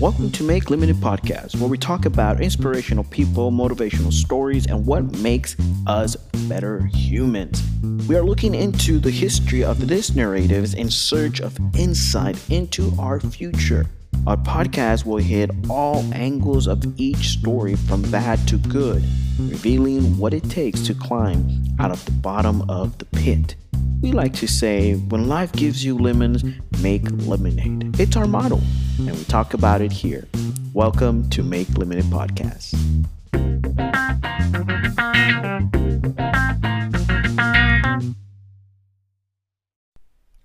Welcome 0.00 0.30
to 0.32 0.44
Make 0.44 0.70
Lemonade 0.70 0.96
Podcast, 0.96 1.60
where 1.60 1.68
we 1.68 1.76
talk 1.76 2.06
about 2.06 2.40
inspirational 2.40 3.04
people, 3.04 3.52
motivational 3.52 4.10
stories, 4.10 4.64
and 4.64 4.86
what 4.86 5.04
makes 5.18 5.56
us 5.86 6.16
better 6.48 6.86
humans. 6.86 7.62
We 8.08 8.16
are 8.16 8.22
looking 8.22 8.54
into 8.54 8.98
the 8.98 9.10
history 9.10 9.62
of 9.62 9.86
these 9.86 10.16
narratives 10.16 10.72
in 10.72 10.88
search 10.88 11.42
of 11.42 11.58
insight 11.76 12.38
into 12.50 12.94
our 12.98 13.20
future. 13.20 13.84
Our 14.26 14.38
podcast 14.38 15.04
will 15.04 15.18
hit 15.18 15.50
all 15.68 16.02
angles 16.14 16.66
of 16.66 16.82
each 16.98 17.28
story 17.28 17.76
from 17.76 18.00
bad 18.10 18.48
to 18.48 18.56
good, 18.56 19.04
revealing 19.38 20.16
what 20.16 20.32
it 20.32 20.44
takes 20.44 20.80
to 20.86 20.94
climb 20.94 21.46
out 21.78 21.90
of 21.90 22.02
the 22.06 22.12
bottom 22.12 22.62
of 22.70 22.96
the 22.96 23.04
pit. 23.04 23.54
We 24.02 24.12
like 24.12 24.32
to 24.36 24.48
say, 24.48 24.94
when 24.94 25.28
life 25.28 25.52
gives 25.52 25.84
you 25.84 25.98
lemons, 25.98 26.42
make 26.80 27.02
lemonade. 27.26 28.00
It's 28.00 28.16
our 28.16 28.26
motto, 28.26 28.58
and 28.98 29.10
we 29.10 29.24
talk 29.24 29.52
about 29.52 29.82
it 29.82 29.92
here. 29.92 30.26
Welcome 30.72 31.28
to 31.30 31.42
Make 31.42 31.68
Lemonade 31.76 32.04
Podcast. 32.04 32.74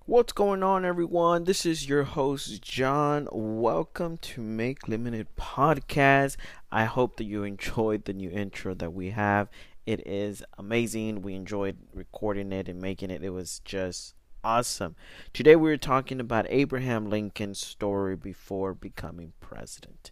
What's 0.04 0.34
going 0.34 0.62
on, 0.62 0.84
everyone? 0.84 1.44
This 1.44 1.64
is 1.64 1.88
your 1.88 2.04
host, 2.04 2.60
John. 2.60 3.26
Welcome 3.32 4.18
to 4.18 4.42
Make 4.42 4.86
Lemonade 4.86 5.28
Podcast. 5.38 6.36
I 6.70 6.84
hope 6.84 7.16
that 7.16 7.24
you 7.24 7.42
enjoyed 7.44 8.04
the 8.04 8.12
new 8.12 8.30
intro 8.30 8.74
that 8.74 8.92
we 8.92 9.12
have. 9.12 9.48
It 9.86 10.04
is 10.06 10.42
amazing. 10.58 11.22
We 11.22 11.34
enjoyed 11.34 11.78
recording 11.94 12.52
it 12.52 12.68
and 12.68 12.80
making 12.80 13.10
it. 13.10 13.22
It 13.22 13.30
was 13.30 13.60
just 13.64 14.14
awesome. 14.42 14.96
Today, 15.32 15.54
we're 15.54 15.76
talking 15.76 16.18
about 16.18 16.46
Abraham 16.48 17.08
Lincoln's 17.08 17.60
story 17.60 18.16
before 18.16 18.74
becoming 18.74 19.32
president. 19.40 20.10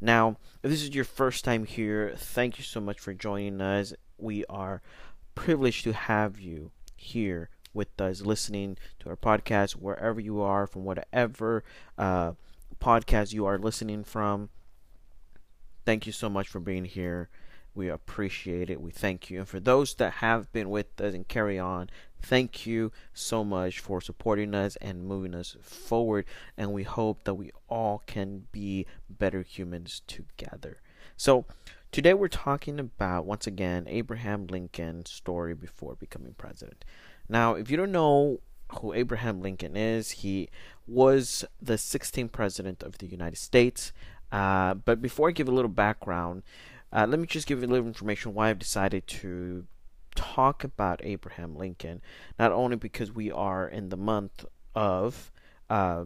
Now, 0.00 0.36
if 0.62 0.70
this 0.70 0.82
is 0.82 0.94
your 0.94 1.04
first 1.04 1.44
time 1.44 1.64
here, 1.64 2.12
thank 2.16 2.58
you 2.58 2.64
so 2.64 2.80
much 2.80 3.00
for 3.00 3.14
joining 3.14 3.62
us. 3.62 3.94
We 4.18 4.44
are 4.46 4.82
privileged 5.34 5.84
to 5.84 5.92
have 5.94 6.38
you 6.38 6.70
here 6.94 7.48
with 7.72 8.00
us 8.00 8.20
listening 8.22 8.78
to 9.00 9.08
our 9.08 9.16
podcast 9.16 9.72
wherever 9.72 10.20
you 10.20 10.40
are 10.40 10.66
from 10.66 10.84
whatever 10.84 11.64
uh, 11.98 12.32
podcast 12.80 13.32
you 13.32 13.44
are 13.44 13.58
listening 13.58 14.04
from 14.04 14.48
thank 15.84 16.06
you 16.06 16.12
so 16.12 16.30
much 16.30 16.46
for 16.46 16.60
being 16.60 16.84
here 16.84 17.28
we 17.74 17.88
appreciate 17.88 18.70
it. 18.70 18.80
We 18.80 18.90
thank 18.90 19.30
you. 19.30 19.40
And 19.40 19.48
for 19.48 19.60
those 19.60 19.94
that 19.94 20.14
have 20.14 20.52
been 20.52 20.70
with 20.70 21.00
us 21.00 21.14
and 21.14 21.26
carry 21.26 21.58
on 21.58 21.90
thank 22.24 22.64
you 22.64 22.90
so 23.12 23.44
much 23.44 23.80
for 23.80 24.00
supporting 24.00 24.54
us 24.54 24.76
and 24.76 25.04
moving 25.04 25.34
us 25.34 25.56
forward. 25.60 26.24
And 26.56 26.72
we 26.72 26.82
hope 26.82 27.24
that 27.24 27.34
we 27.34 27.50
all 27.68 28.02
can 28.06 28.46
be 28.50 28.86
better 29.10 29.42
humans 29.42 30.00
together. 30.06 30.80
So 31.16 31.44
today 31.92 32.14
we're 32.14 32.28
talking 32.28 32.80
about 32.80 33.24
once 33.26 33.46
again 33.46 33.86
abraham 33.88 34.48
lincoln's 34.48 35.10
story 35.10 35.54
before 35.54 35.94
becoming 35.94 36.34
president. 36.36 36.84
Now, 37.28 37.54
if 37.54 37.70
you 37.70 37.76
don't 37.76 37.92
know 37.92 38.40
who 38.80 38.92
Abraham 38.92 39.40
Lincoln 39.40 39.76
is, 39.76 40.10
he 40.10 40.48
was 40.86 41.44
the 41.60 41.74
16th 41.74 42.32
president 42.32 42.82
of 42.82 42.98
the 42.98 43.06
United 43.06 43.36
States. 43.36 43.92
Uh, 44.32 44.74
but 44.74 45.00
before 45.00 45.28
I 45.28 45.32
give 45.32 45.48
a 45.48 45.52
little 45.52 45.70
background, 45.70 46.42
uh, 46.94 47.06
let 47.08 47.18
me 47.18 47.26
just 47.26 47.46
give 47.46 47.60
you 47.60 47.66
a 47.66 47.70
little 47.70 47.86
information 47.86 48.34
why 48.34 48.50
I've 48.50 48.58
decided 48.58 49.06
to 49.08 49.66
talk 50.14 50.62
about 50.62 51.00
Abraham 51.02 51.56
Lincoln. 51.56 52.00
Not 52.38 52.52
only 52.52 52.76
because 52.76 53.12
we 53.12 53.32
are 53.32 53.66
in 53.66 53.88
the 53.88 53.96
month 53.96 54.44
of 54.74 55.32
uh, 55.68 56.04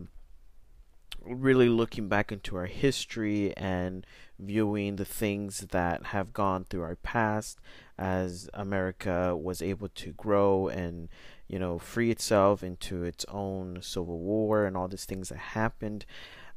really 1.25 1.69
looking 1.69 2.09
back 2.09 2.33
into 2.33 2.57
our 2.57 2.67
history 2.67 3.55
and 3.57 4.07
viewing 4.39 4.97
the 4.97 5.05
things 5.05 5.61
that 5.71 6.07
have 6.07 6.33
gone 6.33 6.65
through 6.65 6.83
our 6.83 6.97
past 6.97 7.59
as 7.99 8.49
America 8.55 9.37
was 9.37 9.61
able 9.61 9.89
to 9.89 10.13
grow 10.13 10.69
and 10.69 11.09
you 11.49 11.59
know 11.59 11.79
free 11.79 12.11
itself 12.11 12.63
into 12.63 13.03
its 13.03 13.25
own 13.29 13.81
civil 13.83 14.19
war 14.21 14.65
and 14.65 14.77
all 14.77 14.87
these 14.87 15.05
things 15.05 15.29
that 15.31 15.39
happened 15.39 16.07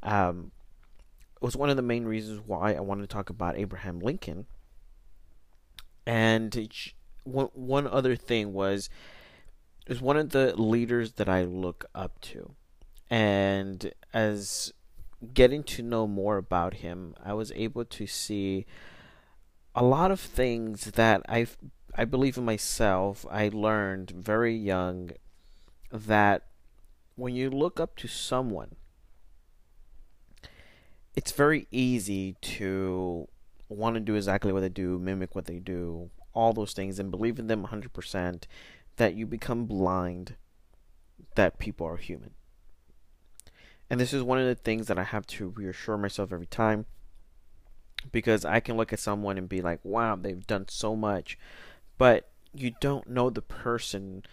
um, 0.04 0.52
was 1.42 1.58
one 1.58 1.70
of 1.70 1.76
the 1.76 1.82
main 1.82 2.06
reasons 2.06 2.42
why 2.46 2.74
I 2.74 2.80
wanted 2.80 3.02
to 3.02 3.14
talk 3.14 3.30
about 3.30 3.58
Abraham 3.58 4.00
Lincoln 4.00 4.46
and 6.06 6.70
one 7.24 7.50
one 7.54 7.88
other 7.88 8.16
thing 8.16 8.54
was 8.54 8.90
is 9.88 10.02
one 10.02 10.18
of 10.18 10.30
the 10.30 10.56
leaders 10.56 11.14
that 11.14 11.28
I 11.28 11.44
look 11.44 11.86
up 11.94 12.22
to 12.22 12.56
and 13.10 13.92
as 14.14 14.72
getting 15.34 15.64
to 15.64 15.84
know 15.84 16.08
more 16.08 16.38
about 16.38 16.76
him, 16.76 17.14
I 17.24 17.34
was 17.34 17.52
able 17.54 17.86
to 17.86 18.08
see 18.08 18.66
a 19.76 19.84
lot 19.84 20.12
of 20.12 20.20
things 20.20 20.92
that 20.92 21.22
I 21.28 21.48
I 21.96 22.06
believe 22.06 22.38
in 22.38 22.46
myself. 22.46 23.26
I 23.30 23.50
learned 23.50 24.12
very 24.12 24.56
young 24.56 25.12
that 25.92 26.48
when 27.16 27.36
you 27.36 27.50
look 27.50 27.80
up 27.80 27.98
to 27.98 28.08
someone, 28.08 28.76
it's 31.16 31.32
very 31.32 31.68
easy 31.72 32.36
to 32.42 33.28
want 33.70 33.96
to 33.96 34.00
do 34.00 34.16
exactly 34.16 34.52
what 34.52 34.62
they 34.62 34.70
do, 34.70 35.00
mimic 35.00 35.36
what 35.36 35.46
they 35.46 35.60
do, 35.60 36.10
all 36.34 36.54
those 36.54 36.74
things, 36.74 37.00
and 37.00 37.12
believe 37.12 37.40
in 37.40 37.48
them 37.48 37.68
100%, 37.68 38.44
that 38.98 39.14
you 39.16 39.26
become 39.26 39.66
blind 39.66 40.36
that 41.36 41.60
people 41.60 41.88
are 41.88 41.98
human. 41.98 42.32
And 43.90 44.00
this 44.00 44.14
is 44.14 44.24
one 44.24 44.40
of 44.40 44.46
the 44.46 44.56
things 44.56 44.88
that 44.88 44.98
I 44.98 45.04
have 45.04 45.28
to 45.28 45.50
reassure 45.50 45.98
myself 45.98 46.32
every 46.32 46.46
time 46.46 46.86
because 48.12 48.46
I 48.46 48.60
can 48.60 48.78
look 48.78 48.94
at 48.94 49.00
someone 49.00 49.38
and 49.38 49.50
be 49.50 49.62
like, 49.62 49.80
wow, 49.84 50.16
they've 50.16 50.48
done 50.48 50.66
so 50.70 50.96
much. 50.96 51.38
But 51.98 52.30
you 52.54 52.72
don't 52.80 53.10
know 53.10 53.30
the 53.30 53.42
person 53.42 54.24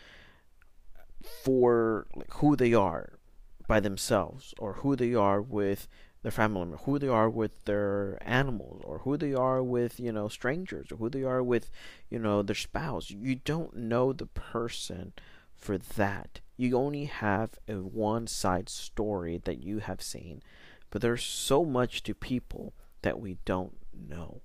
for 1.44 2.06
who 2.34 2.56
they 2.56 2.72
are 2.72 3.18
by 3.66 3.80
themselves 3.80 4.54
or 4.58 4.74
who 4.74 4.96
they 4.96 5.14
are 5.14 5.42
with 5.42 5.88
their 6.22 6.32
family 6.32 6.60
member, 6.60 6.76
who 6.78 6.98
they 6.98 7.08
are 7.08 7.30
with 7.30 7.64
their 7.64 8.18
animals, 8.20 8.82
or 8.84 8.98
who 8.98 9.16
they 9.16 9.34
are 9.34 9.62
with, 9.62 10.00
you 10.00 10.12
know, 10.12 10.28
strangers, 10.28 10.90
or 10.90 10.96
who 10.96 11.08
they 11.08 11.22
are 11.22 11.42
with, 11.42 11.70
you 12.10 12.18
know, 12.18 12.42
their 12.42 12.56
spouse. 12.56 13.10
You 13.10 13.36
don't 13.36 13.76
know 13.76 14.12
the 14.12 14.26
person 14.26 15.12
for 15.54 15.78
that 15.78 16.40
you 16.58 16.76
only 16.76 17.04
have 17.04 17.52
a 17.68 17.74
one 17.74 18.26
side 18.26 18.68
story 18.68 19.40
that 19.44 19.62
you 19.62 19.78
have 19.78 20.02
seen. 20.02 20.42
But 20.90 21.00
there's 21.00 21.24
so 21.24 21.64
much 21.64 22.02
to 22.02 22.14
people 22.14 22.74
that 23.02 23.20
we 23.20 23.38
don't 23.44 23.76
know. 23.94 24.42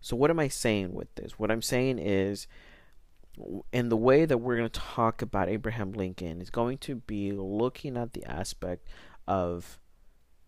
So, 0.00 0.14
what 0.14 0.30
am 0.30 0.38
I 0.38 0.48
saying 0.48 0.92
with 0.92 1.12
this? 1.14 1.38
What 1.38 1.50
I'm 1.50 1.62
saying 1.62 1.98
is, 1.98 2.46
in 3.72 3.88
the 3.88 3.96
way 3.96 4.26
that 4.26 4.38
we're 4.38 4.58
going 4.58 4.68
to 4.68 4.80
talk 4.80 5.22
about 5.22 5.48
Abraham 5.48 5.92
Lincoln, 5.92 6.42
is 6.42 6.50
going 6.50 6.78
to 6.78 6.96
be 6.96 7.32
looking 7.32 7.96
at 7.96 8.12
the 8.12 8.24
aspect 8.24 8.86
of 9.26 9.78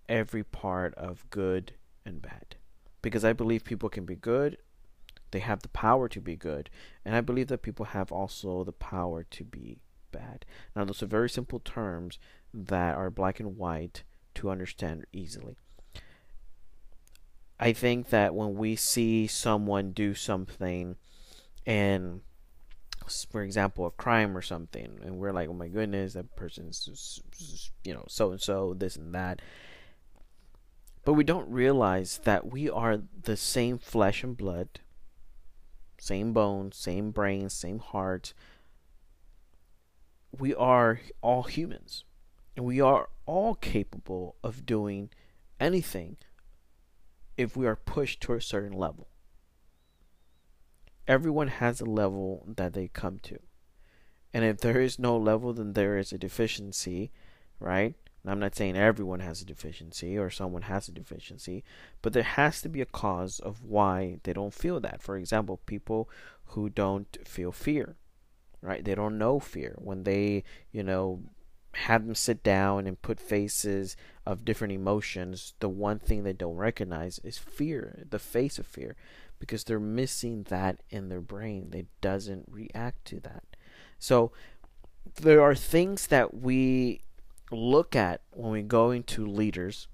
every 0.09 0.45
part 0.45 0.95
of 0.95 1.29
good 1.31 1.73
and 2.05 2.23
bad. 2.23 2.57
Because 3.03 3.25
I 3.25 3.33
believe 3.33 3.65
people 3.65 3.89
can 3.89 4.05
be 4.05 4.17
good, 4.17 4.59
they 5.31 5.41
have 5.41 5.63
the 5.63 5.69
power 5.69 6.09
to 6.09 6.21
be 6.21 6.37
good, 6.37 6.71
and 7.05 7.15
I 7.15 7.21
believe 7.21 7.49
that 7.49 7.63
people 7.63 7.87
have 7.87 8.11
also 8.11 8.65
the 8.65 8.73
power 8.73 9.25
to 9.25 9.45
be 9.45 9.79
bad. 10.11 10.45
Now, 10.75 10.85
those 10.85 11.03
are 11.03 11.07
very 11.07 11.29
simple 11.29 11.61
terms 11.61 12.19
that 12.53 12.97
are 12.97 13.11
black 13.11 13.41
and 13.41 13.57
white 13.57 14.05
to 14.35 14.51
understand 14.51 15.05
easily. 15.13 15.57
I 17.61 17.73
think 17.73 18.11
that 18.11 18.35
when 18.35 18.55
we 18.55 18.77
see 18.77 19.27
someone 19.27 19.93
do 19.93 20.15
something 20.15 20.97
and 21.67 22.21
for 23.31 23.43
example, 23.43 23.87
a 23.87 23.91
crime 23.91 24.37
or 24.37 24.43
something, 24.43 24.99
and 25.03 25.19
we're 25.19 25.33
like, 25.33 25.49
oh 25.49 25.55
my 25.55 25.69
goodness, 25.69 26.13
that 26.15 26.35
person's, 26.37 27.21
you 27.85 27.95
know, 27.95 28.05
so 28.09 28.33
and 28.33 28.41
so, 28.41 28.75
this 28.75 28.97
and 28.97 29.15
that. 29.15 29.41
But 31.05 31.15
we 31.15 31.25
don't 31.25 31.51
realize 31.51 32.21
that 32.25 32.51
we 32.51 32.69
are 32.69 33.01
the 33.23 33.37
same 33.37 33.79
flesh 33.79 34.23
and 34.23 34.37
blood, 34.37 34.81
same 35.99 36.33
bones, 36.33 36.77
same 36.77 37.11
brain, 37.11 37.49
same 37.49 37.79
heart, 37.79 38.35
we 40.37 40.55
are 40.55 41.01
all 41.23 41.45
humans 41.45 42.05
and 42.57 42.65
we 42.65 42.81
are 42.81 43.09
all 43.27 43.55
capable 43.55 44.37
of 44.43 44.67
doing 44.67 45.11
anything 45.61 46.17
if 47.37 47.57
we 47.57 47.67
are 47.67 47.77
pushed 47.77 48.21
to 48.23 48.35
a 48.35 48.41
certain 48.41 48.73
level. 48.73 49.09
Everyone 51.07 51.49
has 51.49 51.81
a 51.81 51.87
level 51.87 52.45
that 52.57 52.75
they 52.75 52.89
come 52.89 53.19
to. 53.21 53.39
And 54.35 54.45
if 54.45 54.59
there 54.59 54.81
is 54.81 54.99
no 54.99 55.17
level, 55.17 55.55
then 55.55 55.73
there 55.73 55.97
is 55.97 56.13
a 56.13 56.19
deficiency, 56.19 57.11
right? 57.61 57.95
I'm 58.31 58.41
not 58.41 58.55
saying 58.55 58.77
everyone 58.77 59.21
has 59.21 59.43
a 59.43 59.47
deficiency 59.47 60.19
or 60.19 60.31
someone 60.31 60.63
has 60.63 60.89
a 60.89 60.93
deficiency, 60.93 61.65
but 62.03 62.13
there 62.13 62.23
has 62.23 62.61
to 62.63 62.69
be 62.69 62.81
a 62.81 62.87
cause 62.87 63.39
of 63.41 63.65
why 63.65 64.19
they 64.25 64.33
don't 64.33 64.55
feel 64.55 64.81
that. 64.81 65.03
For 65.03 65.17
example, 65.17 65.61
people 65.67 66.09
who 66.47 66.69
don't 66.69 67.17
feel 67.27 67.53
fear 67.53 67.97
right? 68.61 68.85
They 68.85 68.95
don't 68.95 69.19
know 69.19 69.39
fear. 69.39 69.75
When 69.79 70.05
they, 70.05 70.45
you 70.73 70.83
know, 70.83 71.23
have 71.73 72.05
them 72.05 72.15
sit 72.15 72.43
down 72.43 72.87
and 72.87 73.01
put 73.01 73.21
faces 73.21 73.97
of 74.27 74.45
different 74.45 74.73
emotions, 74.73 75.55
the 75.61 75.69
one 75.69 75.99
thing 75.99 76.23
they 76.25 76.33
don't 76.33 76.57
recognize 76.57 77.21
is 77.23 77.39
fear, 77.39 78.05
the 78.09 78.19
face 78.19 78.59
of 78.59 78.67
fear, 78.67 78.97
because 79.39 79.65
they're 79.65 79.79
missing 79.79 80.45
that 80.45 80.81
in 80.91 81.09
their 81.09 81.21
brain. 81.21 81.69
They 81.71 81.87
doesn't 82.01 82.47
react 82.51 83.05
to 83.07 83.21
that. 83.21 83.45
So 83.99 84.33
there 85.21 85.43
are 85.43 85.55
things 85.55 86.09
that 86.09 86.35
we 86.35 87.01
look 87.51 87.97
at 87.97 88.23
when 88.31 88.53
we 88.53 88.63
go 88.63 88.91
into 88.91 89.27
leaders 89.27 89.89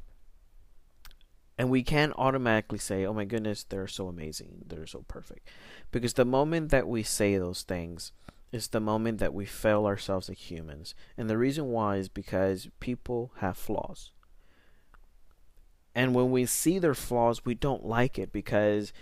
and 1.56 1.70
we 1.70 1.82
can't 1.82 2.12
automatically 2.16 2.78
say, 2.78 3.04
"Oh 3.04 3.12
my 3.12 3.24
goodness, 3.24 3.64
they're 3.64 3.86
so 3.86 4.08
amazing. 4.08 4.64
They're 4.66 4.86
so 4.86 5.04
perfect." 5.06 5.48
Because 5.92 6.14
the 6.14 6.24
moment 6.24 6.70
that 6.70 6.88
we 6.88 7.02
say 7.02 7.38
those 7.38 7.62
things, 7.62 8.12
is 8.54 8.68
the 8.68 8.78
moment 8.78 9.18
that 9.18 9.34
we 9.34 9.44
fail 9.44 9.84
ourselves 9.84 10.30
as 10.30 10.38
humans. 10.38 10.94
And 11.18 11.28
the 11.28 11.36
reason 11.36 11.72
why 11.72 11.96
is 11.96 12.08
because 12.08 12.68
people 12.78 13.32
have 13.38 13.56
flaws. 13.56 14.12
And 15.92 16.14
when 16.14 16.30
we 16.30 16.46
see 16.46 16.78
their 16.78 16.94
flaws, 16.94 17.44
we 17.44 17.56
don't 17.56 17.84
like 17.84 18.16
it 18.16 18.30
because 18.30 18.92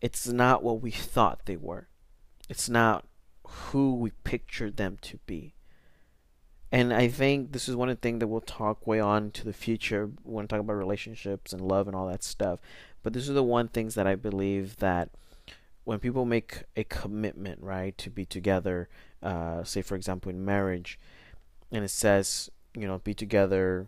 it's 0.00 0.26
not 0.26 0.62
what 0.62 0.80
we 0.80 0.90
thought 0.90 1.44
they 1.44 1.58
were. 1.58 1.88
It's 2.48 2.70
not 2.70 3.06
who 3.46 3.94
we 3.94 4.10
pictured 4.24 4.78
them 4.78 4.96
to 5.02 5.18
be. 5.26 5.53
And 6.74 6.92
I 6.92 7.06
think 7.06 7.52
this 7.52 7.68
is 7.68 7.76
one 7.76 7.88
of 7.88 7.98
the 7.98 8.00
things 8.00 8.18
that 8.18 8.26
we'll 8.26 8.40
talk 8.40 8.84
way 8.84 8.98
on 8.98 9.30
to 9.30 9.44
the 9.44 9.52
future 9.52 10.10
when 10.24 10.48
talk 10.48 10.58
about 10.58 10.72
relationships 10.72 11.52
and 11.52 11.62
love 11.62 11.86
and 11.86 11.94
all 11.94 12.08
that 12.08 12.24
stuff. 12.24 12.58
But 13.04 13.12
this 13.12 13.28
is 13.28 13.34
the 13.36 13.44
one 13.44 13.68
things 13.68 13.94
that 13.94 14.08
I 14.08 14.16
believe 14.16 14.78
that 14.78 15.10
when 15.84 16.00
people 16.00 16.24
make 16.24 16.64
a 16.74 16.82
commitment, 16.82 17.62
right, 17.62 17.96
to 17.98 18.10
be 18.10 18.24
together, 18.24 18.88
uh, 19.22 19.62
say 19.62 19.82
for 19.82 19.94
example 19.94 20.30
in 20.30 20.44
marriage, 20.44 20.98
and 21.70 21.84
it 21.84 21.90
says, 21.90 22.50
you 22.76 22.88
know, 22.88 22.98
be 22.98 23.14
together, 23.14 23.86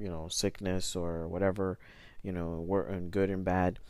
you 0.00 0.08
know, 0.08 0.28
sickness 0.28 0.94
or 0.94 1.26
whatever, 1.26 1.80
you 2.22 2.30
know, 2.30 2.64
and 2.88 3.10
good 3.10 3.28
and 3.28 3.44
bad. 3.44 3.80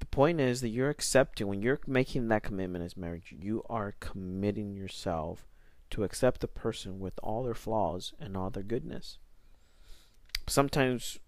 The 0.00 0.06
point 0.06 0.38
is 0.38 0.60
that 0.60 0.68
you're 0.68 0.90
accepting 0.90 1.46
when 1.46 1.62
you're 1.62 1.80
making 1.86 2.28
that 2.28 2.42
commitment 2.42 2.84
as 2.84 2.94
marriage, 2.94 3.34
you 3.34 3.62
are 3.70 3.94
committing 4.00 4.74
yourself 4.74 5.46
to 5.94 6.02
accept 6.02 6.40
the 6.40 6.48
person 6.48 6.98
with 6.98 7.14
all 7.22 7.44
their 7.44 7.54
flaws 7.54 8.12
and 8.18 8.36
all 8.36 8.50
their 8.50 8.64
goodness. 8.64 9.18
Sometimes 10.48 11.20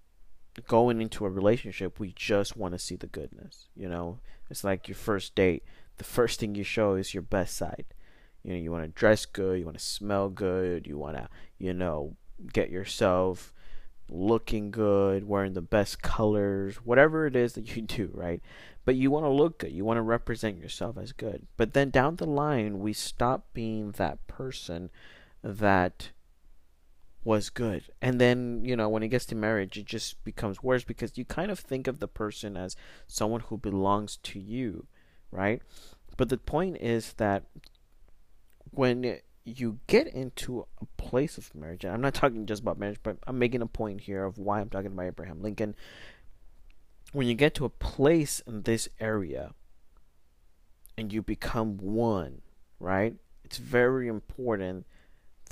going 0.67 1.01
into 1.01 1.25
a 1.25 1.31
relationship, 1.31 2.01
we 2.01 2.13
just 2.17 2.57
want 2.57 2.75
to 2.75 2.79
see 2.79 2.97
the 2.97 3.07
goodness. 3.07 3.69
You 3.77 3.89
know, 3.89 4.19
it's 4.51 4.65
like 4.65 4.89
your 4.89 4.97
first 4.97 5.37
date. 5.37 5.63
The 5.99 6.05
first 6.05 6.41
thing 6.41 6.57
you 6.57 6.65
show 6.65 6.97
is 6.97 7.15
your 7.15 7.23
best 7.23 7.57
side. 7.57 7.87
You 8.43 8.55
know, 8.55 8.59
you 8.59 8.73
want 8.73 8.83
to 8.83 8.89
dress 8.89 9.25
good, 9.25 9.61
you 9.61 9.65
want 9.65 9.79
to 9.79 9.85
smell 9.85 10.29
good, 10.29 10.89
you 10.89 10.99
want 10.99 11.17
to, 11.17 11.29
you 11.59 11.73
know, 11.73 12.17
get 12.53 12.69
yourself 12.69 13.53
looking 14.09 14.73
good, 14.73 15.29
wearing 15.29 15.53
the 15.53 15.61
best 15.61 16.03
colors, 16.03 16.77
whatever 16.77 17.27
it 17.27 17.37
is 17.37 17.53
that 17.53 17.77
you 17.77 17.83
do, 17.87 18.11
right? 18.13 18.43
But 18.87 18.95
you 18.95 19.11
want 19.11 19.25
to 19.25 19.31
look 19.31 19.59
good. 19.59 19.73
You 19.73 19.85
want 19.85 19.99
to 19.99 20.03
represent 20.03 20.59
yourself 20.59 20.97
as 20.97 21.13
good. 21.13 21.47
But 21.59 21.75
then 21.75 21.91
down 21.91 22.17
the 22.17 22.27
line, 22.27 22.79
we 22.79 22.95
stop 22.95 23.49
being 23.53 23.91
that 23.93 24.27
person 24.29 24.91
that 25.43 26.11
was 27.25 27.51
good. 27.51 27.83
And 28.01 28.21
then, 28.21 28.65
you 28.65 28.77
know, 28.77 28.89
when 28.89 29.03
it 29.03 29.09
gets 29.09 29.27
to 29.27 29.35
marriage, 29.35 29.77
it 29.77 29.87
just 29.87 30.23
becomes 30.23 30.63
worse 30.63 30.85
because 30.85 31.19
you 31.19 31.25
kind 31.25 31.51
of 31.51 31.59
think 31.59 31.89
of 31.89 31.99
the 31.99 32.07
person 32.07 32.57
as 32.57 32.77
someone 33.09 33.41
who 33.41 33.59
belongs 33.59 34.19
to 34.19 34.39
you, 34.39 34.87
right? 35.33 35.61
But 36.17 36.29
the 36.29 36.39
point 36.39 36.77
is 36.81 37.15
that 37.15 37.43
when 38.71 39.19
you 39.45 39.81
get 39.89 40.07
into 40.07 40.67
a 40.81 40.87
place 40.97 41.39
of 41.39 41.53
marriage, 41.57 41.85
and 41.85 41.93
I'm 41.93 42.01
not 42.01 42.15
talking 42.15 42.47
just 42.47 42.63
about 42.63 42.79
marriage, 42.79 43.01
but 43.03 43.17
I'm 43.27 43.39
making 43.41 43.63
a 43.63 43.67
point 43.67 44.03
here 44.03 44.25
of 44.25 44.39
why 44.39 44.61
I'm 44.61 44.71
talking 44.71 44.93
about 44.93 45.07
Abraham 45.07 45.43
Lincoln. 45.43 45.75
When 47.13 47.27
you 47.27 47.35
get 47.35 47.55
to 47.55 47.65
a 47.65 47.71
place 47.71 48.41
in 48.47 48.63
this 48.63 48.89
area 49.01 49.55
and 50.99 51.13
you 51.13 51.23
become 51.23 51.79
one, 51.79 52.43
right? 52.79 53.15
It's 53.45 53.59
very 53.59 54.09
important 54.09 54.87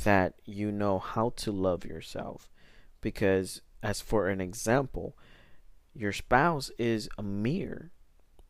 that 0.02 0.34
you 0.44 0.72
know 0.72 0.98
how 0.98 1.30
to 1.36 1.52
love 1.52 1.84
yourself. 1.84 2.50
Because, 3.00 3.60
as 3.82 4.00
for 4.00 4.28
an 4.28 4.40
example, 4.40 5.16
your 5.94 6.12
spouse 6.12 6.70
is 6.78 7.08
a 7.16 7.22
mirror 7.22 7.90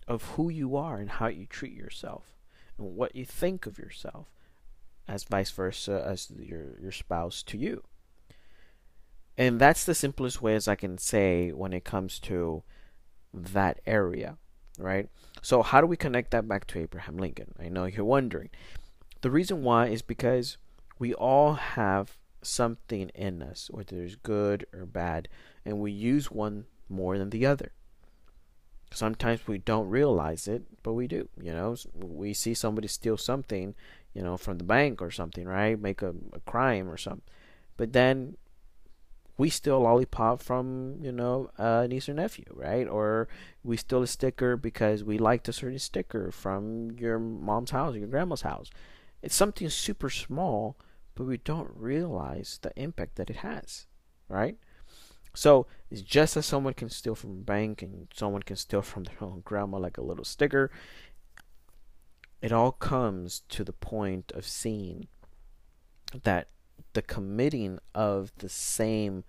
of 0.07 0.23
who 0.31 0.49
you 0.49 0.77
are 0.77 0.99
and 0.99 1.11
how 1.11 1.27
you 1.27 1.47
treat 1.47 1.73
yourself 1.73 2.37
and 2.79 2.95
what 2.97 3.15
you 3.15 3.25
think 3.25 3.67
of 3.67 3.79
yourself, 3.79 4.29
as 5.07 5.25
vice 5.25 5.51
versa 5.51 6.05
as 6.07 6.31
your, 6.39 6.79
your 6.81 6.93
spouse 6.93 7.43
to 7.43 7.59
you. 7.59 7.83
And 9.37 9.61
that's 9.61 9.85
the 9.85 9.95
simplest 9.95 10.41
way 10.41 10.55
as 10.55 10.69
I 10.69 10.77
can 10.77 10.97
say 10.99 11.51
when 11.51 11.73
it 11.73 11.85
comes 11.85 12.21
to 12.21 12.63
that 13.35 13.81
area, 13.87 14.37
right? 14.79 15.09
So, 15.43 15.63
how 15.63 15.81
do 15.81 15.87
we 15.87 15.97
connect 15.97 16.31
that 16.31 16.49
back 16.49 16.67
to 16.69 16.79
Abraham 16.79 17.17
Lincoln? 17.19 17.53
I 17.59 17.69
know 17.69 17.85
you're 17.85 18.05
wondering. 18.05 18.51
The 19.21 19.31
reason 19.31 19.63
why 19.63 19.89
is 19.89 20.03
because 20.03 20.57
we 20.99 21.15
all 21.15 21.55
have 21.55 22.17
something 22.43 23.11
in 23.15 23.43
us, 23.43 23.69
whether 23.71 24.03
it's 24.03 24.17
good 24.17 24.67
or 24.73 24.87
bad, 24.87 25.29
and 25.65 25.81
we 25.81 25.93
use 25.93 26.31
one 26.31 26.67
more 26.89 27.19
than 27.19 27.31
the 27.31 27.47
other. 27.47 27.73
Sometimes 28.93 29.47
we 29.49 29.59
don't 29.59 29.89
realize 29.89 30.47
it, 30.47 30.63
but 30.83 30.93
we 30.93 31.09
do. 31.09 31.29
You 31.43 31.53
know, 31.53 31.77
we 31.95 32.33
see 32.33 32.55
somebody 32.55 32.87
steal 32.87 33.17
something, 33.17 33.75
you 34.13 34.23
know, 34.23 34.37
from 34.37 34.59
the 34.59 34.65
bank 34.65 35.03
or 35.03 35.11
something, 35.11 35.47
right? 35.47 35.81
Make 35.81 36.01
a, 36.01 36.15
a 36.33 36.41
crime 36.41 36.89
or 36.89 36.97
something. 36.97 37.23
But 37.77 37.93
then 37.93 38.37
we 39.37 39.51
steal 39.51 39.81
lollipop 39.81 40.41
from, 40.41 40.97
you 41.01 41.11
know, 41.11 41.51
a 41.59 41.89
niece 41.89 42.09
or 42.09 42.15
nephew, 42.15 42.45
right? 42.53 42.87
Or 42.87 43.29
we 43.65 43.77
steal 43.77 44.03
a 44.03 44.07
sticker 44.07 44.57
because 44.57 45.03
we 45.03 45.19
liked 45.19 45.49
a 45.49 45.53
certain 45.53 45.79
sticker 45.79 46.31
from 46.31 46.93
your 46.93 47.19
mom's 47.19 47.73
house 47.73 47.95
or 47.95 47.99
your 47.99 48.09
grandma's 48.09 48.43
house. 48.43 48.71
It's 49.23 49.35
something 49.35 49.69
super 49.71 50.11
small, 50.11 50.77
but 51.15 51.25
we 51.25 51.39
don't 51.39 51.71
realize 51.75 52.61
the 52.63 52.73
impact 52.77 53.17
that 53.17 53.31
it 53.31 53.37
has, 53.37 53.87
right? 54.29 54.57
So 55.35 55.67
it's 55.91 56.03
just 56.03 56.37
as 56.37 56.47
someone 56.47 56.75
can 56.75 56.89
steal 56.89 57.17
from 57.17 57.31
a 57.31 57.43
bank 57.43 57.83
and 57.83 58.07
someone 58.15 58.43
can 58.43 58.57
steal 58.57 58.83
from 58.83 59.05
their 59.05 59.17
own 59.21 59.43
grandma 59.45 59.79
like 59.79 59.99
a 59.99 60.03
little 60.03 60.25
sticker. 60.25 60.71
It 62.41 62.53
all 62.53 62.73
comes 62.73 63.43
to 63.49 63.65
the 63.65 63.73
point 63.73 64.31
of 64.33 64.47
seeing 64.47 65.09
that 66.23 66.49
the 66.95 67.03
committing 67.03 67.79
of 67.95 68.33
the 68.39 68.49
same 68.49 69.25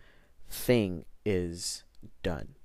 thing 0.50 1.06
is 1.26 1.84
done. 2.24 2.56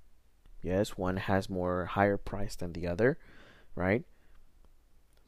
Yes, 0.63 0.91
one 0.91 1.17
has 1.17 1.51
more 1.51 1.87
higher 1.87 2.17
price 2.17 2.55
than 2.55 2.73
the 2.73 2.87
other, 2.87 3.19
right? 3.75 4.05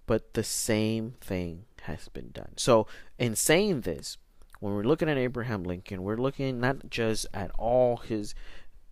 But 0.06 0.34
the 0.34 0.44
same 0.44 1.14
thing 1.20 1.64
has 1.82 2.08
been 2.08 2.30
done. 2.32 2.52
So, 2.56 2.86
in 3.18 3.34
saying 3.34 3.80
this, 3.80 4.18
when 4.60 4.74
we're 4.74 4.84
looking 4.84 5.08
at 5.08 5.16
Abraham 5.16 5.64
Lincoln, 5.64 6.02
we're 6.02 6.16
looking 6.16 6.60
not 6.60 6.90
just 6.90 7.26
at 7.32 7.50
all 7.58 7.96
his 7.96 8.34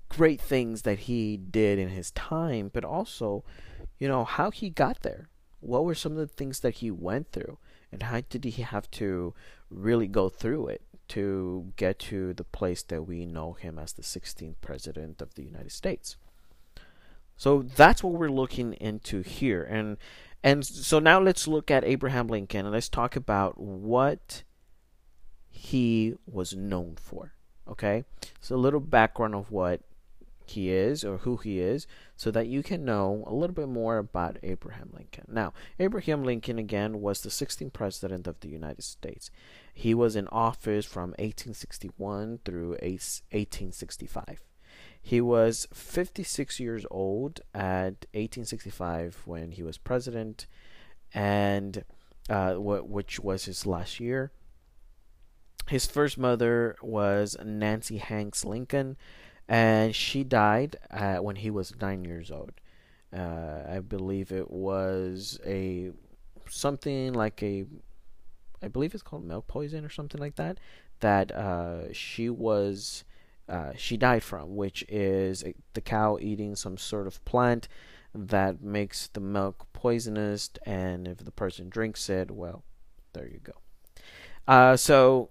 great 0.09 0.41
things 0.41 0.83
that 0.83 1.01
he 1.01 1.37
did 1.37 1.79
in 1.79 1.91
his 1.91 2.11
time, 2.13 2.71
but 2.73 2.85
also, 2.85 3.45
you 3.99 4.09
know, 4.09 4.25
how 4.25 4.51
he 4.51 4.71
got 4.71 5.03
there. 5.03 5.29
What 5.61 5.85
were 5.85 5.95
some 5.95 6.13
of 6.13 6.19
the 6.19 6.27
things 6.27 6.61
that 6.61 6.77
he 6.77 6.91
went 6.91 7.33
through, 7.33 7.59
and 7.93 8.03
how 8.03 8.23
did 8.29 8.45
he 8.45 8.63
have 8.63 8.91
to 8.93 9.35
really 9.71 10.07
go 10.07 10.29
through 10.29 10.69
it 10.69 10.83
to 11.09 11.73
get 11.77 11.99
to 11.99 12.35
the 12.35 12.45
place 12.45 12.83
that 12.85 13.03
we 13.03 13.27
know 13.27 13.55
him 13.55 13.79
as 13.79 13.93
the 13.93 14.03
16th 14.03 14.57
president 14.61 15.21
of 15.23 15.35
the 15.35 15.43
United 15.43 15.73
States? 15.73 16.17
So 17.37 17.63
that's 17.63 18.03
what 18.03 18.13
we're 18.13 18.29
looking 18.29 18.75
into 18.75 19.23
here, 19.23 19.65
and 19.65 19.97
and 20.43 20.65
so 20.65 20.99
now 20.99 21.21
let's 21.21 21.47
look 21.47 21.71
at 21.71 21.85
Abraham 21.85 22.27
Lincoln 22.29 22.67
and 22.67 22.73
let's 22.73 22.89
talk 22.89 23.17
about 23.17 23.59
what 23.59 24.43
he 25.49 26.15
was 26.27 26.55
known 26.55 26.97
for. 26.97 27.35
Okay? 27.69 28.05
So 28.41 28.57
a 28.57 28.59
little 28.59 28.81
background 28.81 29.35
of 29.35 29.51
what 29.51 29.83
he 30.51 30.71
is 30.71 31.05
or 31.05 31.19
who 31.19 31.37
he 31.37 31.61
is 31.61 31.87
so 32.17 32.31
that 32.31 32.47
you 32.47 32.63
can 32.63 32.85
know 32.85 33.25
a 33.27 33.35
little 33.35 33.55
bit 33.55 33.69
more 33.69 33.99
about 33.99 34.39
Abraham 34.43 34.91
Lincoln. 34.93 35.25
Now, 35.29 35.53
Abraham 35.79 36.25
Lincoln 36.25 36.59
again 36.59 37.01
was 37.01 37.21
the 37.21 37.29
16th 37.29 37.73
president 37.73 38.27
of 38.27 38.41
the 38.41 38.49
United 38.49 38.83
States. 38.83 39.31
He 39.73 39.95
was 39.95 40.17
in 40.17 40.29
office 40.29 40.87
from 40.87 41.11
1861 41.11 42.41
through 42.45 42.71
1865. 42.81 44.45
He 45.03 45.21
was 45.21 45.67
56 45.73 46.61
years 46.61 46.85
old 46.91 47.41
at 47.55 48.07
1865 48.13 49.23
when 49.25 49.53
he 49.53 49.63
was 49.63 49.79
president, 49.79 50.47
and 51.15 51.85
uh, 52.29 52.55
which 52.55 53.19
was 53.19 53.47
his 53.47 53.67
last 53.67 53.99
year. 53.99 54.31
His 55.69 55.87
first 55.87 56.19
mother 56.19 56.77
was 56.83 57.37
Nancy 57.45 57.99
Hanks 57.99 58.45
Lincoln, 58.45 58.97
and 59.51 59.95
she 59.97 60.23
died 60.23 60.77
uh, 60.93 61.17
when 61.17 61.37
he 61.37 61.51
was 61.51 61.75
nine 61.81 62.05
years 62.05 62.31
old. 62.31 62.53
Uh, 63.13 63.65
I 63.69 63.81
believe 63.81 64.31
it 64.31 64.49
was 64.49 65.41
a 65.45 65.91
something 66.49 67.13
like 67.13 67.43
a, 67.43 67.65
I 68.63 68.69
believe 68.69 68.95
it's 68.95 69.03
called 69.03 69.25
milk 69.25 69.49
poison 69.49 69.85
or 69.85 69.91
something 69.91 70.21
like 70.21 70.37
that. 70.37 70.59
that 71.01 71.33
uh, 71.33 71.93
she 71.93 72.31
was 72.31 73.05
uh, 73.49 73.73
she 73.77 73.97
died 73.97 74.23
from, 74.23 74.55
which 74.55 74.85
is 74.89 75.43
the 75.75 75.81
cow 75.81 76.17
eating 76.21 76.55
some 76.55 76.79
sort 76.79 77.09
of 77.09 77.23
plant 77.25 77.67
that 78.15 78.63
makes 78.63 79.09
the 79.09 79.21
milk 79.21 79.67
poisonous, 79.73 80.51
and 80.65 81.09
if 81.09 81.19
the 81.19 81.33
person 81.33 81.69
drinks 81.69 82.09
it, 82.09 82.31
well, 82.31 82.63
there 83.13 83.27
you 83.27 83.41
go. 83.43 83.55
Uh, 84.47 84.77
so 84.77 85.31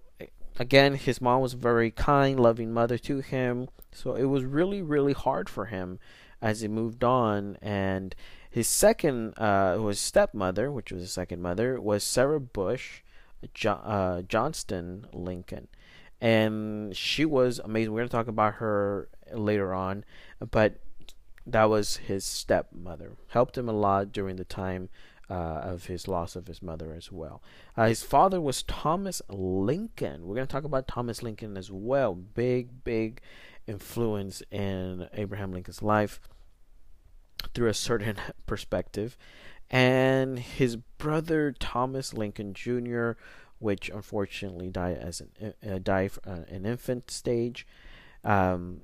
again, 0.60 0.96
his 0.96 1.22
mom 1.22 1.42
was 1.42 1.54
a 1.54 1.58
very 1.58 1.90
kind, 1.90 2.40
loving 2.40 2.72
mother 2.72 2.98
to 3.00 3.20
him. 3.22 3.70
So 3.92 4.14
it 4.14 4.26
was 4.26 4.44
really, 4.44 4.82
really 4.82 5.14
hard 5.14 5.50
for 5.50 5.66
him 5.66 6.00
as 6.42 6.62
he 6.62 6.68
moved 6.68 7.04
on. 7.04 7.58
And 7.62 8.14
his 8.52 8.68
second, 8.68 9.34
uh, 9.38 9.80
his 9.80 10.00
stepmother, 10.00 10.72
which 10.72 10.92
was 10.92 11.02
his 11.02 11.12
second 11.12 11.42
mother, 11.42 11.80
was 11.82 12.04
Sarah 12.04 12.40
Bush 12.40 13.02
jo- 13.54 13.72
uh, 13.72 14.22
Johnston 14.24 15.08
Lincoln. 15.14 15.70
And 16.22 16.96
she 16.96 17.24
was 17.24 17.60
amazing. 17.60 17.94
We're 17.94 18.02
going 18.02 18.10
to 18.10 18.16
talk 18.16 18.28
about 18.28 18.56
her 18.56 19.08
later 19.32 19.74
on. 19.74 20.04
But 20.52 20.76
that 21.48 21.70
was 21.70 21.98
his 21.98 22.26
stepmother. 22.26 23.16
Helped 23.30 23.58
him 23.58 23.70
a 23.70 23.74
lot 23.74 24.12
during 24.12 24.36
the 24.36 24.44
time 24.44 24.90
uh, 25.30 25.62
of 25.64 25.86
his 25.86 26.08
loss 26.08 26.36
of 26.36 26.48
his 26.48 26.62
mother 26.62 26.94
as 26.94 27.12
well. 27.12 27.42
Uh, 27.78 27.88
his 27.88 28.04
father 28.04 28.42
was 28.42 28.64
Thomas 28.64 29.22
Lincoln. 29.30 30.26
We're 30.26 30.36
going 30.36 30.48
to 30.48 30.52
talk 30.52 30.64
about 30.64 30.88
Thomas 30.88 31.22
Lincoln 31.22 31.58
as 31.58 31.72
well. 31.72 32.16
Big, 32.16 32.84
big 32.84 33.22
influence 33.68 34.42
in 34.52 35.08
Abraham 35.14 35.52
Lincoln's 35.52 35.84
life 35.84 36.20
through 37.54 37.70
a 37.70 37.74
certain 37.74 38.18
perspective. 38.48 39.18
And 39.70 40.40
his 40.40 40.76
brother 40.76 41.54
Thomas 41.58 42.14
Lincoln 42.14 42.54
Jr., 42.54 43.12
which 43.60 43.90
unfortunately 43.90 44.70
died 44.70 44.98
as 44.98 45.22
an 45.22 45.54
uh, 45.70 45.80
died 45.80 46.12
uh, 46.26 46.40
an 46.48 46.66
infant 46.66 47.12
stage. 47.12 47.68
Um, 48.24 48.82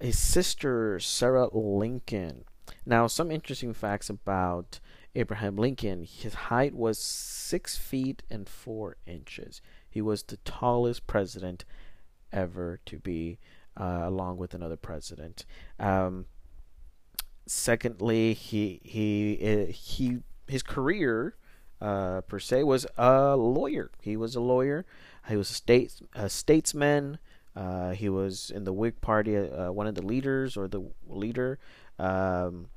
his 0.00 0.18
sister 0.18 0.98
Sarah 1.00 1.48
Lincoln. 1.56 2.44
Now, 2.84 3.06
some 3.06 3.30
interesting 3.30 3.72
facts 3.72 4.10
about 4.10 4.80
Abraham 5.14 5.56
Lincoln. 5.56 6.04
His 6.04 6.34
height 6.34 6.74
was 6.74 6.98
six 6.98 7.76
feet 7.76 8.22
and 8.30 8.48
four 8.48 8.96
inches. 9.06 9.60
He 9.88 10.00
was 10.00 10.22
the 10.22 10.38
tallest 10.38 11.06
president 11.06 11.64
ever 12.32 12.80
to 12.86 12.98
be, 12.98 13.38
uh, 13.76 14.02
along 14.04 14.38
with 14.38 14.54
another 14.54 14.76
president. 14.76 15.44
Um, 15.78 16.26
secondly, 17.46 18.32
he 18.32 18.80
he 18.82 19.38
uh, 19.42 19.72
he 19.72 20.18
his 20.46 20.62
career 20.62 21.36
uh, 21.80 22.22
per 22.22 22.38
se 22.38 22.62
was 22.62 22.86
a 22.96 23.36
lawyer. 23.36 23.90
He 24.00 24.16
was 24.16 24.34
a 24.34 24.40
lawyer. 24.40 24.86
He 25.28 25.36
was 25.36 25.50
a 25.50 25.54
state 25.54 26.00
a 26.14 26.28
statesman. 26.28 27.18
Uh, 27.54 27.90
he 27.90 28.08
was 28.08 28.50
in 28.50 28.64
the 28.64 28.72
Whig 28.72 29.02
Party, 29.02 29.36
uh, 29.36 29.70
one 29.70 29.86
of 29.86 29.94
the 29.94 30.00
leaders 30.02 30.56
or 30.56 30.68
the 30.68 30.82
leader. 31.06 31.58
Um, 31.98 32.68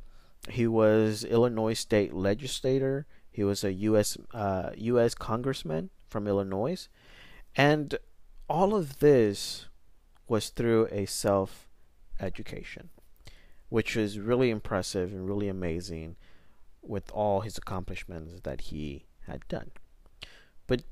he 0.49 0.67
was 0.67 1.23
Illinois 1.23 1.73
state 1.73 2.13
legislator. 2.13 3.05
He 3.31 3.43
was 3.43 3.63
a 3.63 3.73
U.S. 3.73 4.17
Uh, 4.33 4.71
U.S. 4.75 5.15
congressman 5.15 5.89
from 6.07 6.27
Illinois, 6.27 6.87
and 7.55 7.97
all 8.47 8.75
of 8.75 8.99
this 8.99 9.67
was 10.27 10.49
through 10.49 10.87
a 10.91 11.05
self 11.05 11.67
education, 12.19 12.89
which 13.69 13.95
is 13.97 14.19
really 14.19 14.49
impressive 14.49 15.11
and 15.11 15.27
really 15.27 15.49
amazing 15.49 16.15
with 16.81 17.11
all 17.11 17.41
his 17.41 17.57
accomplishments 17.57 18.41
that 18.43 18.61
he 18.61 19.05
had 19.27 19.47
done. 19.47 19.71
But 20.67 20.83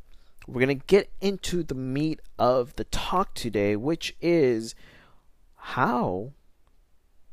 we're 0.48 0.66
going 0.66 0.80
to 0.80 0.86
get 0.86 1.12
into 1.22 1.64
the 1.64 1.76
meat 1.76 2.20
of 2.38 2.76
the 2.76 2.84
talk 2.86 3.34
today, 3.36 3.76
which 3.76 4.16
is 4.20 4.76
how 5.56 6.34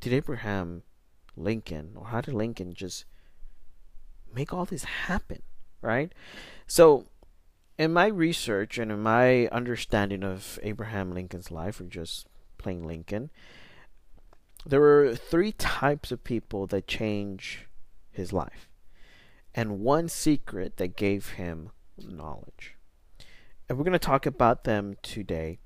did 0.00 0.12
Abraham 0.12 0.82
Lincoln, 1.42 1.92
or 1.96 2.06
how 2.06 2.20
did 2.20 2.34
Lincoln 2.34 2.74
just 2.74 3.04
make 4.34 4.52
all 4.52 4.64
this 4.64 4.84
happen, 4.84 5.42
right? 5.80 6.12
So, 6.66 7.06
in 7.78 7.92
my 7.92 8.06
research 8.06 8.78
and 8.78 8.92
in 8.92 9.00
my 9.00 9.46
understanding 9.48 10.22
of 10.22 10.58
Abraham 10.62 11.12
Lincoln's 11.12 11.50
life, 11.50 11.80
or 11.80 11.84
just 11.84 12.26
plain 12.58 12.84
Lincoln, 12.84 13.30
there 14.66 14.80
were 14.80 15.14
three 15.14 15.52
types 15.52 16.12
of 16.12 16.22
people 16.22 16.66
that 16.66 16.86
change 16.86 17.66
his 18.10 18.32
life, 18.32 18.68
and 19.54 19.80
one 19.80 20.08
secret 20.08 20.76
that 20.76 20.96
gave 20.96 21.30
him 21.30 21.70
knowledge. 21.96 22.76
And 23.68 23.78
we're 23.78 23.84
going 23.84 23.92
to 23.92 23.98
talk 23.98 24.26
about 24.26 24.64
them 24.64 24.96
today, 25.02 25.58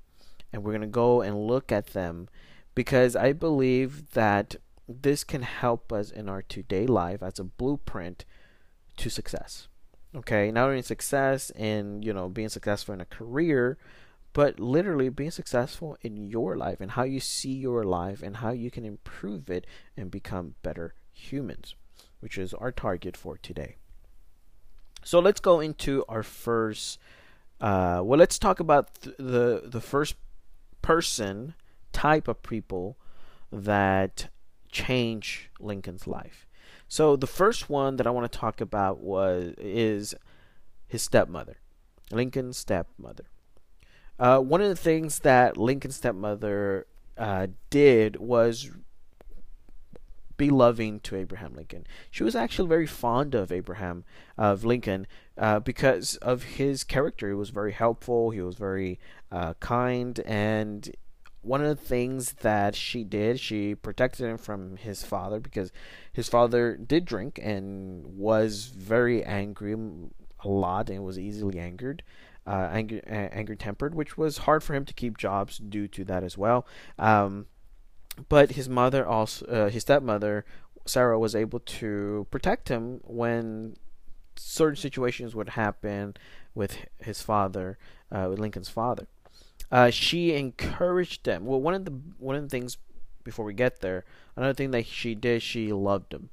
and 0.53 0.63
we're 0.63 0.71
going 0.71 0.81
to 0.81 0.87
go 0.87 1.21
and 1.21 1.47
look 1.47 1.71
at 1.71 1.87
them 1.87 2.29
because 2.75 3.15
I 3.15 3.33
believe 3.33 4.11
that 4.11 4.55
this 4.87 5.23
can 5.23 5.41
help 5.41 5.91
us 5.91 6.11
in 6.11 6.29
our 6.29 6.41
today 6.41 6.85
life 6.85 7.23
as 7.23 7.39
a 7.39 7.43
blueprint 7.43 8.25
to 8.97 9.09
success. 9.09 9.67
Okay, 10.15 10.51
not 10.51 10.69
only 10.69 10.81
success 10.81 11.51
in 11.51 12.01
you 12.01 12.13
know 12.13 12.29
being 12.29 12.49
successful 12.49 12.93
in 12.93 13.01
a 13.01 13.05
career, 13.05 13.77
but 14.33 14.59
literally 14.59 15.09
being 15.09 15.31
successful 15.31 15.97
in 16.01 16.17
your 16.17 16.55
life 16.55 16.79
and 16.79 16.91
how 16.91 17.03
you 17.03 17.19
see 17.19 17.53
your 17.53 17.83
life 17.83 18.21
and 18.21 18.37
how 18.37 18.51
you 18.51 18.71
can 18.71 18.85
improve 18.85 19.49
it 19.49 19.65
and 19.97 20.11
become 20.11 20.55
better 20.61 20.93
humans, 21.11 21.75
which 22.19 22.37
is 22.37 22.53
our 22.53 22.71
target 22.71 23.17
for 23.17 23.37
today. 23.37 23.75
So 25.03 25.19
let's 25.19 25.39
go 25.39 25.59
into 25.59 26.03
our 26.07 26.23
first. 26.23 26.99
Uh, 27.61 28.01
well, 28.03 28.19
let's 28.19 28.39
talk 28.39 28.59
about 28.59 28.93
th- 29.01 29.15
the 29.17 29.63
the 29.65 29.81
first 29.81 30.15
person 30.81 31.55
type 31.93 32.27
of 32.27 32.41
people 32.43 32.97
that 33.51 34.27
change 34.75 35.49
Lincoln's 35.59 36.05
life. 36.05 36.45
So 36.87 37.15
the 37.15 37.27
first 37.27 37.69
one 37.69 37.95
that 37.95 38.05
I 38.05 38.09
want 38.09 38.29
to 38.29 38.37
talk 38.37 38.59
about 38.59 38.99
was 38.99 39.53
is 39.57 40.13
his 40.85 41.01
stepmother, 41.01 41.57
Lincoln's 42.11 42.57
stepmother. 42.57 43.25
Uh, 44.19 44.39
one 44.39 44.61
of 44.61 44.67
the 44.67 44.75
things 44.75 45.19
that 45.19 45.57
Lincoln's 45.57 45.95
stepmother 45.95 46.87
uh, 47.17 47.47
did 47.69 48.17
was 48.17 48.69
be 50.37 50.49
loving 50.49 50.99
to 50.99 51.15
Abraham 51.15 51.53
Lincoln. 51.53 51.87
She 52.11 52.23
was 52.23 52.35
actually 52.35 52.67
very 52.67 52.87
fond 52.87 53.33
of 53.33 53.53
Abraham 53.53 54.03
of 54.37 54.65
Lincoln 54.65 55.07
uh, 55.37 55.61
because 55.61 56.17
of 56.17 56.43
his 56.43 56.83
character. 56.83 57.29
He 57.29 57.33
was 57.33 57.49
very 57.49 57.71
helpful. 57.71 58.31
He 58.31 58.41
was 58.41 58.55
very 58.55 58.99
uh, 59.31 59.53
kind, 59.61 60.19
and 60.25 60.93
one 61.45 61.61
of 61.61 61.67
the 61.67 61.85
things 61.85 62.33
that 62.41 62.75
she 62.75 63.03
did, 63.03 63.39
she 63.39 63.75
protected 63.75 64.25
him 64.25 64.37
from 64.37 64.77
his 64.77 65.03
father 65.03 65.39
because 65.39 65.71
his 66.11 66.27
father 66.27 66.75
did 66.75 67.05
drink 67.05 67.39
and 67.41 68.17
was 68.17 68.65
very 68.65 69.23
angry 69.23 69.75
a 70.43 70.47
lot 70.47 70.89
and 70.89 71.03
was 71.03 71.19
easily 71.19 71.59
angered, 71.59 72.01
uh, 72.47 72.69
anger, 72.71 72.99
anger 73.05 73.55
tempered, 73.55 73.93
which 73.93 74.17
was 74.17 74.39
hard 74.39 74.63
for 74.63 74.73
him 74.73 74.85
to 74.85 74.93
keep 74.93 75.17
jobs 75.17 75.59
due 75.59 75.87
to 75.87 76.03
that 76.03 76.23
as 76.23 76.35
well. 76.35 76.65
Um, 76.97 77.45
but 78.27 78.53
his 78.53 78.67
mother 78.67 79.05
also, 79.05 79.45
uh, 79.45 79.69
his 79.69 79.83
stepmother 79.83 80.45
Sarah, 80.87 81.19
was 81.19 81.35
able 81.35 81.59
to 81.59 82.25
protect 82.31 82.69
him 82.69 83.01
when 83.03 83.75
certain 84.35 84.77
situations 84.77 85.35
would 85.35 85.49
happen 85.49 86.15
with 86.55 86.85
his 86.97 87.21
father, 87.21 87.77
uh, 88.11 88.27
with 88.29 88.39
Lincoln's 88.39 88.69
father 88.69 89.07
uh, 89.71 89.89
she 89.89 90.33
encouraged 90.33 91.25
them. 91.25 91.45
Well, 91.45 91.61
one 91.61 91.73
of 91.73 91.85
the 91.85 91.91
one 92.19 92.35
of 92.35 92.43
the 92.43 92.49
things 92.49 92.77
before 93.23 93.45
we 93.45 93.53
get 93.53 93.81
there, 93.81 94.05
another 94.35 94.53
thing 94.53 94.71
that 94.71 94.85
she 94.85 95.15
did, 95.15 95.41
she 95.41 95.73
loved 95.73 96.11
them. 96.11 96.29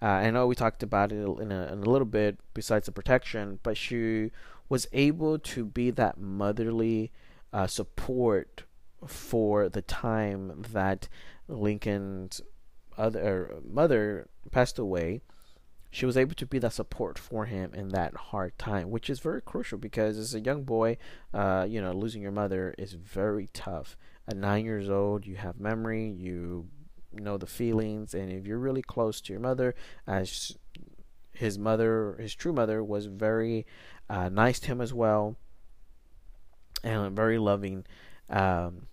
Uh, 0.00 0.06
I 0.06 0.30
know 0.30 0.46
we 0.46 0.54
talked 0.54 0.82
about 0.82 1.10
it 1.10 1.16
in 1.16 1.50
a, 1.50 1.72
in 1.72 1.78
a 1.82 1.90
little 1.90 2.06
bit 2.06 2.38
besides 2.54 2.86
the 2.86 2.92
protection, 2.92 3.58
but 3.62 3.76
she 3.76 4.30
was 4.68 4.86
able 4.92 5.38
to 5.38 5.64
be 5.64 5.90
that 5.90 6.18
motherly 6.18 7.12
uh, 7.52 7.66
support 7.66 8.64
for 9.06 9.68
the 9.68 9.82
time 9.82 10.64
that 10.72 11.08
Lincoln's 11.48 12.40
other 12.98 13.56
mother 13.64 14.28
passed 14.50 14.78
away 14.78 15.20
she 15.90 16.06
was 16.06 16.16
able 16.16 16.34
to 16.34 16.46
be 16.46 16.58
that 16.58 16.72
support 16.72 17.18
for 17.18 17.46
him 17.46 17.72
in 17.74 17.88
that 17.88 18.14
hard 18.14 18.58
time, 18.58 18.90
which 18.90 19.08
is 19.08 19.20
very 19.20 19.40
crucial 19.40 19.78
because 19.78 20.18
as 20.18 20.34
a 20.34 20.40
young 20.40 20.64
boy, 20.64 20.98
uh, 21.32 21.66
you 21.68 21.80
know, 21.80 21.92
losing 21.92 22.22
your 22.22 22.32
mother 22.32 22.74
is 22.76 22.92
very 22.92 23.48
tough. 23.52 23.96
At 24.28 24.36
nine 24.36 24.64
years 24.64 24.90
old, 24.90 25.26
you 25.26 25.36
have 25.36 25.60
memory, 25.60 26.08
you 26.10 26.68
know 27.12 27.36
the 27.36 27.46
feelings, 27.46 28.14
and 28.14 28.30
if 28.30 28.46
you're 28.46 28.58
really 28.58 28.82
close 28.82 29.20
to 29.22 29.32
your 29.32 29.40
mother, 29.40 29.74
as 30.06 30.56
his 31.32 31.58
mother, 31.58 32.16
his 32.18 32.34
true 32.34 32.52
mother, 32.52 32.82
was 32.82 33.06
very 33.06 33.66
uh, 34.10 34.28
nice 34.28 34.58
to 34.60 34.66
him 34.68 34.80
as 34.80 34.92
well, 34.92 35.36
and 36.82 37.14
very 37.14 37.38
loving, 37.38 37.86
um, 38.28 38.86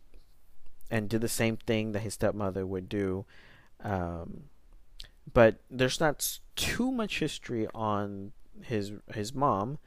and 0.91 1.09
did 1.09 1.21
the 1.21 1.27
same 1.27 1.57
thing 1.57 1.93
that 1.93 2.01
his 2.01 2.13
stepmother 2.13 2.65
would 2.65 2.87
do. 2.87 3.25
Um, 3.83 4.43
but 5.33 5.57
there's 5.69 5.99
not 5.99 6.39
too 6.55 6.91
much 6.91 7.19
history 7.19 7.67
on 7.73 8.31
his 8.61 8.93
his 9.13 9.33
mom. 9.33 9.79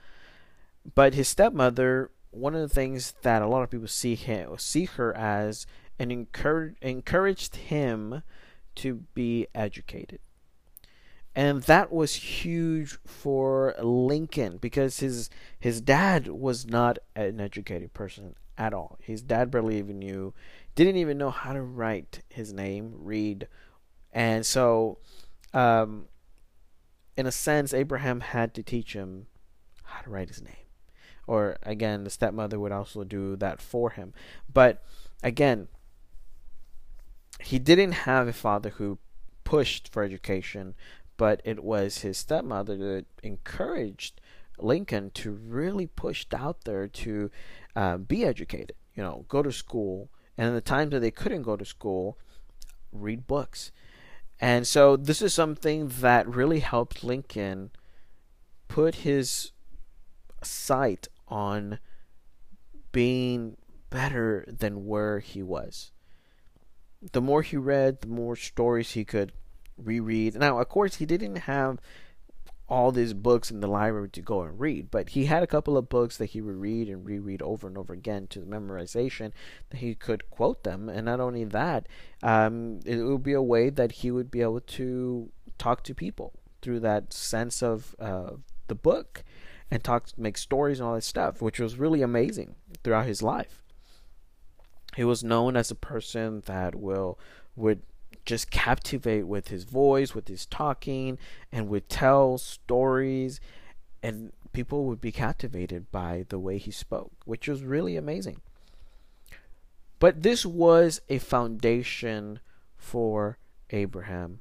But 0.95 1.15
his 1.15 1.29
stepmother 1.29 2.11
one 2.31 2.55
of 2.55 2.61
the 2.61 2.69
things 2.69 3.15
that 3.23 3.43
a 3.43 3.47
lot 3.47 3.63
of 3.63 3.71
people 3.71 3.89
see 3.89 4.15
him 4.15 4.57
see 4.59 4.85
her 4.85 5.17
as 5.17 5.67
and 5.99 6.13
encourage, 6.13 6.77
encouraged 6.83 7.57
him 7.57 8.23
to 8.75 8.95
be 9.15 9.47
educated. 9.55 10.21
And 11.35 11.63
that 11.65 11.93
was 11.93 12.15
huge 12.15 12.99
for 13.05 13.75
Lincoln 13.83 14.59
because 14.59 15.01
his 15.01 15.29
his 15.59 15.81
dad 15.81 16.29
was 16.29 16.67
not 16.67 16.99
an 17.15 17.41
educated 17.41 17.93
person 17.93 18.35
at 18.57 18.73
all. 18.73 18.99
His 19.03 19.23
dad 19.23 19.51
barely 19.51 19.79
even 19.79 19.99
knew, 19.99 20.33
didn't 20.75 20.97
even 20.97 21.19
know 21.19 21.31
how 21.31 21.53
to 21.53 21.61
write 21.61 22.23
his 22.29 22.53
name, 22.53 22.95
read, 22.97 23.49
and 24.13 24.47
so, 24.47 24.97
um, 25.57 26.05
in 27.17 27.27
a 27.27 27.33
sense, 27.33 27.73
Abraham 27.73 28.21
had 28.21 28.53
to 28.55 28.63
teach 28.63 28.93
him 28.93 29.27
how 29.85 30.03
to 30.03 30.11
write 30.11 30.29
his 30.29 30.43
name. 30.43 30.67
Or 31.27 31.57
again, 31.63 32.05
the 32.05 32.11
stepmother 32.11 32.61
would 32.61 32.73
also 32.73 33.05
do 33.05 33.37
that 33.37 33.63
for 33.63 33.91
him. 33.91 34.13
But 34.53 34.85
again, 35.23 35.69
he 37.41 37.59
didn't 37.59 37.93
have 37.93 38.29
a 38.29 38.35
father 38.35 38.69
who 38.69 38.99
pushed 39.45 39.91
for 39.91 40.03
education, 40.03 40.75
but 41.17 41.41
it 41.43 41.65
was 41.65 41.99
his 41.99 42.19
stepmother 42.19 42.77
that 42.77 43.07
encouraged 43.23 44.21
Lincoln 44.59 45.11
to 45.15 45.31
really 45.31 45.87
push 45.87 46.27
out 46.35 46.65
there 46.65 46.87
to 46.87 47.31
uh, 47.75 47.97
be 47.97 48.27
educated. 48.27 48.73
You 48.95 49.03
know, 49.03 49.25
go 49.29 49.43
to 49.43 49.53
school, 49.53 50.11
and 50.37 50.49
in 50.49 50.55
the 50.55 50.61
times 50.61 50.91
that 50.91 51.01
they 51.01 51.11
couldn't 51.11 51.43
go 51.43 51.57
to 51.57 51.65
school, 51.65 52.19
read 52.93 53.27
books. 53.27 53.73
And 54.41 54.67
so 54.67 54.97
this 54.97 55.23
is 55.23 55.33
something 55.33 55.89
that 56.01 56.29
really 56.29 56.61
helped 56.61 57.03
Lincoln 57.03 57.71
put 58.69 58.97
his 58.97 59.53
sight 60.43 61.09
on 61.29 61.79
being 62.93 63.57
better 63.91 64.45
than 64.47 64.87
where 64.87 65.21
he 65.21 65.43
was. 65.43 65.93
The 67.13 67.21
more 67.21 67.43
he 67.43 67.57
read, 67.57 68.01
the 68.01 68.09
more 68.09 68.37
stories 68.37 68.93
he 68.93 69.05
could 69.05 69.33
reread. 69.77 70.35
Now, 70.35 70.59
of 70.59 70.69
course, 70.69 70.97
he 70.97 71.07
didn't 71.07 71.37
have 71.37 71.79
all 72.69 72.91
these 72.91 73.15
books 73.15 73.51
in 73.51 73.61
the 73.61 73.69
library 73.69 74.09
to 74.09 74.21
go 74.21 74.43
and 74.43 74.59
read, 74.59 74.91
but 74.91 75.11
he 75.11 75.27
had 75.27 75.43
a 75.43 75.47
couple 75.47 75.77
of 75.77 75.89
books 75.89 76.17
that 76.17 76.27
he 76.27 76.41
would 76.41 76.57
read 76.57 76.89
and 76.89 77.07
reread 77.07 77.41
over 77.43 77.69
and 77.69 77.79
over 77.79 77.93
again 77.93 78.27
to 78.27 78.41
the 78.41 78.47
memorization 78.47 79.31
that 79.71 79.79
he 79.79 79.95
could 79.95 80.29
quote 80.31 80.65
them. 80.65 80.89
And 80.89 81.05
not 81.05 81.21
only 81.21 81.45
that, 81.45 81.87
um, 82.23 82.81
it 82.85 82.97
would 82.97 83.23
be 83.23 83.35
a 83.35 83.43
way 83.43 83.71
that 83.71 83.93
he 83.93 84.11
would 84.11 84.31
be 84.31 84.43
able 84.43 84.61
to 84.61 85.31
talk 85.59 85.85
to 85.85 85.95
people 85.95 86.33
through 86.61 86.81
that 86.81 87.13
sense 87.13 87.63
of 87.63 87.95
uh, 88.01 88.31
the 88.67 88.75
book 88.75 89.23
and 89.71 89.85
talk, 89.85 90.09
make 90.17 90.37
stories 90.37 90.81
and 90.81 90.89
all 90.89 90.95
that 90.95 91.05
stuff, 91.05 91.41
which 91.41 91.61
was 91.61 91.79
really 91.79 92.03
amazing 92.03 92.57
throughout 92.83 93.07
his 93.07 93.23
life. 93.23 93.63
He 94.97 95.05
was 95.05 95.23
known 95.23 95.57
as 95.57 95.71
a 95.71 95.77
person 95.77 96.43
that 96.47 96.75
will 96.75 97.19
would 97.55 97.83
just 98.27 98.51
captivate 98.51 99.27
with 99.27 99.49
his 99.49 99.65
voice, 99.65 100.15
with 100.15 100.29
his 100.29 100.45
talking, 100.45 101.19
and 101.53 101.69
would 101.69 101.89
tell 101.89 102.37
stories, 102.37 103.41
and 104.03 104.33
people 104.53 104.85
would 104.85 105.01
be 105.01 105.13
captivated 105.13 105.91
by 105.91 106.27
the 106.29 106.39
way 106.39 106.59
he 106.59 106.71
spoke, 106.71 107.13
which 107.25 107.49
was 107.49 107.63
really 107.63 107.97
amazing. 107.97 108.41
But 109.99 110.23
this 110.23 110.45
was 110.45 111.01
a 111.09 111.19
foundation 111.19 112.41
for 112.77 113.39
Abraham, 113.71 114.41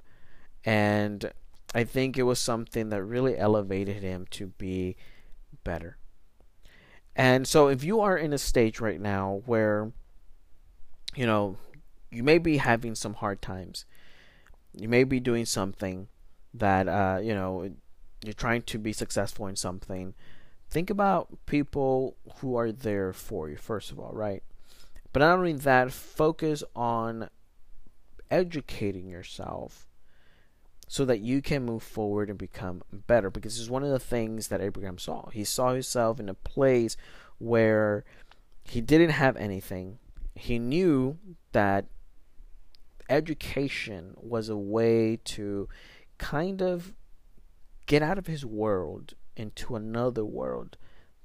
and 0.65 1.31
I 1.73 1.83
think 1.83 2.17
it 2.17 2.23
was 2.23 2.39
something 2.39 2.89
that 2.89 3.03
really 3.03 3.37
elevated 3.37 4.01
him 4.01 4.25
to 4.31 4.47
be 4.47 4.97
better. 5.63 5.97
And 7.15 7.47
so, 7.47 7.67
if 7.67 7.83
you 7.83 8.01
are 8.01 8.17
in 8.17 8.33
a 8.33 8.37
stage 8.37 8.81
right 8.81 8.99
now 8.99 9.41
where, 9.45 9.91
you 11.15 11.25
know, 11.25 11.57
you 12.15 12.23
may 12.23 12.37
be 12.37 12.57
having 12.57 12.95
some 12.95 13.15
hard 13.15 13.41
times. 13.41 13.85
You 14.73 14.87
may 14.87 15.03
be 15.03 15.19
doing 15.19 15.45
something 15.45 16.07
that 16.53 16.87
uh, 16.87 17.19
you 17.21 17.35
know 17.35 17.69
you're 18.23 18.33
trying 18.33 18.61
to 18.63 18.77
be 18.77 18.93
successful 18.93 19.47
in 19.47 19.55
something. 19.55 20.13
Think 20.69 20.89
about 20.89 21.45
people 21.45 22.15
who 22.37 22.55
are 22.55 22.71
there 22.71 23.13
for 23.13 23.49
you 23.49 23.57
first 23.57 23.91
of 23.91 23.99
all, 23.99 24.11
right? 24.13 24.43
But 25.13 25.19
not 25.19 25.37
only 25.37 25.53
that, 25.53 25.91
focus 25.91 26.63
on 26.75 27.29
educating 28.31 29.07
yourself 29.07 29.87
so 30.87 31.05
that 31.05 31.19
you 31.19 31.41
can 31.41 31.65
move 31.65 31.83
forward 31.83 32.29
and 32.29 32.37
become 32.37 32.81
better. 32.91 33.29
Because 33.29 33.53
this 33.53 33.61
is 33.61 33.69
one 33.69 33.83
of 33.83 33.91
the 33.91 33.99
things 33.99 34.49
that 34.49 34.61
Abraham 34.61 34.97
saw. 34.97 35.29
He 35.29 35.43
saw 35.43 35.71
himself 35.73 36.19
in 36.19 36.27
a 36.27 36.33
place 36.33 36.97
where 37.37 38.03
he 38.63 38.81
didn't 38.81 39.11
have 39.11 39.37
anything. 39.37 39.99
He 40.35 40.59
knew 40.59 41.17
that 41.53 41.85
education 43.09 44.13
was 44.17 44.49
a 44.49 44.57
way 44.57 45.19
to 45.25 45.67
kind 46.17 46.61
of 46.61 46.93
get 47.85 48.01
out 48.01 48.17
of 48.17 48.27
his 48.27 48.45
world 48.45 49.13
into 49.35 49.75
another 49.75 50.25
world 50.25 50.77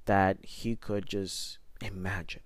that 0.04 0.38
he 0.42 0.76
could 0.76 1.06
just 1.06 1.58
imagine. 1.80 2.42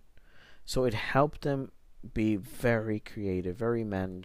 So 0.65 0.85
it 0.85 0.95
helped 0.95 1.45
him 1.45 1.73
be 2.13 2.37
very 2.37 3.01
creative, 3.01 3.57
very 3.57 3.85
man- 3.85 4.25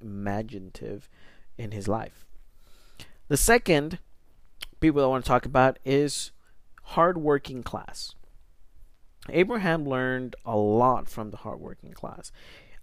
imaginative 0.00 1.08
in 1.56 1.70
his 1.70 1.88
life. 1.88 2.26
The 3.28 3.36
second 3.36 3.98
people 4.80 5.02
I 5.02 5.06
want 5.06 5.24
to 5.24 5.28
talk 5.28 5.46
about 5.46 5.78
is 5.84 6.32
hardworking 6.82 7.62
class. 7.62 8.14
Abraham 9.28 9.84
learned 9.84 10.36
a 10.44 10.56
lot 10.56 11.08
from 11.08 11.30
the 11.30 11.38
hardworking 11.38 11.92
class. 11.92 12.30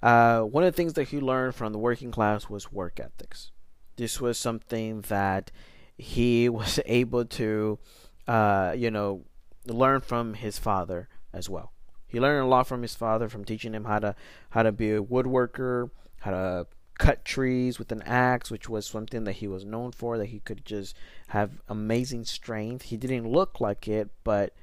Uh, 0.03 0.41
one 0.41 0.65
of 0.65 0.73
the 0.73 0.75
things 0.75 0.93
that 0.93 1.07
he 1.07 1.21
learned 1.21 1.55
from 1.55 1.71
the 1.71 1.79
working 1.79 2.11
class 2.11 2.49
was 2.49 2.73
work 2.73 2.99
ethics. 2.99 3.51
This 3.95 4.19
was 4.19 4.37
something 4.37 4.99
that 5.07 5.49
he 5.97 6.49
was 6.59 6.77
able 6.85 7.23
to, 7.23 7.79
uh, 8.27 8.73
you 8.77 8.91
know, 8.91 9.23
learn 9.65 10.01
from 10.01 10.33
his 10.33 10.59
father 10.59 11.07
as 11.31 11.49
well. 11.49 11.71
He 12.05 12.19
learned 12.19 12.43
a 12.43 12.47
lot 12.47 12.67
from 12.67 12.81
his 12.81 12.95
father, 12.95 13.29
from 13.29 13.45
teaching 13.45 13.73
him 13.73 13.85
how 13.85 13.99
to 13.99 14.15
how 14.49 14.63
to 14.63 14.73
be 14.73 14.91
a 14.91 15.01
woodworker, 15.01 15.89
how 16.19 16.31
to 16.31 16.67
cut 16.99 17.23
trees 17.23 17.79
with 17.79 17.91
an 17.93 18.01
axe, 18.03 18.51
which 18.51 18.67
was 18.67 18.85
something 18.85 19.23
that 19.23 19.37
he 19.37 19.47
was 19.47 19.63
known 19.63 19.93
for. 19.93 20.17
That 20.17 20.27
he 20.27 20.41
could 20.41 20.65
just 20.65 20.97
have 21.29 21.61
amazing 21.69 22.25
strength. 22.25 22.83
He 22.83 22.97
didn't 22.97 23.31
look 23.31 23.61
like 23.61 23.87
it, 23.87 24.11
but 24.25 24.53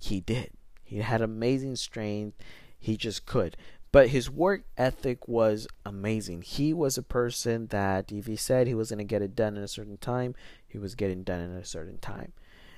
he 0.00 0.20
did. 0.20 0.50
He 0.82 0.98
had 0.98 1.22
amazing 1.22 1.76
strength. 1.76 2.36
He 2.78 2.96
just 2.96 3.26
could. 3.26 3.56
But 3.92 4.08
his 4.08 4.30
work 4.30 4.64
ethic 4.78 5.28
was 5.28 5.68
amazing. 5.84 6.42
He 6.42 6.72
was 6.72 6.96
a 6.96 7.02
person 7.02 7.66
that 7.68 8.10
if 8.10 8.26
he 8.26 8.36
said 8.36 8.66
he 8.66 8.74
was 8.74 8.88
going 8.88 8.98
to 8.98 9.04
get 9.04 9.22
it 9.22 9.36
done 9.36 9.56
in 9.56 9.62
a 9.62 9.68
certain 9.68 9.98
time, 9.98 10.34
he 10.66 10.78
was 10.78 10.94
getting 10.94 11.22
done 11.22 11.40
in 11.40 11.50
a 11.50 11.64
certain 11.64 11.98
time. 11.98 12.32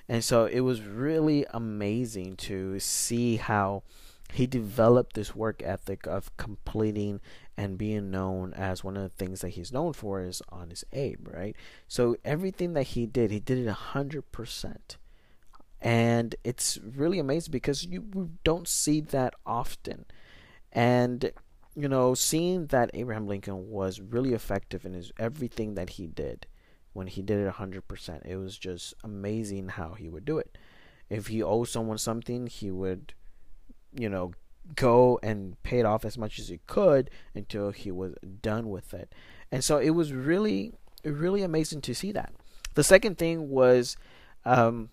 And 0.09 0.25
so 0.25 0.47
it 0.47 0.61
was 0.61 0.83
really 0.83 1.47
amazing 1.55 2.37
to 2.37 2.79
see 2.81 3.37
how 3.37 3.85
he 4.33 4.47
developed 4.47 5.15
this 5.15 5.37
work 5.37 5.63
ethic 5.65 6.07
of 6.07 6.37
completing 6.37 7.21
and 7.57 7.79
being 7.79 8.11
known 8.11 8.53
as 8.55 8.83
one 8.83 8.97
of 8.97 9.03
the 9.03 9.09
things 9.09 9.41
that 9.41 9.51
he's 9.51 9.73
known 9.73 9.93
for 9.93 10.21
is 10.21 10.43
Honest 10.49 10.85
Abe, 10.93 11.29
right? 11.29 11.55
So 11.87 12.17
everything 12.25 12.73
that 12.73 12.89
he 12.89 13.07
did, 13.07 13.31
he 13.31 13.39
did 13.39 13.59
it 13.59 13.69
a 13.69 13.73
hundred 13.73 14.33
percent. 14.33 14.97
And 15.81 16.35
it's 16.43 16.79
really 16.79 17.19
amazing 17.19 17.53
because 17.53 17.85
you 17.85 18.31
don't 18.43 18.67
see 18.67 19.01
that 19.01 19.35
often. 19.47 20.07
And 20.75 21.33
you 21.77 21.89
know, 21.89 22.15
seeing 22.15 22.67
that 22.67 22.91
Abraham 22.95 23.27
Lincoln 23.27 23.71
was 23.71 24.01
really 24.01 24.33
effective 24.33 24.85
in 24.85 24.93
his 24.93 25.13
everything 25.19 25.75
that 25.75 25.91
he 25.91 26.07
did 26.07 26.47
when 26.93 27.09
he 27.09 27.23
did 27.23 27.45
it 27.45 27.53
100%, 27.53 28.25
it 28.25 28.37
was 28.37 28.57
just 28.57 28.95
amazing 29.03 29.69
how 29.71 29.95
he 29.95 30.09
would 30.09 30.25
do 30.25 30.39
it. 30.39 30.57
If 31.11 31.27
he 31.27 31.43
owed 31.43 31.69
someone 31.69 31.99
something, 31.99 32.47
he 32.47 32.71
would, 32.71 33.13
you 33.93 34.09
know, 34.09 34.33
go 34.77 35.19
and 35.23 35.61
pay 35.65 35.81
it 35.81 35.87
off 35.87 36.05
as 36.05 36.17
much 36.17 36.39
as 36.39 36.49
he 36.49 36.61
could 36.67 37.11
until 37.35 37.73
he 37.73 37.91
was 37.91 38.15
done 38.41 38.71
with 38.71 38.95
it. 38.95 39.13
And 39.51 39.63
so 39.63 39.79
it 39.79 39.91
was 39.91 40.13
really, 40.13 40.73
really 41.05 41.43
amazing 41.43 41.81
to 41.83 41.95
see 41.95 42.13
that. 42.13 42.33
The 42.75 42.85
second 42.85 43.19
thing 43.19 43.51
was 43.51 43.97
um, 44.45 44.91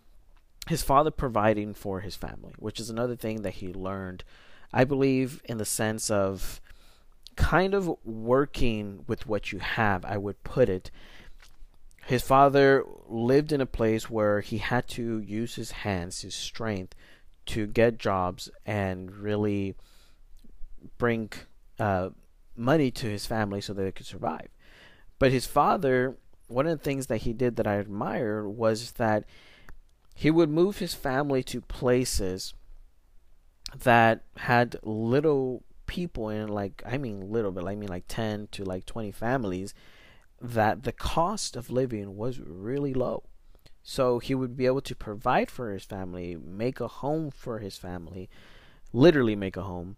his 0.67 0.82
father 0.82 1.12
providing 1.12 1.76
for 1.76 2.02
his 2.02 2.15
family, 2.15 2.54
which 2.58 2.80
is 2.80 2.89
another 2.89 3.15
thing 3.15 3.44
that 3.44 3.56
he 3.56 3.72
learned 3.72 4.24
I 4.74 4.84
believe 4.84 5.42
in 5.46 5.58
the 5.58 5.66
sense 5.66 6.10
of 6.10 6.62
kind 7.36 7.74
of 7.74 7.92
working 8.06 9.04
with 9.08 9.26
what 9.26 9.52
you 9.52 9.60
have, 9.60 10.06
I 10.06 10.18
would 10.18 10.44
put 10.44 10.70
it. 10.70 10.92
His 12.06 12.22
father 12.22 12.84
lived 13.08 13.52
in 13.52 13.62
a 13.62 13.66
place 13.66 14.10
where 14.10 14.42
he 14.42 14.58
had 14.58 14.88
to 14.90 15.20
use 15.20 15.56
his 15.56 15.72
hands, 15.72 16.22
his 16.22 16.36
strength, 16.36 16.96
to 17.48 17.68
get 17.68 17.98
jobs 17.98 18.50
and 18.66 19.12
really 19.12 19.76
bring 20.98 21.32
uh, 21.80 22.10
money 22.56 22.92
to 22.92 23.08
his 23.08 23.26
family 23.26 23.62
so 23.62 23.74
that 23.74 23.82
they 23.82 23.92
could 23.92 24.06
survive. 24.06 24.50
But 25.20 25.32
his 25.32 25.46
father, 25.46 26.18
one 26.48 26.68
of 26.68 26.78
the 26.78 26.84
things 26.84 27.08
that 27.08 27.20
he 27.20 27.34
did 27.34 27.56
that 27.58 27.68
I 27.68 27.80
admire 27.80 28.48
was 28.48 28.94
that 28.94 29.26
he 30.16 30.32
would 30.32 30.50
move 30.50 30.80
his 30.80 30.94
family 30.94 31.44
to 31.44 31.62
places 31.62 32.54
that 33.78 34.24
had 34.38 34.78
little 34.84 35.64
people 35.88 36.30
in 36.30 36.48
like 36.48 36.82
I 36.86 36.98
mean 36.98 37.32
little 37.32 37.52
but 37.52 37.68
I 37.68 37.76
mean 37.76 37.90
like 37.90 38.06
10 38.08 38.48
to 38.54 38.64
like 38.64 38.86
20 38.86 39.12
families 39.12 39.74
that 40.40 40.84
the 40.84 40.92
cost 40.92 41.56
of 41.56 41.70
living 41.70 42.16
was 42.16 42.40
really 42.40 42.94
low. 42.94 43.24
So 43.84 44.20
he 44.20 44.36
would 44.36 44.56
be 44.56 44.66
able 44.66 44.82
to 44.82 44.96
provide 44.96 45.50
for 45.50 45.74
his 45.74 45.84
family, 45.84 46.36
make 46.36 46.80
a 46.80 46.88
home 46.88 47.32
for 47.32 47.60
his 47.60 47.78
family, 47.78 48.30
literally 48.94 49.36
make 49.36 49.58
a 49.58 49.64
home, 49.64 49.98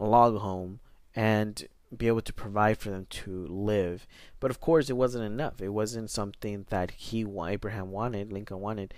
a 0.00 0.04
log 0.04 0.38
home, 0.38 0.80
and 1.14 1.66
be 1.96 2.08
able 2.08 2.22
to 2.22 2.32
provide 2.32 2.78
for 2.78 2.90
them 2.90 3.06
to 3.08 3.46
live. 3.46 4.06
But 4.40 4.50
of 4.50 4.60
course, 4.60 4.90
it 4.90 4.96
wasn't 4.96 5.24
enough. 5.24 5.60
It 5.60 5.68
wasn't 5.68 6.10
something 6.10 6.66
that 6.70 6.90
he, 6.92 7.24
Abraham 7.24 7.90
wanted, 7.90 8.32
Lincoln 8.32 8.60
wanted 8.60 8.94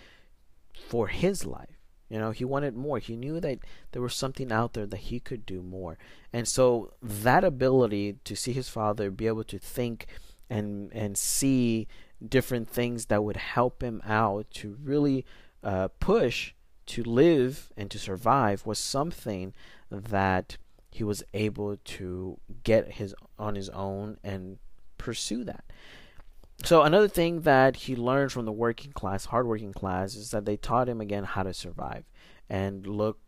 for 0.74 1.08
his 1.08 1.44
life. 1.44 1.75
You 2.08 2.18
know, 2.18 2.30
he 2.30 2.44
wanted 2.44 2.76
more. 2.76 2.98
He 2.98 3.16
knew 3.16 3.40
that 3.40 3.58
there 3.92 4.02
was 4.02 4.14
something 4.14 4.52
out 4.52 4.74
there 4.74 4.86
that 4.86 4.96
he 4.96 5.18
could 5.18 5.44
do 5.44 5.62
more. 5.62 5.98
And 6.32 6.46
so 6.46 6.92
that 7.02 7.44
ability 7.44 8.16
to 8.24 8.36
see 8.36 8.52
his 8.52 8.68
father, 8.68 9.10
be 9.10 9.26
able 9.26 9.44
to 9.44 9.58
think 9.58 10.06
and 10.48 10.92
and 10.92 11.18
see 11.18 11.88
different 12.26 12.68
things 12.68 13.06
that 13.06 13.24
would 13.24 13.36
help 13.36 13.82
him 13.82 14.00
out 14.06 14.50
to 14.50 14.78
really 14.82 15.24
uh, 15.62 15.88
push 16.00 16.54
to 16.86 17.02
live 17.02 17.72
and 17.76 17.90
to 17.90 17.98
survive 17.98 18.64
was 18.64 18.78
something 18.78 19.52
that 19.90 20.56
he 20.90 21.04
was 21.04 21.22
able 21.34 21.76
to 21.84 22.38
get 22.62 22.92
his 22.92 23.14
on 23.38 23.54
his 23.54 23.68
own 23.70 24.18
and 24.22 24.58
pursue 24.96 25.44
that. 25.44 25.64
So 26.66 26.82
another 26.82 27.06
thing 27.06 27.42
that 27.42 27.76
he 27.76 27.94
learned 27.94 28.32
from 28.32 28.44
the 28.44 28.50
working 28.50 28.90
class, 28.90 29.26
hardworking 29.26 29.72
class, 29.72 30.16
is 30.16 30.32
that 30.32 30.46
they 30.46 30.56
taught 30.56 30.88
him 30.88 31.00
again 31.00 31.22
how 31.22 31.44
to 31.44 31.54
survive 31.54 32.02
and 32.50 32.84
look 32.84 33.20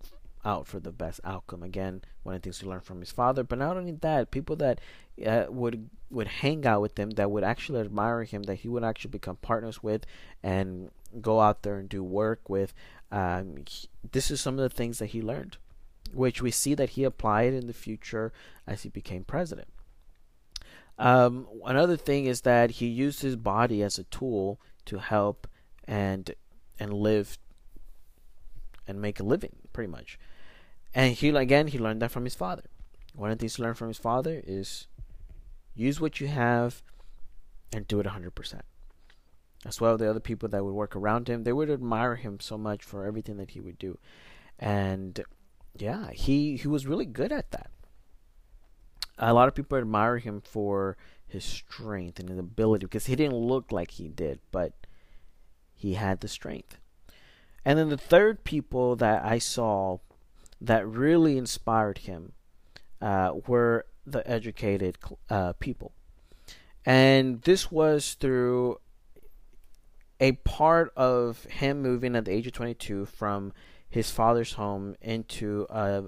out 0.45 0.67
for 0.67 0.81
the 0.81 0.91
best 0.91 1.21
outcome. 1.23 1.63
Again, 1.63 2.03
one 2.25 2.35
of 2.35 2.43
the 2.43 2.47
things 2.47 2.59
he 2.59 2.67
learned 2.67 2.83
from 2.83 2.99
his 2.99 3.13
father. 3.13 3.45
But 3.45 3.61
not 3.61 3.77
only 3.77 3.93
that, 3.93 4.33
people 4.33 4.57
that 4.57 4.81
uh, 5.25 5.45
would 5.51 5.89
would 6.11 6.27
hang 6.27 6.67
out 6.67 6.83
with 6.83 6.99
him, 6.99 7.11
that 7.11 7.31
would 7.31 7.45
actually 7.45 7.79
admire 7.79 8.25
him, 8.25 8.43
that 8.43 8.57
he 8.57 8.69
would 8.69 8.83
actually 8.83 9.13
become 9.13 9.37
partners 9.37 9.85
with, 9.85 10.05
and 10.43 10.91
go 11.21 11.39
out 11.39 11.63
there 11.63 11.79
and 11.79 11.89
do 11.89 12.03
work 12.03 12.49
with. 12.49 12.75
Um, 13.13 13.63
he, 13.69 13.89
this 14.11 14.33
is 14.33 14.41
some 14.41 14.55
of 14.59 14.69
the 14.69 14.77
things 14.77 14.99
that 14.99 15.11
he 15.11 15.23
learned, 15.23 15.59
which 16.13 16.43
we 16.43 16.51
see 16.51 16.75
that 16.75 16.91
he 16.91 17.05
applied 17.05 17.53
in 17.53 17.69
the 17.69 17.73
future 17.73 18.33
as 18.67 18.83
he 18.83 18.89
became 18.89 19.23
president. 19.23 19.69
Um, 20.99 21.47
another 21.65 21.97
thing 21.97 22.27
is 22.27 22.41
that 22.43 22.73
he 22.73 22.87
used 22.87 23.23
his 23.23 23.37
body 23.37 23.83
as 23.83 23.99
a 23.99 24.05
tool 24.05 24.61
to 24.87 24.99
help 24.99 25.47
and 25.85 26.35
and 26.81 26.93
live 26.93 27.39
and 28.87 29.01
make 29.01 29.21
a 29.21 29.23
living, 29.23 29.57
pretty 29.73 29.91
much. 29.91 30.19
And 30.95 31.15
he 31.15 31.29
again 31.29 31.69
he 31.69 31.79
learned 31.79 32.03
that 32.03 32.11
from 32.11 32.25
his 32.25 32.35
father. 32.35 32.65
One 33.15 33.31
of 33.31 33.39
the 33.39 33.43
things 33.43 33.57
he 33.57 33.63
learned 33.63 33.79
from 33.79 33.89
his 33.89 33.99
father 33.99 34.43
is 34.47 34.87
use 35.75 36.01
what 36.01 36.21
you 36.21 36.29
have 36.29 36.83
and 37.73 37.87
do 37.87 38.01
it 38.01 38.07
100%. 38.07 38.61
As 39.67 39.81
well, 39.81 39.97
the 39.97 40.09
other 40.09 40.21
people 40.21 40.49
that 40.49 40.65
would 40.65 40.75
work 40.75 40.95
around 40.95 41.29
him, 41.29 41.43
they 41.43 41.53
would 41.53 41.71
admire 41.71 42.17
him 42.17 42.39
so 42.41 42.57
much 42.57 42.85
for 42.85 43.05
everything 43.05 43.37
that 43.37 43.51
he 43.51 43.61
would 43.61 43.79
do. 43.79 43.99
And 44.59 45.21
yeah, 45.77 46.11
he 46.13 46.57
he 46.57 46.69
was 46.69 46.87
really 46.87 47.07
good 47.07 47.33
at 47.33 47.51
that. 47.51 47.71
A 49.19 49.35
lot 49.35 49.49
of 49.49 49.55
people 49.55 49.79
admire 49.79 50.19
him 50.19 50.41
for 50.41 50.97
his 51.27 51.45
strength 51.45 52.19
and 52.19 52.29
his 52.29 52.39
ability 52.39 52.87
because 52.87 53.07
he 53.07 53.17
didn't 53.17 53.37
look 53.37 53.71
like 53.73 53.93
he 53.93 54.09
did, 54.09 54.41
but 54.51 54.73
he 55.75 55.95
had 55.95 56.21
the 56.21 56.29
strength. 56.29 56.79
And 57.65 57.79
then 57.79 57.89
the 57.89 57.99
third 57.99 58.45
people 58.45 58.97
that 58.97 59.25
I 59.25 59.39
saw 59.39 59.99
that 60.61 60.87
really 60.87 61.37
inspired 61.37 61.99
him 61.99 62.33
uh, 63.01 63.33
were 63.47 63.87
the 64.07 64.29
educated 64.29 64.99
uh, 65.29 65.53
people. 65.55 65.93
And 66.85 67.43
this 67.43 67.71
was 67.71 68.15
through 68.15 68.81
a 70.21 70.33
part 70.33 70.93
of 70.97 71.45
him 71.45 71.83
moving 71.83 72.17
at 72.17 72.25
the 72.25 72.33
age 72.33 72.47
of 72.47 72.55
22 72.55 73.07
from 73.07 73.53
his 73.89 74.11
father's 74.11 74.55
home 74.55 74.97
into 75.01 75.67
a, 75.71 76.05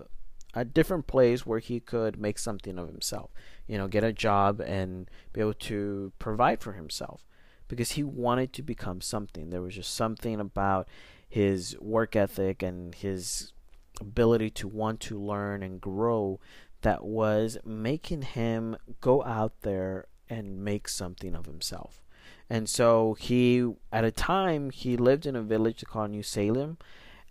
a 0.54 0.64
different 0.64 1.06
place 1.06 1.46
where 1.46 1.58
he 1.58 1.80
could 1.80 2.20
make 2.20 2.38
something 2.38 2.78
of 2.78 2.88
himself. 2.88 3.30
You 3.66 3.78
know, 3.78 3.88
get 3.88 4.04
a 4.04 4.12
job 4.12 4.60
and 4.60 5.08
be 5.32 5.40
able 5.40 5.54
to 5.54 6.12
provide 6.18 6.60
for 6.60 6.72
himself 6.72 7.24
because 7.68 7.92
he 7.92 8.02
wanted 8.02 8.52
to 8.54 8.62
become 8.62 9.00
something. 9.00 9.50
There 9.50 9.62
was 9.62 9.76
just 9.76 9.94
something 9.94 10.40
about 10.40 10.88
his 11.28 11.76
work 11.80 12.16
ethic 12.16 12.62
and 12.62 12.94
his 12.94 13.52
ability 14.00 14.50
to 14.50 14.66
want 14.66 15.00
to 15.00 15.20
learn 15.20 15.62
and 15.62 15.80
grow 15.80 16.40
that 16.82 17.04
was 17.04 17.58
making 17.64 18.22
him 18.22 18.76
go 19.00 19.22
out 19.24 19.52
there 19.62 20.06
and 20.28 20.64
make 20.64 20.88
something 20.88 21.34
of 21.34 21.46
himself. 21.46 22.02
And 22.48 22.68
so 22.68 23.14
he, 23.14 23.68
at 23.92 24.04
a 24.04 24.10
time, 24.10 24.70
he 24.70 24.96
lived 24.96 25.24
in 25.24 25.36
a 25.36 25.42
village 25.42 25.84
called 25.86 26.10
New 26.10 26.22
Salem, 26.22 26.78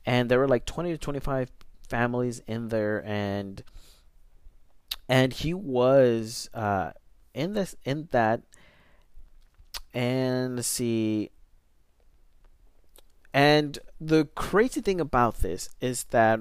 and 0.06 0.30
there 0.30 0.40
were 0.40 0.48
like 0.48 0.66
20 0.66 0.92
to 0.92 0.98
25 0.98 1.52
families 1.90 2.42
in 2.48 2.70
there, 2.70 3.04
and 3.06 3.64
and 5.08 5.34
he 5.34 5.54
was 5.54 6.50
uh, 6.54 6.92
in 7.34 7.54
this 7.54 7.76
in 7.84 8.08
that, 8.12 8.42
and 9.94 10.64
see, 10.64 11.32
and 13.34 13.80
the 14.00 14.26
crazy 14.36 14.82
thing 14.82 15.02
about 15.02 15.40
this 15.40 15.70
is 15.82 16.06
that 16.06 16.40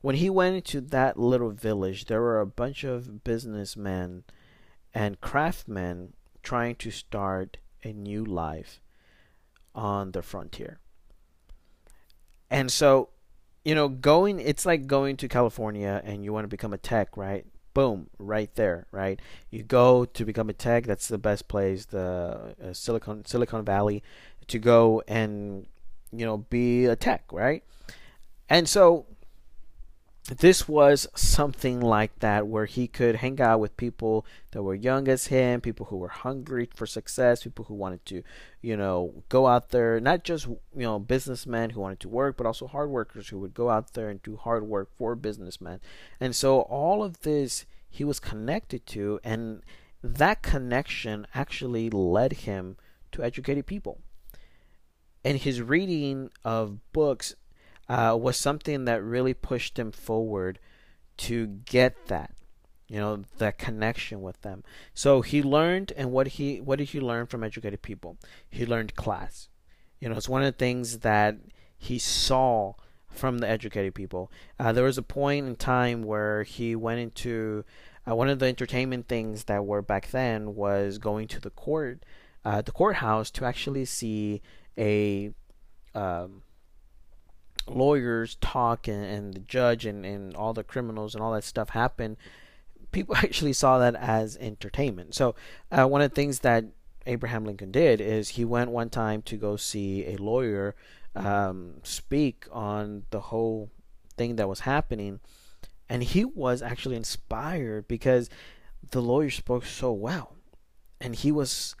when 0.00 0.16
he 0.16 0.28
went 0.28 0.56
into 0.56 0.80
that 0.80 1.18
little 1.18 1.50
village, 1.50 2.04
there 2.04 2.20
were 2.20 2.40
a 2.40 2.46
bunch 2.46 2.84
of 2.84 3.24
businessmen 3.24 4.24
and 4.92 5.20
craftsmen 5.20 6.12
trying 6.42 6.74
to 6.76 6.90
start 6.90 7.56
a 7.82 7.92
new 7.92 8.24
life 8.24 8.80
on 9.74 10.12
the 10.12 10.22
frontier. 10.22 10.78
And 12.50 12.70
so, 12.70 13.08
you 13.64 13.74
know, 13.74 13.88
going, 13.88 14.40
it's 14.40 14.66
like 14.66 14.86
going 14.86 15.16
to 15.18 15.28
California 15.28 16.02
and 16.04 16.24
you 16.24 16.32
want 16.32 16.44
to 16.44 16.48
become 16.48 16.72
a 16.72 16.78
tech, 16.78 17.16
right? 17.16 17.46
Boom, 17.72 18.08
right 18.18 18.54
there, 18.54 18.86
right? 18.92 19.18
You 19.50 19.62
go 19.62 20.04
to 20.04 20.24
become 20.24 20.48
a 20.48 20.52
tech, 20.52 20.84
that's 20.84 21.08
the 21.08 21.18
best 21.18 21.48
place, 21.48 21.86
the 21.86 22.54
uh, 22.62 22.72
Silicon 22.72 23.24
Silicon 23.24 23.64
Valley, 23.64 24.02
to 24.46 24.58
go 24.58 25.02
and 25.08 25.66
you 26.16 26.24
know, 26.24 26.38
be 26.38 26.84
a 26.86 26.96
tech, 26.96 27.24
right? 27.32 27.62
And 28.48 28.68
so 28.68 29.06
this 30.28 30.66
was 30.66 31.06
something 31.14 31.80
like 31.80 32.18
that 32.20 32.46
where 32.46 32.64
he 32.64 32.88
could 32.88 33.16
hang 33.16 33.40
out 33.42 33.60
with 33.60 33.76
people 33.76 34.24
that 34.52 34.62
were 34.62 34.74
young 34.74 35.06
as 35.06 35.26
him, 35.26 35.60
people 35.60 35.86
who 35.86 35.98
were 35.98 36.08
hungry 36.08 36.68
for 36.74 36.86
success, 36.86 37.42
people 37.42 37.66
who 37.66 37.74
wanted 37.74 38.06
to, 38.06 38.22
you 38.62 38.74
know, 38.74 39.22
go 39.28 39.46
out 39.46 39.68
there, 39.68 40.00
not 40.00 40.24
just, 40.24 40.46
you 40.46 40.58
know, 40.74 40.98
businessmen 40.98 41.70
who 41.70 41.80
wanted 41.80 42.00
to 42.00 42.08
work, 42.08 42.38
but 42.38 42.46
also 42.46 42.66
hard 42.66 42.88
workers 42.88 43.28
who 43.28 43.38
would 43.38 43.52
go 43.52 43.68
out 43.68 43.92
there 43.92 44.08
and 44.08 44.22
do 44.22 44.36
hard 44.36 44.66
work 44.66 44.88
for 44.96 45.14
businessmen. 45.14 45.80
And 46.18 46.34
so 46.34 46.60
all 46.60 47.02
of 47.02 47.20
this 47.20 47.66
he 47.90 48.02
was 48.02 48.18
connected 48.18 48.86
to 48.86 49.20
and 49.22 49.62
that 50.02 50.42
connection 50.42 51.26
actually 51.34 51.88
led 51.90 52.32
him 52.32 52.76
to 53.12 53.22
educated 53.22 53.66
people 53.66 54.00
and 55.24 55.38
his 55.38 55.62
reading 55.62 56.30
of 56.44 56.78
books 56.92 57.34
uh, 57.88 58.16
was 58.20 58.36
something 58.36 58.84
that 58.84 59.02
really 59.02 59.34
pushed 59.34 59.78
him 59.78 59.92
forward 59.92 60.58
to 61.16 61.46
get 61.46 62.06
that 62.06 62.34
you 62.88 62.98
know 62.98 63.24
that 63.38 63.58
connection 63.58 64.22
with 64.22 64.40
them. 64.42 64.62
So 64.92 65.22
he 65.22 65.42
learned 65.42 65.92
and 65.96 66.12
what 66.12 66.28
he 66.28 66.60
what 66.60 66.78
did 66.78 66.90
he 66.90 67.00
learn 67.00 67.26
from 67.26 67.42
educated 67.42 67.82
people? 67.82 68.18
He 68.48 68.66
learned 68.66 68.94
class. 68.94 69.48
You 70.00 70.08
know 70.08 70.16
it's 70.16 70.28
one 70.28 70.42
of 70.42 70.52
the 70.52 70.58
things 70.58 70.98
that 70.98 71.36
he 71.76 71.98
saw 71.98 72.74
from 73.08 73.38
the 73.38 73.48
educated 73.48 73.94
people. 73.94 74.30
Uh, 74.58 74.72
there 74.72 74.84
was 74.84 74.98
a 74.98 75.02
point 75.02 75.46
in 75.46 75.56
time 75.56 76.02
where 76.02 76.42
he 76.42 76.76
went 76.76 77.00
into 77.00 77.64
uh, 78.08 78.14
one 78.14 78.28
of 78.28 78.38
the 78.38 78.46
entertainment 78.46 79.08
things 79.08 79.44
that 79.44 79.64
were 79.64 79.82
back 79.82 80.10
then 80.10 80.54
was 80.54 80.98
going 80.98 81.26
to 81.28 81.40
the 81.40 81.50
court 81.50 82.04
uh, 82.44 82.60
the 82.60 82.72
courthouse 82.72 83.30
to 83.30 83.44
actually 83.44 83.84
see 83.84 84.42
a 84.78 85.32
um, 85.94 86.42
lawyers 87.68 88.36
talk 88.36 88.88
and, 88.88 89.04
and 89.04 89.34
the 89.34 89.40
judge 89.40 89.86
and, 89.86 90.04
and 90.04 90.36
all 90.36 90.52
the 90.52 90.64
criminals 90.64 91.14
and 91.14 91.22
all 91.22 91.32
that 91.32 91.44
stuff 91.44 91.70
happen, 91.70 92.16
people 92.92 93.16
actually 93.18 93.52
saw 93.52 93.78
that 93.78 93.94
as 93.94 94.36
entertainment. 94.38 95.14
So 95.14 95.34
uh, 95.70 95.86
one 95.86 96.00
of 96.00 96.10
the 96.10 96.14
things 96.14 96.40
that 96.40 96.64
Abraham 97.06 97.44
Lincoln 97.44 97.70
did 97.70 98.00
is 98.00 98.30
he 98.30 98.44
went 98.44 98.70
one 98.70 98.90
time 98.90 99.22
to 99.22 99.36
go 99.36 99.56
see 99.56 100.06
a 100.06 100.16
lawyer 100.16 100.74
um, 101.14 101.74
speak 101.82 102.46
on 102.50 103.04
the 103.10 103.20
whole 103.20 103.70
thing 104.16 104.36
that 104.36 104.48
was 104.48 104.60
happening, 104.60 105.20
and 105.88 106.02
he 106.02 106.24
was 106.24 106.62
actually 106.62 106.96
inspired 106.96 107.86
because 107.86 108.30
the 108.90 109.02
lawyer 109.02 109.30
spoke 109.30 109.66
so 109.66 109.92
well, 109.92 110.36
and 111.00 111.14
he 111.14 111.30
was, 111.30 111.76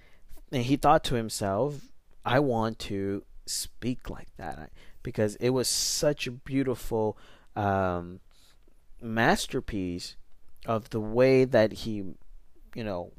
and 0.52 0.64
he 0.64 0.76
thought 0.76 1.04
to 1.04 1.14
himself, 1.14 1.88
I 2.24 2.38
want 2.38 2.78
to 2.80 3.24
speak 3.46 4.08
like 4.08 4.28
that 4.36 4.70
because 5.04 5.36
it 5.36 5.50
was 5.50 5.68
such 5.68 6.26
a 6.26 6.32
beautiful 6.32 7.16
um, 7.54 8.18
masterpiece 9.00 10.16
of 10.66 10.90
the 10.90 10.98
way 11.00 11.44
that 11.44 11.72
he, 11.72 12.02
you 12.74 12.82
know, 12.82 13.12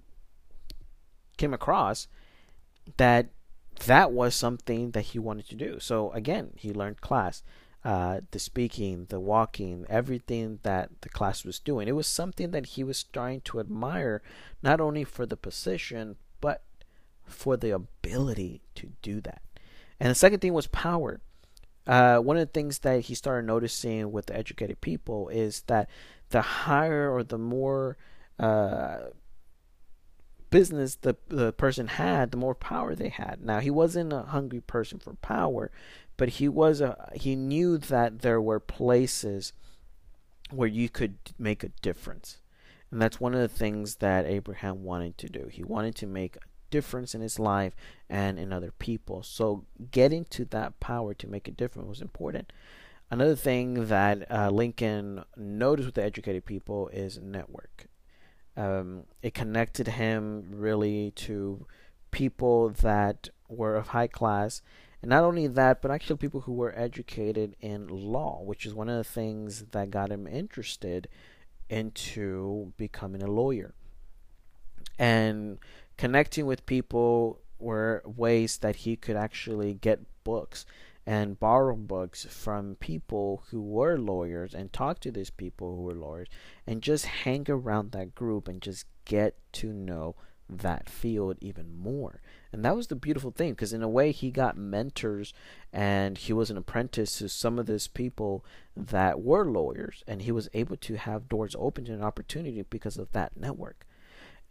came 1.38 1.54
across 1.54 2.08
that 2.98 3.30
that 3.86 4.12
was 4.12 4.36
something 4.36 4.92
that 4.92 5.02
he 5.02 5.20
wanted 5.20 5.48
to 5.50 5.56
do. 5.56 5.80
So 5.80 6.12
again, 6.12 6.52
he 6.56 6.74
learned 6.74 7.02
class, 7.02 7.44
uh, 7.84 8.22
the 8.32 8.40
speaking, 8.40 9.06
the 9.10 9.20
walking, 9.20 9.86
everything 9.90 10.60
that 10.64 10.90
the 11.02 11.10
class 11.10 11.46
was 11.46 11.60
doing. 11.60 11.88
It 11.88 11.96
was 11.96 12.08
something 12.08 12.52
that 12.52 12.66
he 12.68 12.84
was 12.84 12.98
starting 12.98 13.42
to 13.42 13.60
admire, 13.60 14.22
not 14.64 14.82
only 14.82 15.04
for 15.04 15.26
the 15.26 15.38
position, 15.38 16.16
but 16.42 16.64
for 17.26 17.58
the 17.58 17.72
ability 17.72 18.62
to 18.76 18.92
do 19.02 19.22
that. 19.22 19.42
And 20.00 20.10
the 20.10 20.16
second 20.16 20.40
thing 20.40 20.54
was 20.54 20.68
power. 20.68 21.22
Uh, 21.88 22.18
one 22.18 22.38
of 22.38 22.48
the 22.48 22.52
things 22.52 22.80
that 22.80 23.02
he 23.02 23.16
started 23.16 23.46
noticing 23.46 24.12
with 24.12 24.28
the 24.28 24.36
educated 24.36 24.82
people 24.82 25.30
is 25.30 25.62
that 25.68 25.90
the 26.30 26.42
higher 26.42 27.12
or 27.12 27.24
the 27.24 27.38
more 27.38 27.98
uh, 28.40 28.98
business 30.50 30.96
the 30.96 31.16
the 31.28 31.54
person 31.54 31.88
had, 31.88 32.32
the 32.32 32.38
more 32.38 32.56
power 32.56 32.96
they 32.96 33.10
had. 33.10 33.40
Now 33.42 33.60
he 33.60 33.70
wasn't 33.70 34.14
a 34.14 34.24
hungry 34.24 34.62
person 34.62 35.00
for 35.00 35.14
power, 35.16 35.72
but 36.18 36.30
he 36.30 36.48
was 36.48 36.82
a 36.82 37.12
he 37.14 37.36
knew 37.36 37.78
that 37.78 38.20
there 38.20 38.42
were 38.42 38.60
places 38.60 39.54
where 40.52 40.68
you 40.68 40.90
could 40.90 41.18
make 41.38 41.64
a 41.64 41.70
difference. 41.82 42.40
And 42.92 43.02
that's 43.02 43.20
one 43.20 43.34
of 43.34 43.42
the 43.42 43.48
things 43.48 43.98
that 43.98 44.26
Abraham 44.26 44.84
wanted 44.84 45.18
to 45.20 45.28
do. 45.28 45.48
He 45.52 45.64
wanted 45.64 45.96
to 45.96 46.08
make 46.08 46.38
a 46.38 46.40
difference 46.76 47.16
in 47.16 47.22
his 47.22 47.40
life 47.40 47.74
and 48.10 48.38
in 48.38 48.52
other 48.52 48.72
people. 48.88 49.24
So 49.24 49.66
getting 49.92 50.26
to 50.36 50.44
that 50.46 50.80
power 50.82 51.14
to 51.14 51.28
make 51.34 51.48
a 51.48 51.52
difference 51.52 51.88
was 51.88 52.02
important. 52.02 52.52
Another 53.10 53.36
thing 53.36 53.88
that 53.88 54.30
uh, 54.30 54.50
Lincoln 54.50 55.24
noticed 55.38 55.86
with 55.86 55.96
the 55.96 56.04
educated 56.04 56.44
people 56.46 56.90
is 56.90 57.18
network. 57.18 57.88
Um, 58.58 59.06
it 59.22 59.34
connected 59.34 59.88
him 59.88 60.50
really 60.52 61.12
to 61.28 61.66
people 62.12 62.70
that 62.82 63.30
were 63.48 63.76
of 63.78 63.90
high 63.90 64.08
class. 64.08 64.62
And 65.02 65.10
not 65.10 65.24
only 65.24 65.48
that, 65.48 65.82
but 65.82 65.92
actually 65.92 66.18
people 66.18 66.42
who 66.42 66.54
were 66.54 66.78
educated 66.78 67.56
in 67.62 67.88
law, 67.88 68.42
which 68.44 68.66
is 68.66 68.74
one 68.74 68.90
of 68.90 68.98
the 68.98 69.04
things 69.20 69.66
that 69.72 69.92
got 69.92 70.12
him 70.12 70.28
interested 70.28 71.08
into 71.70 72.74
becoming 72.76 73.24
a 73.24 73.32
lawyer. 73.32 73.74
And 74.98 75.60
connecting 75.98 76.46
with 76.46 76.66
people 76.66 77.42
were 77.60 78.04
ways 78.06 78.58
that 78.58 78.78
he 78.78 78.96
could 78.96 79.16
actually 79.16 79.74
get 79.74 80.02
books 80.24 80.66
and 81.06 81.40
borrow 81.40 81.76
books 81.76 82.26
from 82.26 82.76
people 82.80 83.44
who 83.50 83.62
were 83.62 83.98
lawyers 83.98 84.54
and 84.54 84.74
talk 84.74 85.00
to 85.00 85.12
these 85.12 85.30
people 85.30 85.76
who 85.76 85.84
were 85.84 85.94
lawyers 85.94 86.28
and 86.66 86.82
just 86.82 87.06
hang 87.06 87.46
around 87.48 87.92
that 87.92 88.16
group 88.16 88.48
and 88.48 88.62
just 88.62 88.86
get 89.06 89.38
to 89.52 89.72
know 89.72 90.16
that 90.50 90.90
field 90.90 91.38
even 91.42 91.76
more. 91.76 92.22
And 92.52 92.64
that 92.64 92.76
was 92.76 92.88
the 92.88 92.96
beautiful 92.96 93.32
thing 93.32 93.52
because, 93.52 93.74
in 93.74 93.84
a 93.84 93.90
way, 93.90 94.12
he 94.12 94.32
got 94.32 94.58
mentors 94.58 95.34
and 95.74 96.18
he 96.18 96.34
was 96.34 96.50
an 96.50 96.58
apprentice 96.58 97.18
to 97.18 97.30
some 97.30 97.60
of 97.60 97.66
these 97.66 97.88
people 97.88 98.46
that 98.76 99.22
were 99.22 99.46
lawyers, 99.46 100.04
and 100.08 100.22
he 100.22 100.32
was 100.32 100.50
able 100.54 100.78
to 100.78 100.96
have 100.96 101.30
doors 101.30 101.56
open 101.58 101.86
to 101.86 101.94
an 101.94 102.04
opportunity 102.04 102.64
because 102.70 102.98
of 102.98 103.12
that 103.12 103.36
network. 103.36 103.86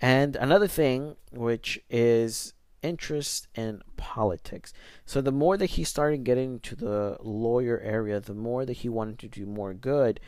And 0.00 0.36
another 0.36 0.68
thing, 0.68 1.16
which 1.30 1.80
is 1.88 2.52
interest 2.82 3.48
in 3.54 3.82
politics. 3.96 4.72
So 5.06 5.20
the 5.20 5.32
more 5.32 5.56
that 5.56 5.70
he 5.70 5.84
started 5.84 6.22
getting 6.22 6.54
into 6.54 6.76
the 6.76 7.16
lawyer 7.20 7.80
area, 7.80 8.20
the 8.20 8.34
more 8.34 8.66
that 8.66 8.78
he 8.78 8.88
wanted 8.88 9.18
to 9.20 9.28
do 9.28 9.46
more 9.46 9.72
good, 9.72 10.20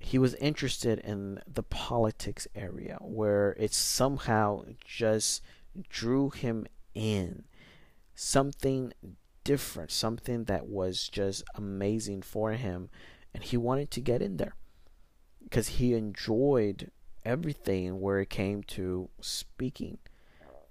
he 0.00 0.18
was 0.18 0.34
interested 0.36 0.98
in 1.00 1.40
the 1.46 1.62
politics 1.62 2.48
area 2.54 2.96
where 3.00 3.54
it 3.58 3.74
somehow 3.74 4.64
just 4.84 5.42
drew 5.88 6.30
him 6.30 6.66
in. 6.94 7.44
Something 8.14 8.92
different, 9.44 9.90
something 9.90 10.44
that 10.44 10.66
was 10.66 11.08
just 11.08 11.44
amazing 11.54 12.22
for 12.22 12.52
him. 12.52 12.88
And 13.34 13.42
he 13.42 13.56
wanted 13.56 13.90
to 13.92 14.00
get 14.00 14.22
in 14.22 14.38
there 14.38 14.54
because 15.44 15.68
he 15.68 15.94
enjoyed 15.94 16.90
everything 17.28 18.00
where 18.00 18.20
it 18.20 18.30
came 18.30 18.62
to 18.62 19.10
speaking 19.20 19.98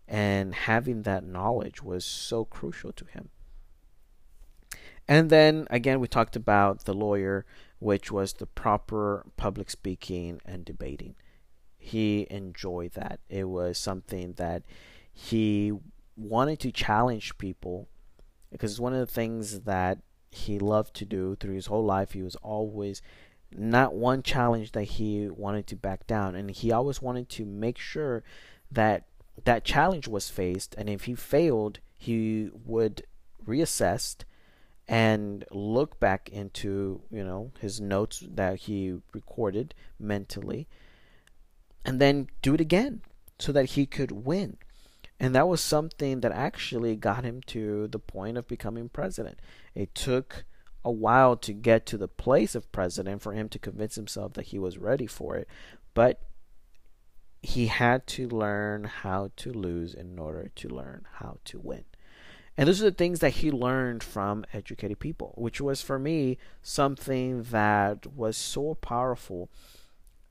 and 0.08 0.56
having 0.56 1.04
that 1.04 1.24
knowledge 1.24 1.84
was 1.84 2.04
so 2.04 2.44
crucial 2.44 2.92
to 2.92 3.06
him. 3.06 3.30
And 5.08 5.30
then 5.30 5.68
again, 5.70 6.00
we 6.00 6.08
talked 6.08 6.36
about 6.36 6.86
the 6.86 6.94
lawyer, 6.94 7.46
which 7.80 8.12
was 8.12 8.34
the 8.34 8.48
proper 8.48 9.26
public 9.38 9.70
speaking 9.70 10.42
and 10.46 10.66
debating. 10.66 11.16
He 11.78 12.26
enjoyed 12.30 12.94
that. 12.94 13.20
It 13.30 13.46
was 13.46 13.78
something 13.78 14.34
that 14.34 14.64
he 15.14 15.72
wanted 16.16 16.60
to 16.62 16.72
challenge 16.72 17.38
people 17.38 17.88
because 18.52 18.80
one 18.80 18.94
of 18.94 19.00
the 19.00 19.06
things 19.06 19.62
that 19.62 20.00
he 20.30 20.60
loved 20.60 20.94
to 20.96 21.06
do 21.06 21.36
through 21.36 21.56
his 21.56 21.68
whole 21.68 21.86
life. 21.86 22.12
He 22.12 22.22
was 22.22 22.36
always 22.38 23.02
not 23.52 23.94
one 23.94 24.24
challenge 24.24 24.74
that 24.74 24.84
he 24.84 25.30
wanted 25.30 25.68
to 25.68 25.76
back 25.76 26.06
down, 26.08 26.36
and 26.36 26.52
he 26.52 26.72
always 26.72 27.02
wanted 27.02 27.30
to 27.30 27.46
make 27.46 27.78
sure 27.78 28.24
that 28.72 29.06
that 29.44 29.64
challenge 29.64 30.08
was 30.08 30.30
faced, 30.30 30.76
and 30.78 30.90
if 30.90 31.06
he 31.06 31.16
failed, 31.16 31.80
he 31.98 32.50
would 32.66 33.04
reassess 33.46 34.18
and 34.88 35.44
look 35.52 36.00
back 36.00 36.30
into 36.30 37.02
you 37.12 37.24
know 37.24 37.52
his 37.60 37.82
notes 37.82 38.24
that 38.28 38.60
he 38.60 38.96
recorded 39.14 39.74
mentally, 40.00 40.68
and 41.86 42.00
then 42.00 42.28
do 42.42 42.54
it 42.54 42.62
again 42.62 43.02
so 43.40 43.52
that 43.52 43.72
he 43.72 43.86
could 43.86 44.12
win. 44.12 44.58
And 45.20 45.34
that 45.34 45.48
was 45.48 45.62
something 45.62 46.22
that 46.22 46.32
actually 46.32 46.96
got 46.96 47.24
him 47.24 47.42
to 47.48 47.88
the 47.88 48.00
point 48.00 48.38
of 48.38 48.48
becoming 48.48 48.88
president. 48.88 49.40
It 49.74 49.96
took 49.96 50.46
a 50.88 50.92
while 50.92 51.36
to 51.36 51.52
get 51.52 51.86
to 51.86 51.98
the 51.98 52.08
place 52.08 52.56
of 52.56 52.72
president 52.72 53.22
for 53.22 53.34
him 53.34 53.50
to 53.50 53.60
convince 53.60 53.96
himself 53.96 54.34
that 54.34 54.48
he 54.48 54.58
was 54.58 54.78
ready 54.78 55.06
for 55.06 55.36
it. 55.36 55.46
But 55.94 56.22
he 57.42 57.68
had 57.68 58.08
to 58.08 58.30
learn 58.30 58.86
how 58.86 59.32
to 59.36 59.52
lose 59.52 59.94
in 59.94 60.18
order 60.18 60.50
to 60.56 60.70
learn 60.70 61.06
how 61.16 61.40
to 61.44 61.60
win. 61.60 61.84
And 62.56 62.70
those 62.70 62.82
are 62.82 62.86
the 62.86 62.92
things 62.92 63.20
that 63.20 63.32
he 63.32 63.52
learned 63.52 64.02
from 64.02 64.46
educated 64.54 64.98
people, 64.98 65.34
which 65.38 65.60
was 65.60 65.82
for 65.82 66.00
me 66.00 66.38
something 66.62 67.44
that 67.44 68.08
was 68.16 68.38
so 68.38 68.76
powerful 68.76 69.50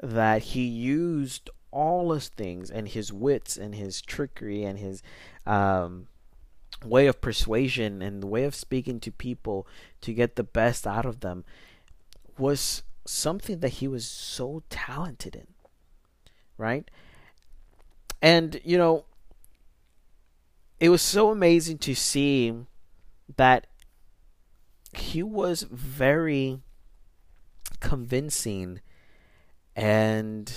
that 0.02 0.42
he 0.42 0.64
used 0.64 1.50
all 1.70 2.12
his 2.12 2.28
things 2.28 2.70
and 2.70 2.88
his 2.88 3.12
wits 3.12 3.58
and 3.58 3.74
his 3.74 4.00
trickery 4.00 4.64
and 4.64 4.78
his 4.78 5.02
um, 5.44 6.08
way 6.84 7.06
of 7.06 7.20
persuasion 7.20 8.02
and 8.02 8.22
the 8.22 8.26
way 8.26 8.44
of 8.44 8.54
speaking 8.54 9.00
to 9.00 9.10
people 9.10 9.66
to 10.00 10.12
get 10.12 10.36
the 10.36 10.44
best 10.44 10.86
out 10.86 11.06
of 11.06 11.20
them 11.20 11.44
was 12.38 12.82
something 13.06 13.60
that 13.60 13.74
he 13.74 13.88
was 13.88 14.06
so 14.06 14.62
talented 14.68 15.34
in 15.34 15.46
right 16.58 16.90
and, 18.22 18.60
you 18.64 18.78
know, 18.78 19.04
it 20.80 20.88
was 20.88 21.02
so 21.02 21.30
amazing 21.30 21.78
to 21.78 21.94
see 21.94 22.52
that 23.36 23.66
he 24.92 25.22
was 25.22 25.62
very 25.62 26.60
convincing 27.80 28.80
and 29.74 30.52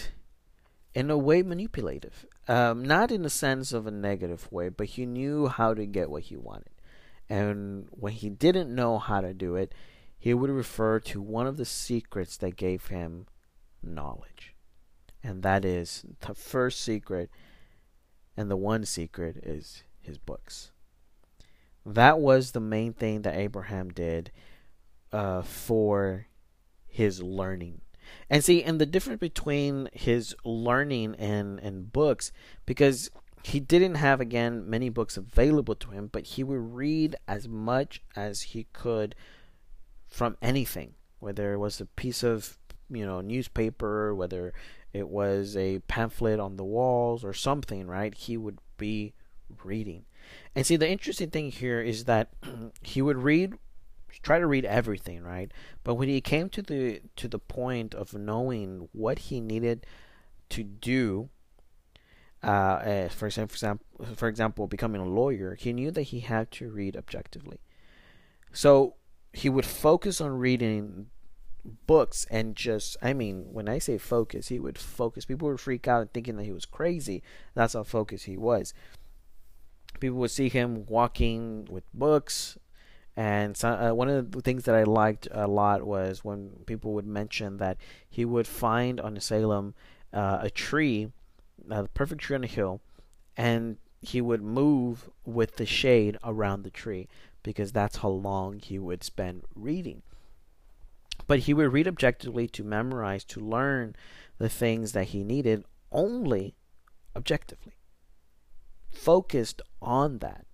in 0.94 1.10
a 1.10 1.18
way 1.18 1.42
manipulative. 1.42 2.26
Um, 2.50 2.84
not 2.84 3.12
in 3.12 3.22
the 3.22 3.30
sense 3.30 3.74
of 3.74 3.86
a 3.86 3.92
negative 3.92 4.52
way, 4.52 4.70
but 4.70 4.88
he 4.88 5.06
knew 5.06 5.48
how 5.48 5.76
to 5.76 5.86
get 5.86 6.10
what 6.10 6.24
he 6.24 6.36
wanted. 6.36 6.72
And 7.30 7.88
when 7.92 8.14
he 8.14 8.32
didn't 8.32 8.74
know 8.74 8.98
how 8.98 9.22
to 9.22 9.36
do 9.36 9.56
it, 9.56 9.72
he 10.18 10.34
would 10.34 10.50
refer 10.50 11.00
to 11.00 11.22
one 11.22 11.46
of 11.46 11.58
the 11.58 11.66
secrets 11.66 12.38
that 12.38 12.56
gave 12.56 12.88
him 12.88 13.28
knowledge. 13.84 14.56
And 15.24 15.44
that 15.44 15.64
is 15.64 16.06
the 16.22 16.34
first 16.34 16.82
secret 16.82 17.30
and 18.36 18.50
the 18.50 18.58
one 18.58 18.86
secret 18.86 19.38
is 19.44 19.84
his 20.00 20.18
books. 20.18 20.72
That 21.86 22.20
was 22.20 22.52
the 22.52 22.60
main 22.62 22.94
thing 22.94 23.22
that 23.24 23.36
Abraham 23.36 23.90
did 23.90 24.32
uh, 25.12 25.42
for 25.42 26.28
his 26.88 27.22
learning. 27.22 27.82
And 28.30 28.44
see, 28.44 28.64
and 28.64 28.80
the 28.80 28.86
difference 28.86 29.20
between 29.20 29.90
his 29.94 30.36
learning 30.44 31.16
and, 31.16 31.60
and 31.60 31.92
books, 31.92 32.32
because 32.66 33.10
he 33.44 33.60
didn't 33.60 33.96
have, 33.96 34.20
again, 34.20 34.70
many 34.70 34.90
books 34.90 35.18
available 35.18 35.76
to 35.76 35.92
him, 35.92 36.10
but 36.12 36.26
he 36.26 36.44
would 36.44 36.76
read 36.76 37.16
as 37.28 37.48
much 37.48 38.02
as 38.16 38.42
he 38.42 38.68
could 38.74 39.16
from 40.08 40.38
anything, 40.42 40.96
whether 41.20 41.54
it 41.54 41.58
was 41.58 41.80
a 41.80 41.86
piece 41.86 42.24
of, 42.24 42.58
you 42.90 43.06
know, 43.06 43.22
newspaper, 43.22 44.14
whether 44.14 44.54
it 44.94 45.08
was 45.08 45.56
a 45.56 45.80
pamphlet 45.88 46.40
on 46.40 46.58
the 46.58 46.64
walls 46.64 47.24
or 47.24 47.34
something, 47.34 47.88
right? 47.88 48.14
He 48.14 48.38
would 48.38 48.60
be 48.78 49.14
reading. 49.64 50.06
And 50.56 50.66
see, 50.66 50.76
the 50.76 50.90
interesting 50.90 51.30
thing 51.30 51.52
here 51.52 51.82
is 51.82 52.06
that 52.06 52.30
he 52.82 53.02
would 53.02 53.18
read 53.18 53.58
try 54.22 54.40
to 54.40 54.48
read 54.48 54.66
everything, 54.66 55.24
right? 55.24 55.52
But 55.84 55.96
when 55.96 56.10
he 56.10 56.22
came 56.22 56.50
to 56.50 56.62
the 56.62 57.02
to 57.16 57.28
the 57.28 57.40
point 57.40 57.94
of 57.94 58.14
knowing 58.14 58.90
what 58.92 59.20
he 59.20 59.40
needed 59.40 59.86
to 60.50 60.64
do, 60.64 61.30
uh, 62.44 62.82
eh, 62.84 63.08
for 63.10 63.28
example, 63.28 63.80
for 64.16 64.28
example, 64.28 64.68
becoming 64.68 65.02
a 65.02 65.06
lawyer, 65.06 65.56
he 65.56 65.74
knew 65.74 65.92
that 65.92 66.04
he 66.04 66.22
had 66.22 66.52
to 66.52 66.70
read 66.70 66.96
objectively. 66.96 67.60
So 68.52 68.96
he 69.34 69.50
would 69.50 69.66
focus 69.66 70.20
on 70.20 70.40
reading 70.40 71.08
books 71.86 72.26
and 72.30 72.56
just 72.56 72.98
I 73.02 73.14
mean 73.14 73.48
when 73.52 73.68
I 73.68 73.80
say 73.80 73.98
focus 73.98 74.48
he 74.48 74.60
would 74.60 74.78
focus 74.78 75.26
people 75.26 75.50
would 75.50 75.60
freak 75.60 75.88
out 75.88 76.10
thinking 76.14 76.38
that 76.38 76.46
he 76.46 76.54
was 76.54 76.66
crazy 76.66 77.22
that's 77.54 77.74
how 77.74 77.84
focused 77.84 78.26
he 78.26 78.38
was 78.38 78.74
people 80.00 80.18
would 80.20 80.32
see 80.32 80.50
him 80.50 80.86
walking 80.86 81.68
with 81.70 81.84
books 81.94 82.58
and 83.20 83.58
so, 83.58 83.68
uh, 83.72 83.94
one 83.94 84.08
of 84.08 84.32
the 84.32 84.40
things 84.40 84.64
that 84.64 84.76
I 84.76 84.84
liked 84.84 85.28
a 85.30 85.46
lot 85.46 85.86
was 85.86 86.24
when 86.24 86.52
people 86.66 86.94
would 86.94 87.06
mention 87.06 87.58
that 87.58 87.76
he 88.10 88.24
would 88.24 88.48
find 88.48 88.98
on 89.02 89.20
Salem 89.20 89.74
uh, 90.14 90.38
a 90.42 90.50
tree, 90.50 91.12
a 91.70 91.90
perfect 91.90 92.22
tree 92.22 92.38
on 92.38 92.46
a 92.46 92.48
hill, 92.48 92.80
and 93.36 93.76
he 94.02 94.22
would 94.22 94.42
move 94.42 95.10
with 95.26 95.58
the 95.58 95.66
shade 95.66 96.16
around 96.24 96.64
the 96.64 96.70
tree 96.70 97.10
because 97.44 97.74
that's 97.74 97.98
how 97.98 98.08
long 98.08 98.58
he 98.58 98.80
would 98.80 99.04
spend 99.04 99.44
reading. 99.54 100.02
But 101.28 101.40
he 101.40 101.54
would 101.54 101.74
read 101.74 101.90
objectively 101.90 102.48
to 102.48 102.64
memorize, 102.64 103.26
to 103.26 103.42
learn 103.42 103.98
the 104.38 104.48
things 104.48 104.94
that 104.94 105.10
he 105.10 105.26
needed 105.26 105.66
only 105.92 106.56
objectively. 107.18 107.74
Focused 108.90 109.62
on 109.82 110.20
that. 110.20 110.46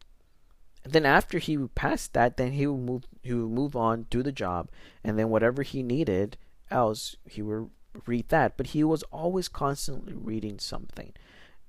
And 0.85 0.93
then 0.93 1.05
after 1.05 1.39
he 1.39 1.57
passed 1.57 2.13
that, 2.13 2.37
then 2.37 2.53
he 2.53 2.67
would 2.67 2.79
move 2.79 3.03
he 3.23 3.33
would 3.33 3.51
move 3.51 3.75
on, 3.75 4.05
do 4.11 4.21
the 4.21 4.31
job, 4.31 4.69
and 5.03 5.17
then 5.17 5.29
whatever 5.29 5.63
he 5.63 5.81
needed 5.81 6.37
else, 6.69 7.15
he 7.27 7.41
would 7.41 7.71
read 8.05 8.29
that. 8.29 8.55
But 8.55 8.67
he 8.67 8.83
was 8.83 9.01
always 9.11 9.47
constantly 9.47 10.13
reading 10.13 10.59
something. 10.59 11.11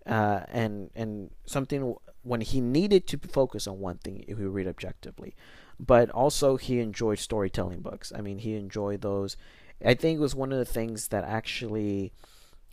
Uh, 0.05 0.41
and 0.49 0.91
and 0.95 1.31
something 1.47 1.97
when 2.23 2.43
he 2.43 2.61
needed 2.61 3.07
to 3.07 3.19
focus 3.19 3.67
on 3.67 3.81
one 3.81 3.97
thing, 3.97 4.23
he 4.27 4.35
would 4.35 4.53
read 4.53 4.69
objectively. 4.69 5.35
But 5.81 6.11
also, 6.11 6.57
he 6.57 6.81
enjoyed 6.81 7.19
storytelling 7.19 7.81
books. 7.81 8.13
I 8.15 8.21
mean, 8.21 8.39
he 8.39 8.55
enjoyed 8.55 9.01
those. 9.01 9.37
I 9.85 9.95
think 9.95 10.19
it 10.19 10.23
was 10.23 10.35
one 10.35 10.53
of 10.53 10.59
the 10.59 10.65
things 10.67 11.09
that 11.09 11.25
actually, 11.25 12.13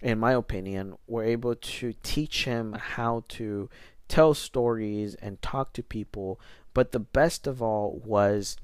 in 0.02 0.20
my 0.20 0.34
opinion, 0.34 0.98
were 1.08 1.24
able 1.24 1.56
to 1.56 1.94
teach 2.04 2.44
him 2.44 2.74
how 2.74 3.24
to 3.30 3.70
tell 4.08 4.34
stories 4.34 5.16
and 5.16 5.42
talk 5.42 5.74
to 5.74 5.84
people. 5.84 6.40
But 6.74 6.92
the 6.92 7.00
best 7.00 7.48
of 7.48 7.62
all 7.62 8.02
was 8.04 8.58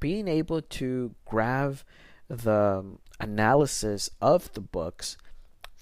being 0.00 0.28
able 0.28 0.60
to 0.60 1.14
grab 1.24 1.80
the 2.28 2.84
analysis 3.20 4.10
of 4.20 4.52
the 4.52 4.60
books. 4.60 5.16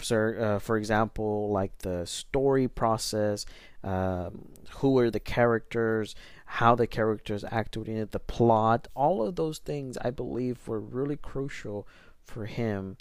So, 0.00 0.34
uh, 0.34 0.58
for 0.58 0.76
example, 0.76 1.50
like 1.50 1.78
the 1.78 2.04
story 2.06 2.68
process, 2.68 3.46
um, 3.82 4.48
who 4.76 4.98
are 4.98 5.10
the 5.10 5.20
characters, 5.20 6.14
how 6.46 6.74
the 6.74 6.86
characters 6.86 7.44
acted 7.50 7.88
in 7.88 7.96
it, 7.96 8.10
the 8.10 8.18
plot, 8.18 8.88
all 8.94 9.26
of 9.26 9.36
those 9.36 9.58
things 9.58 9.96
I 9.98 10.10
believe 10.10 10.66
were 10.66 10.80
really 10.80 11.16
crucial 11.16 11.86
for 12.22 12.46
him 12.46 12.96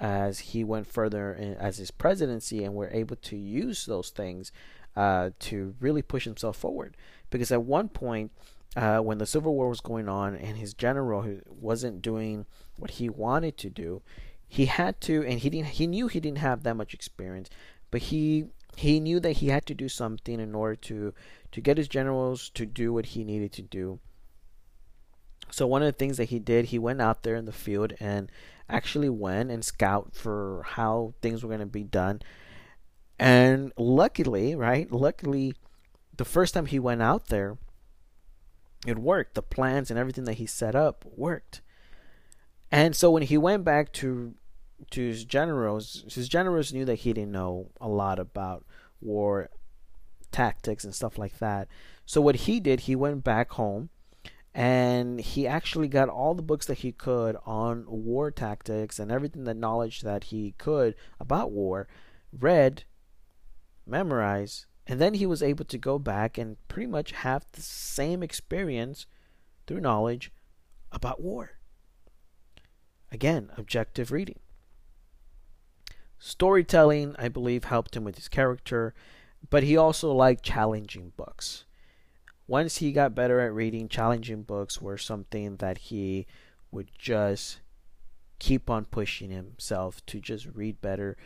as 0.00 0.38
he 0.38 0.62
went 0.62 0.86
further 0.86 1.34
in, 1.34 1.54
as 1.54 1.78
his 1.78 1.90
presidency 1.90 2.64
and 2.64 2.74
were 2.74 2.90
able 2.92 3.16
to 3.16 3.36
use 3.36 3.86
those 3.86 4.10
things 4.10 4.52
uh, 4.98 5.30
to 5.38 5.76
really 5.78 6.02
push 6.02 6.24
himself 6.24 6.56
forward. 6.56 6.96
Because 7.30 7.52
at 7.52 7.62
one 7.62 7.88
point, 7.88 8.32
uh, 8.74 8.98
when 8.98 9.18
the 9.18 9.26
Civil 9.26 9.54
War 9.54 9.68
was 9.68 9.80
going 9.80 10.08
on 10.08 10.34
and 10.34 10.58
his 10.58 10.74
general 10.74 11.38
wasn't 11.48 12.02
doing 12.02 12.46
what 12.76 12.90
he 12.92 13.08
wanted 13.08 13.56
to 13.58 13.70
do, 13.70 14.02
he 14.48 14.66
had 14.66 15.00
to, 15.02 15.24
and 15.24 15.38
he 15.38 15.50
didn't. 15.50 15.68
He 15.68 15.86
knew 15.86 16.08
he 16.08 16.18
didn't 16.18 16.38
have 16.38 16.64
that 16.64 16.76
much 16.76 16.94
experience, 16.94 17.48
but 17.92 18.02
he 18.02 18.46
he 18.76 18.98
knew 18.98 19.20
that 19.20 19.34
he 19.34 19.48
had 19.48 19.66
to 19.66 19.74
do 19.74 19.88
something 19.88 20.40
in 20.40 20.54
order 20.54 20.74
to 20.74 21.14
to 21.52 21.60
get 21.60 21.78
his 21.78 21.86
generals 21.86 22.48
to 22.50 22.66
do 22.66 22.92
what 22.92 23.06
he 23.06 23.22
needed 23.22 23.52
to 23.52 23.62
do. 23.62 24.00
So 25.50 25.66
one 25.66 25.82
of 25.82 25.86
the 25.86 25.92
things 25.92 26.16
that 26.16 26.30
he 26.30 26.40
did, 26.40 26.66
he 26.66 26.78
went 26.78 27.00
out 27.00 27.22
there 27.22 27.36
in 27.36 27.44
the 27.44 27.52
field 27.52 27.92
and 28.00 28.32
actually 28.68 29.08
went 29.08 29.50
and 29.50 29.64
scout 29.64 30.14
for 30.14 30.64
how 30.66 31.14
things 31.22 31.42
were 31.42 31.48
going 31.48 31.60
to 31.60 31.66
be 31.66 31.84
done 31.84 32.20
and 33.18 33.72
luckily, 33.76 34.54
right? 34.54 34.90
Luckily, 34.90 35.54
the 36.16 36.24
first 36.24 36.54
time 36.54 36.66
he 36.66 36.78
went 36.78 37.02
out 37.02 37.26
there, 37.26 37.58
it 38.86 38.98
worked. 38.98 39.34
The 39.34 39.42
plans 39.42 39.90
and 39.90 39.98
everything 39.98 40.24
that 40.24 40.34
he 40.34 40.46
set 40.46 40.74
up 40.74 41.04
worked. 41.16 41.60
And 42.70 42.94
so 42.94 43.10
when 43.10 43.22
he 43.22 43.38
went 43.38 43.64
back 43.64 43.92
to 43.94 44.34
to 44.90 45.00
his 45.00 45.24
generals, 45.24 46.04
his 46.08 46.28
generals 46.28 46.72
knew 46.72 46.84
that 46.84 47.00
he 47.00 47.12
didn't 47.12 47.32
know 47.32 47.70
a 47.80 47.88
lot 47.88 48.20
about 48.20 48.64
war 49.00 49.50
tactics 50.30 50.84
and 50.84 50.94
stuff 50.94 51.18
like 51.18 51.38
that. 51.38 51.66
So 52.06 52.20
what 52.20 52.36
he 52.36 52.60
did, 52.60 52.80
he 52.80 52.94
went 52.94 53.24
back 53.24 53.50
home 53.52 53.90
and 54.54 55.20
he 55.20 55.46
actually 55.46 55.88
got 55.88 56.08
all 56.08 56.34
the 56.34 56.42
books 56.42 56.66
that 56.66 56.78
he 56.78 56.92
could 56.92 57.36
on 57.44 57.84
war 57.86 58.30
tactics 58.30 58.98
and 58.98 59.10
everything 59.10 59.44
the 59.44 59.54
knowledge 59.54 60.02
that 60.02 60.24
he 60.24 60.54
could 60.58 60.94
about 61.18 61.50
war, 61.50 61.88
read 62.32 62.84
memorize, 63.88 64.66
and 64.86 65.00
then 65.00 65.14
he 65.14 65.26
was 65.26 65.42
able 65.42 65.64
to 65.66 65.78
go 65.78 65.98
back 65.98 66.38
and 66.38 66.56
pretty 66.68 66.86
much 66.86 67.12
have 67.12 67.46
the 67.52 67.62
same 67.62 68.22
experience 68.22 69.06
through 69.66 69.80
knowledge 69.80 70.32
about 70.90 71.20
war. 71.20 71.58
Again, 73.10 73.50
objective 73.56 74.12
reading. 74.12 74.38
Storytelling, 76.18 77.14
I 77.18 77.28
believe, 77.28 77.64
helped 77.64 77.96
him 77.96 78.04
with 78.04 78.16
his 78.16 78.28
character, 78.28 78.94
but 79.50 79.62
he 79.62 79.76
also 79.76 80.12
liked 80.12 80.42
challenging 80.42 81.12
books. 81.16 81.64
Once 82.46 82.78
he 82.78 82.92
got 82.92 83.14
better 83.14 83.40
at 83.40 83.52
reading, 83.52 83.88
challenging 83.88 84.42
books 84.42 84.80
were 84.80 84.98
something 84.98 85.56
that 85.56 85.78
he 85.78 86.26
would 86.70 86.90
just 86.98 87.60
keep 88.38 88.70
on 88.70 88.84
pushing 88.84 89.30
himself 89.30 90.04
to 90.06 90.20
just 90.20 90.46
read 90.46 90.80
better, 90.80 91.16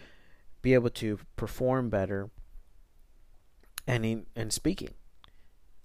be 0.63 0.75
able 0.75 0.91
to 0.91 1.19
perform 1.37 1.89
better, 1.89 2.31
and 3.87 4.05
in, 4.05 4.27
and 4.37 4.53
speaking. 4.53 4.95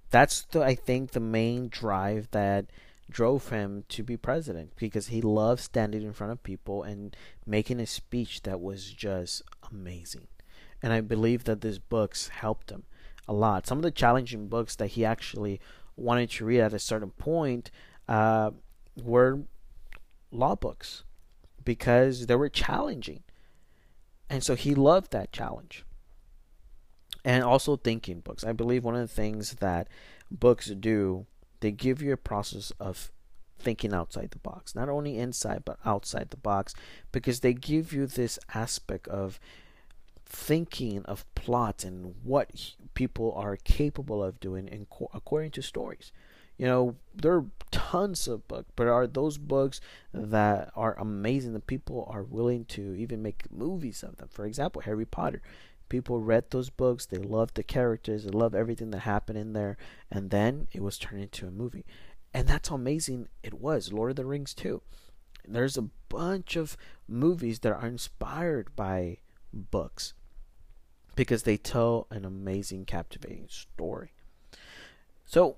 That's 0.09 0.43
the 0.43 0.63
I 0.63 0.75
think 0.75 1.11
the 1.11 1.19
main 1.19 1.67
drive 1.69 2.29
that 2.31 2.67
drove 3.09 3.49
him 3.49 3.83
to 3.89 4.03
be 4.03 4.17
president 4.17 4.73
because 4.75 5.07
he 5.07 5.21
loved 5.21 5.61
standing 5.61 6.03
in 6.03 6.13
front 6.13 6.31
of 6.31 6.43
people 6.43 6.83
and 6.83 7.15
making 7.45 7.79
a 7.79 7.85
speech 7.85 8.41
that 8.43 8.61
was 8.61 8.91
just 8.91 9.41
amazing. 9.71 10.27
And 10.81 10.93
I 10.93 11.01
believe 11.01 11.45
that 11.45 11.61
these 11.61 11.79
books 11.79 12.27
helped 12.27 12.69
him 12.69 12.83
a 13.27 13.33
lot. 13.33 13.65
Some 13.65 13.77
of 13.77 13.83
the 13.83 13.91
challenging 13.91 14.47
books 14.47 14.75
that 14.75 14.87
he 14.87 15.03
actually 15.03 15.59
wanted 15.95 16.29
to 16.31 16.45
read 16.45 16.61
at 16.61 16.73
a 16.73 16.79
certain 16.79 17.11
point 17.11 17.71
uh, 18.07 18.51
were 18.95 19.41
law 20.31 20.55
books 20.55 21.03
because 21.63 22.27
they 22.27 22.35
were 22.35 22.49
challenging. 22.49 23.23
And 24.29 24.43
so 24.43 24.55
he 24.55 24.75
loved 24.75 25.11
that 25.11 25.31
challenge 25.31 25.85
and 27.27 27.43
also 27.43 27.75
thinking 27.75 28.21
books. 28.21 28.45
I 28.45 28.53
believe 28.53 28.85
one 28.85 28.95
of 28.95 29.01
the 29.01 29.13
things 29.13 29.55
that 29.55 29.89
books 30.31 30.67
do, 30.67 31.25
they 31.59 31.71
give 31.71 32.01
you 32.01 32.13
a 32.13 32.17
process 32.17 32.71
of 32.79 33.11
thinking 33.59 33.93
outside 33.93 34.31
the 34.31 34.39
box, 34.39 34.73
not 34.73 34.87
only 34.87 35.17
inside 35.17 35.63
but 35.65 35.77
outside 35.85 36.29
the 36.29 36.37
box, 36.37 36.73
because 37.11 37.41
they 37.41 37.53
give 37.53 37.91
you 37.91 38.07
this 38.07 38.39
aspect 38.53 39.09
of 39.09 39.41
thinking 40.25 41.03
of 41.03 41.25
plots 41.35 41.83
and 41.83 42.15
what 42.23 42.71
people 42.93 43.33
are 43.35 43.57
capable 43.57 44.23
of 44.23 44.39
doing 44.39 44.69
in, 44.69 44.87
according 45.13 45.51
to 45.51 45.61
stories. 45.61 46.13
You 46.57 46.65
know, 46.65 46.95
there 47.13 47.33
are 47.33 47.45
tons 47.71 48.27
of 48.29 48.47
books, 48.47 48.71
but 48.77 48.87
are 48.87 49.05
those 49.05 49.37
books 49.37 49.81
that 50.13 50.71
are 50.77 50.97
amazing 50.97 51.53
that 51.53 51.67
people 51.67 52.07
are 52.09 52.23
willing 52.23 52.63
to 52.65 52.95
even 52.95 53.21
make 53.21 53.51
movies 53.51 54.01
of 54.01 54.15
them? 54.15 54.29
For 54.31 54.45
example, 54.45 54.81
Harry 54.83 55.05
Potter. 55.05 55.41
People 55.89 56.19
read 56.19 56.51
those 56.51 56.69
books, 56.69 57.05
they 57.05 57.17
loved 57.17 57.55
the 57.55 57.63
characters, 57.63 58.23
they 58.23 58.31
loved 58.31 58.55
everything 58.55 58.91
that 58.91 58.99
happened 58.99 59.37
in 59.37 59.53
there, 59.53 59.77
and 60.11 60.29
then 60.29 60.67
it 60.73 60.81
was 60.81 60.97
turned 60.97 61.21
into 61.21 61.47
a 61.47 61.51
movie. 61.51 61.85
And 62.33 62.47
that's 62.47 62.69
how 62.69 62.75
amazing 62.75 63.29
it 63.43 63.53
was. 63.53 63.93
Lord 63.93 64.11
of 64.11 64.15
the 64.17 64.25
Rings, 64.25 64.53
too. 64.53 64.81
There's 65.47 65.77
a 65.77 65.89
bunch 66.09 66.55
of 66.55 66.75
movies 67.07 67.59
that 67.59 67.71
are 67.71 67.87
inspired 67.87 68.75
by 68.75 69.17
books 69.53 70.13
because 71.15 71.43
they 71.43 71.57
tell 71.57 72.07
an 72.11 72.25
amazing, 72.25 72.85
captivating 72.85 73.47
story. 73.49 74.11
So, 75.25 75.55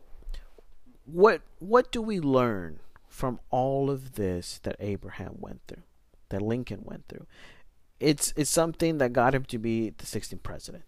what 1.06 1.42
what 1.60 1.92
do 1.92 2.02
we 2.02 2.20
learn 2.20 2.80
from 3.08 3.40
all 3.50 3.90
of 3.90 4.14
this 4.14 4.60
that 4.64 4.76
Abraham 4.80 5.38
went 5.40 5.62
through, 5.68 5.84
that 6.30 6.42
Lincoln 6.42 6.82
went 6.84 7.08
through? 7.08 7.26
It's 8.00 8.34
it's 8.36 8.50
something 8.50 8.98
that 9.00 9.14
got 9.14 9.36
him 9.36 9.44
to 9.46 9.58
be 9.58 9.90
the 9.92 10.06
16th 10.06 10.44
president. 10.44 10.84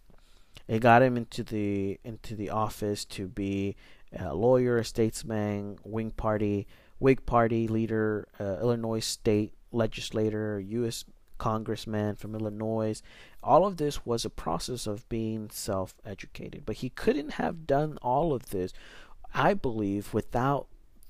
It 0.67 0.79
got 0.79 1.01
him 1.01 1.17
into 1.17 1.43
the 1.43 1.99
into 2.03 2.35
the 2.35 2.49
office 2.49 3.03
to 3.05 3.27
be 3.27 3.75
a 4.17 4.33
lawyer, 4.33 4.77
a 4.77 4.85
statesman, 4.85 5.77
Whig 5.83 6.15
Party, 6.17 6.67
Whig 6.99 7.25
Party 7.25 7.67
leader, 7.67 8.27
uh, 8.39 8.57
Illinois 8.61 8.99
state 8.99 9.53
legislator, 9.71 10.59
U.S. 10.59 11.05
congressman 11.37 12.15
from 12.15 12.35
Illinois. 12.35 13.01
All 13.43 13.65
of 13.65 13.77
this 13.77 14.05
was 14.05 14.25
a 14.25 14.29
process 14.29 14.85
of 14.85 15.07
being 15.09 15.49
self-educated, 15.49 16.65
but 16.65 16.77
he 16.77 16.89
couldn't 16.89 17.33
have 17.33 17.65
done 17.65 17.97
all 18.01 18.33
of 18.33 18.49
this, 18.49 18.73
I 19.33 19.53
believe, 19.53 20.13
without 20.13 20.67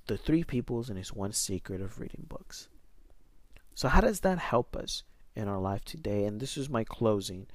the 0.08 0.18
three 0.18 0.44
peoples 0.44 0.90
and 0.90 0.98
his 0.98 1.14
one 1.14 1.34
secret 1.34 1.82
of 1.82 2.00
reading 2.00 2.26
books. 2.28 2.68
So 3.74 3.90
how 3.90 4.02
does 4.02 4.22
that 4.22 4.40
help 4.40 4.76
us 4.76 5.04
in 5.42 5.48
our 5.48 5.60
life 5.60 5.84
today? 5.84 6.26
And 6.26 6.40
this 6.40 6.56
is 6.56 6.70
my 6.70 6.84
closing. 6.84 7.48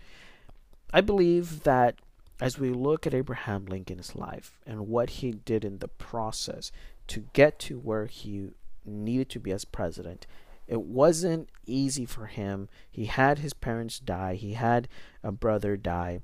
I 0.93 1.01
believe 1.01 1.63
that 1.63 1.97
as 2.41 2.59
we 2.59 2.71
look 2.71 3.07
at 3.07 3.15
Abraham 3.15 3.65
Lincoln's 3.67 4.15
life 4.15 4.59
and 4.67 4.89
what 4.89 5.11
he 5.11 5.33
did 5.33 5.65
in 5.65 5.79
the 5.79 5.89
process 5.89 6.71
to 7.09 7.25
get 7.33 7.59
to 7.61 7.79
where 7.79 8.07
he 8.07 8.51
needed 8.85 9.31
to 9.31 9.41
be 9.41 9.53
as 9.53 9.65
president, 9.65 10.27
it 10.67 10.83
wasn't 10.83 11.49
easy 11.65 12.05
for 12.05 12.27
him. 12.27 12.69
He 12.91 13.07
had 13.07 13.39
his 13.39 13.55
parents 13.55 13.99
die, 13.99 14.35
he 14.35 14.55
had 14.55 14.89
a 15.23 15.33
brother 15.33 15.77
die. 15.77 16.21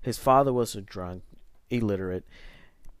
His 0.00 0.18
father 0.18 0.52
was 0.52 0.74
a 0.74 0.82
drunk, 0.82 1.22
illiterate. 1.70 2.24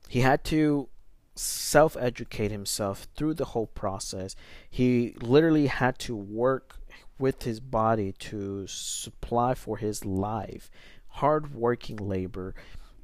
He 0.08 0.20
had 0.20 0.44
to 0.44 0.88
self 1.34 1.96
educate 1.98 2.50
himself 2.50 3.06
through 3.16 3.34
the 3.34 3.46
whole 3.46 3.66
process. 3.66 4.36
He 4.68 5.14
literally 5.20 5.66
had 5.66 5.98
to 6.00 6.16
work 6.16 6.79
with 7.20 7.42
his 7.42 7.60
body 7.60 8.12
to 8.12 8.66
supply 8.66 9.54
for 9.54 9.76
his 9.76 10.04
life, 10.04 10.70
hard 11.08 11.54
working 11.54 11.96
labor. 11.96 12.54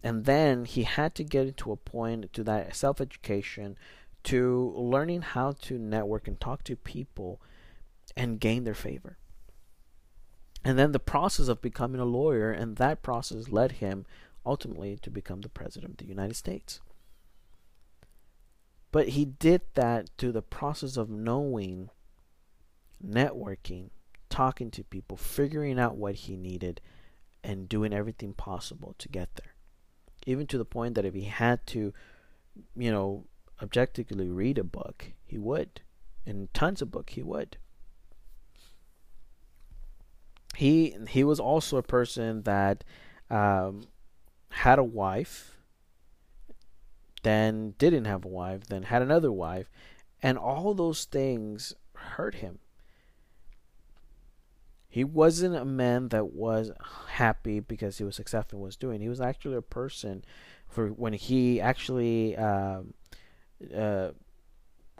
And 0.03 0.25
then 0.25 0.65
he 0.65 0.85
had 0.85 1.15
to 1.17 1.25
get 1.25 1.47
into 1.47 1.73
a 1.73 1.77
point 1.77 2.33
to 2.33 2.45
that 2.45 2.75
self 2.75 3.01
education 3.01 3.77
to 4.25 4.73
learning 4.75 5.23
how 5.23 5.53
to 5.63 5.79
network 5.79 6.27
and 6.27 6.41
talk 6.41 6.65
to 6.65 6.77
people 6.77 7.41
and 8.17 8.41
gain 8.41 8.65
their 8.65 8.75
favor. 8.75 9.19
And 10.65 10.77
then 10.77 10.91
the 10.91 10.99
process 10.99 11.47
of 11.47 11.63
becoming 11.63 12.01
a 12.01 12.05
lawyer, 12.05 12.51
and 12.51 12.77
that 12.77 13.03
process 13.03 13.49
led 13.49 13.73
him 13.73 14.05
ultimately 14.45 14.97
to 15.03 15.11
become 15.11 15.43
the 15.43 15.49
President 15.49 15.93
of 15.93 15.97
the 15.99 16.07
United 16.07 16.35
States. 16.35 16.81
But 18.91 19.11
he 19.11 19.25
did 19.25 19.61
that 19.75 20.11
through 20.17 20.33
the 20.33 20.43
process 20.43 20.97
of 20.97 21.11
knowing, 21.11 21.91
networking, 23.05 23.91
talking 24.37 24.71
to 24.71 24.85
people, 24.85 25.17
figuring 25.17 25.79
out 25.79 25.97
what 25.97 26.15
he 26.15 26.37
needed, 26.37 26.79
and 27.43 27.71
doing 27.71 27.95
everything 27.95 28.35
possible 28.35 28.95
to 28.99 29.09
get 29.09 29.35
there. 29.37 29.55
Even 30.27 30.47
to 30.47 30.59
the 30.59 30.65
point 30.65 30.95
that 30.95 31.07
if 31.07 31.15
he 31.15 31.23
had 31.23 31.67
to, 31.67 31.95
you 32.77 32.91
know, 32.93 33.25
objectively 33.63 34.29
read 34.29 34.59
a 34.59 34.65
book, 34.65 35.13
he 35.25 35.39
would. 35.39 35.81
And 36.27 36.53
tons 36.53 36.83
of 36.83 36.91
book 36.91 37.09
he 37.11 37.23
would. 37.23 37.57
He 40.55 40.95
he 41.09 41.25
was 41.25 41.41
also 41.41 41.79
a 41.79 41.83
person 41.83 42.43
that 42.43 42.85
um, 43.31 43.85
had 44.51 44.79
a 44.79 44.85
wife, 44.85 45.57
then 47.23 47.75
didn't 47.79 48.05
have 48.05 48.27
a 48.27 48.29
wife, 48.29 48.67
then 48.67 48.83
had 48.83 49.01
another 49.01 49.33
wife, 49.33 49.71
and 50.23 50.37
all 50.37 50.75
those 50.75 51.07
things 51.07 51.73
hurt 51.95 52.35
him 52.35 52.59
he 54.97 55.05
wasn't 55.05 55.55
a 55.55 55.67
man 55.67 56.09
that 56.09 56.33
was 56.33 56.71
happy 57.07 57.61
because 57.61 57.99
he 57.99 58.05
was 58.05 58.17
successful 58.17 58.57
in 58.57 58.63
what 58.63 58.65
he 58.65 58.69
was 58.69 58.77
doing. 58.77 59.03
He 59.03 59.11
was 59.11 59.21
actually 59.21 59.57
a 59.57 59.61
person 59.61 60.25
for 60.67 60.89
when 60.89 61.13
he 61.13 61.61
actually 61.61 62.35
um, 62.35 62.95
uh, 63.77 64.13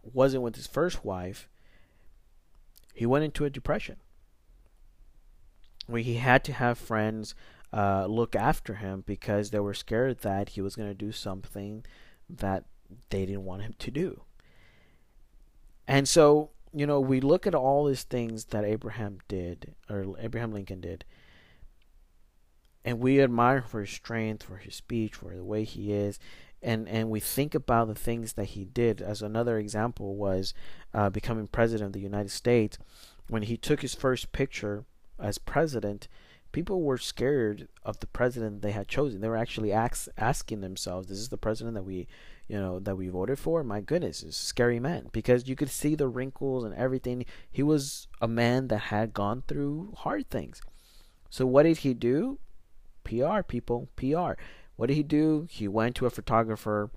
wasn't 0.03 0.43
with 0.43 0.57
his 0.57 0.67
first 0.67 1.03
wife. 1.03 1.49
He 2.93 3.07
went 3.07 3.25
into 3.25 3.47
a 3.47 3.49
depression 3.49 3.97
where 5.87 6.03
he 6.03 6.17
had 6.17 6.45
to 6.45 6.53
have 6.53 6.77
friends 6.77 7.35
uh, 7.73 8.05
look 8.05 8.37
after 8.37 8.75
him 8.75 9.03
because 9.07 9.49
they 9.49 9.61
were 9.61 9.73
scared 9.73 10.19
that 10.19 10.51
he 10.51 10.61
was 10.61 10.77
going 10.77 10.91
to 10.91 10.95
do 10.95 11.11
something 11.11 11.87
that 12.29 12.67
they 13.09 13.25
didn't 13.25 13.47
want 13.47 13.63
him 13.63 13.75
to 13.79 13.91
do. 13.91 14.25
And 15.89 16.07
so 16.07 16.51
you 16.77 16.87
know, 16.87 17.01
we 17.01 17.21
look 17.23 17.47
at 17.47 17.55
all 17.55 17.87
these 17.87 18.03
things 18.03 18.45
that 18.47 18.63
Abraham 18.63 19.19
did, 19.29 19.75
or 19.89 20.15
Abraham 20.19 20.53
Lincoln 20.53 20.83
did, 20.83 21.07
and 22.85 23.01
we 23.01 23.23
admire 23.23 23.63
for 23.63 23.81
his 23.81 23.89
strength, 23.89 24.43
for 24.43 24.59
his 24.59 24.75
speech, 24.75 25.15
for 25.15 25.35
the 25.35 25.43
way 25.43 25.65
he 25.65 25.95
is, 25.95 26.19
and 26.61 26.87
and 26.87 27.09
we 27.09 27.19
think 27.19 27.55
about 27.55 27.89
the 27.89 27.95
things 27.95 28.35
that 28.35 28.45
he 28.49 28.67
did. 28.67 29.01
As 29.01 29.23
another 29.23 29.59
example 29.59 30.17
was 30.17 30.53
uh, 30.93 31.09
becoming 31.09 31.47
president 31.47 31.87
of 31.87 31.93
the 31.95 32.01
United 32.01 32.31
States, 32.31 32.77
when 33.29 33.45
he 33.45 33.57
took 33.57 33.81
his 33.81 33.95
first 33.95 34.33
picture 34.33 34.85
as 35.19 35.39
president, 35.39 36.09
people 36.53 36.83
were 36.83 36.99
scared 36.99 37.69
of 37.85 38.01
the 38.01 38.07
president 38.07 38.61
they 38.61 38.73
had 38.73 38.87
chosen. 38.87 39.23
They 39.23 39.31
were 39.31 39.37
actually 39.39 39.73
ask, 39.73 40.09
asking 40.19 40.61
themselves, 40.61 41.07
"Is 41.07 41.11
"This 41.11 41.19
is 41.21 41.29
the 41.31 41.39
president 41.39 41.75
that 41.75 41.85
we 41.85 42.07
you 42.49 42.59
know, 42.59 42.79
that 42.79 42.97
we 42.97 43.09
voted 43.09 43.39
for, 43.39 43.65
my 43.65 43.81
goodness, 43.81 44.23
is 44.23 44.37
scary 44.37 44.79
man 44.79 45.09
because 45.13 45.49
you 45.49 45.57
could 45.57 45.71
see 45.71 45.95
the 45.95 46.09
wrinkles 46.09 46.65
and 46.65 46.75
everything. 46.75 47.25
He 47.51 47.63
was 47.63 48.07
a 48.21 48.29
man 48.29 48.69
that 48.69 48.79
had 48.79 49.13
gone 49.13 49.43
through 49.49 49.95
hard 49.99 50.31
things. 50.31 50.61
So 51.29 51.45
what 51.45 51.65
did 51.65 51.79
he 51.79 51.93
do? 51.93 52.39
PR 53.05 53.43
people, 53.43 53.89
PR. 53.97 54.33
What 54.77 54.87
did 54.89 54.95
he 54.95 55.03
do? 55.03 55.47
He 55.51 55.67
went 55.67 55.97
to 55.97 56.07
a 56.07 56.11
photographer, 56.11 56.91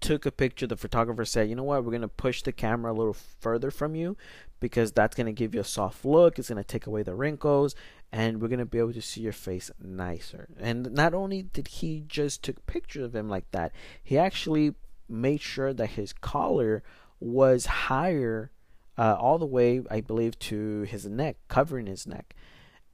took 0.00 0.26
a 0.26 0.30
picture. 0.30 0.66
The 0.66 0.76
photographer 0.76 1.24
said, 1.24 1.48
"You 1.48 1.56
know 1.56 1.64
what? 1.64 1.84
We're 1.84 1.90
going 1.90 2.02
to 2.02 2.08
push 2.08 2.42
the 2.42 2.52
camera 2.52 2.92
a 2.92 2.94
little 2.94 3.16
further 3.40 3.70
from 3.70 3.94
you 3.94 4.16
because 4.60 4.92
that's 4.92 5.16
going 5.16 5.26
to 5.26 5.32
give 5.32 5.54
you 5.54 5.60
a 5.60 5.64
soft 5.64 6.04
look. 6.04 6.38
It's 6.38 6.48
going 6.48 6.62
to 6.62 6.64
take 6.64 6.86
away 6.86 7.02
the 7.02 7.14
wrinkles 7.14 7.74
and 8.12 8.40
we're 8.40 8.48
going 8.48 8.58
to 8.58 8.66
be 8.66 8.78
able 8.78 8.92
to 8.92 9.02
see 9.02 9.20
your 9.20 9.32
face 9.32 9.70
nicer. 9.82 10.48
And 10.58 10.92
not 10.92 11.14
only 11.14 11.42
did 11.42 11.68
he 11.68 12.04
just 12.06 12.42
took 12.42 12.66
pictures 12.66 13.04
of 13.04 13.16
him 13.16 13.28
like 13.28 13.50
that, 13.50 13.72
he 14.02 14.16
actually 14.16 14.74
made 15.08 15.40
sure 15.40 15.72
that 15.72 15.90
his 15.90 16.12
collar 16.12 16.82
was 17.20 17.66
higher 17.66 18.50
uh, 18.98 19.16
all 19.18 19.38
the 19.38 19.46
way, 19.46 19.82
I 19.90 20.00
believe, 20.00 20.38
to 20.40 20.82
his 20.82 21.06
neck, 21.06 21.36
covering 21.48 21.86
his 21.86 22.06
neck. 22.06 22.34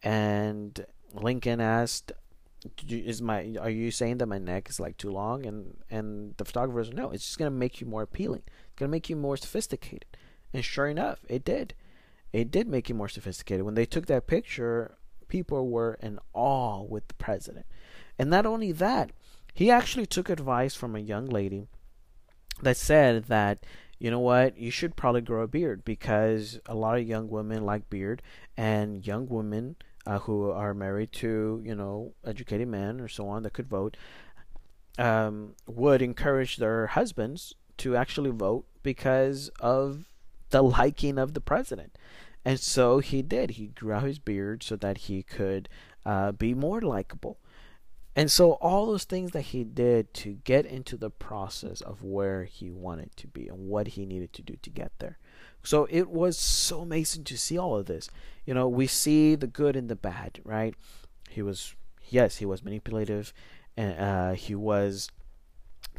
And 0.03 0.85
Lincoln 1.13 1.61
asked, 1.61 2.13
"Is 2.89 3.23
my 3.23 3.57
are 3.61 3.71
you 3.71 3.91
saying 3.91 4.19
that 4.19 4.27
my 4.27 4.39
neck 4.39 4.69
is 4.69 4.81
like 4.81 4.97
too 4.97 5.11
long?" 5.11 5.47
And 5.47 5.79
and 5.91 6.35
the 6.39 6.45
photographer 6.45 6.85
said, 6.85 6.97
"No, 6.97 7.11
it's 7.11 7.25
just 7.25 7.39
gonna 7.39 7.51
make 7.51 7.81
you 7.81 7.87
more 7.87 8.03
appealing. 8.03 8.43
It's 8.47 8.79
gonna 8.79 8.91
make 8.91 9.09
you 9.09 9.17
more 9.17 9.37
sophisticated." 9.37 10.17
And 10.53 10.65
sure 10.65 10.89
enough, 10.89 11.25
it 11.29 11.45
did. 11.45 11.75
It 12.33 12.51
did 12.51 12.67
make 12.67 12.89
you 12.89 12.95
more 12.95 13.09
sophisticated. 13.09 13.65
When 13.65 13.75
they 13.75 13.87
took 13.87 14.07
that 14.07 14.27
picture, 14.27 14.97
people 15.33 15.71
were 15.71 15.95
in 16.03 16.19
awe 16.35 16.83
with 16.83 17.09
the 17.09 17.15
president. 17.15 17.65
And 18.19 18.29
not 18.29 18.45
only 18.45 18.71
that, 18.73 19.13
he 19.55 19.71
actually 19.71 20.05
took 20.05 20.29
advice 20.29 20.75
from 20.75 20.95
a 20.95 20.99
young 20.99 21.25
lady 21.25 21.69
that 22.61 22.77
said 22.77 23.25
that 23.25 23.65
you 23.99 24.11
know 24.11 24.21
what 24.21 24.59
you 24.59 24.71
should 24.71 24.95
probably 24.95 25.23
grow 25.23 25.43
a 25.43 25.49
beard 25.49 25.87
because 25.87 26.61
a 26.67 26.75
lot 26.75 26.99
of 26.99 27.09
young 27.09 27.29
women 27.29 27.65
like 27.65 27.89
beard 27.89 28.21
and 28.59 29.07
young 29.07 29.27
women 29.27 29.77
uh, 30.07 30.19
who 30.19 30.51
are 30.51 30.75
married 30.75 31.13
to 31.13 31.63
you 31.65 31.75
know 31.75 32.13
educated 32.27 32.69
men 32.69 33.01
or 33.01 33.09
so 33.09 33.27
on 33.27 33.43
that 33.43 33.55
could 33.55 33.69
vote 33.69 33.97
um, 34.99 35.55
would 35.67 36.03
encourage 36.03 36.59
their 36.59 36.89
husbands 36.89 37.55
to 37.79 37.97
actually 37.97 38.31
vote 38.31 38.67
because 38.83 39.51
of 39.61 40.05
the 40.51 40.63
liking 40.63 41.17
of 41.17 41.33
the 41.33 41.41
president 41.41 41.97
and 42.45 42.59
so 42.59 42.99
he 42.99 43.23
did. 43.23 43.53
He 43.53 43.69
grew 43.69 43.93
out 43.93 44.05
his 44.05 44.19
beard 44.19 44.63
so 44.63 44.77
that 44.77 44.99
he 44.99 45.23
could 45.23 45.69
uh, 46.05 46.33
be 46.33 46.55
more 46.55 46.81
likable. 46.81 47.39
And 48.15 48.31
so 48.31 48.53
all 48.55 48.87
those 48.87 49.05
things 49.05 49.31
that 49.31 49.41
he 49.41 49.65
did 49.65 50.13
to 50.15 50.35
get 50.45 50.67
into 50.67 50.97
the 50.99 51.09
process 51.09 51.81
of 51.81 52.03
where 52.03 52.45
he 52.45 52.71
wanted 52.71 53.17
to 53.17 53.27
be 53.27 53.49
and 53.49 53.69
what 53.69 53.89
he 53.89 54.05
needed 54.05 54.33
to 54.35 54.43
do 54.43 54.57
to 54.61 54.71
get 54.71 54.93
there. 54.99 55.19
So 55.63 55.87
it 55.91 56.11
was 56.11 56.39
so 56.39 56.81
amazing 56.81 57.25
to 57.25 57.39
see 57.39 57.57
all 57.57 57.79
of 57.79 57.87
this. 57.87 58.11
You 58.45 58.53
know, 58.53 58.69
we 58.69 58.87
see 58.87 59.35
the 59.35 59.47
good 59.47 59.77
and 59.77 59.89
the 59.89 59.97
bad, 59.97 60.41
right? 60.45 60.75
He 61.31 61.41
was, 61.41 61.75
yes, 62.09 62.37
he 62.37 62.45
was 62.45 62.65
manipulative, 62.65 63.33
and 63.77 63.99
uh, 63.99 64.33
he 64.33 64.55
was 64.55 65.09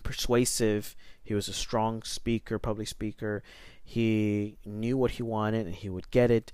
persuasive. 0.03 0.95
He 1.23 1.33
was 1.33 1.47
a 1.47 1.53
strong 1.53 2.03
speaker, 2.03 2.59
public 2.59 2.87
speaker. 2.87 3.43
He 3.83 4.57
knew 4.65 4.97
what 4.97 5.11
he 5.11 5.23
wanted 5.23 5.65
and 5.65 5.75
he 5.75 5.89
would 5.89 6.11
get 6.11 6.31
it. 6.31 6.51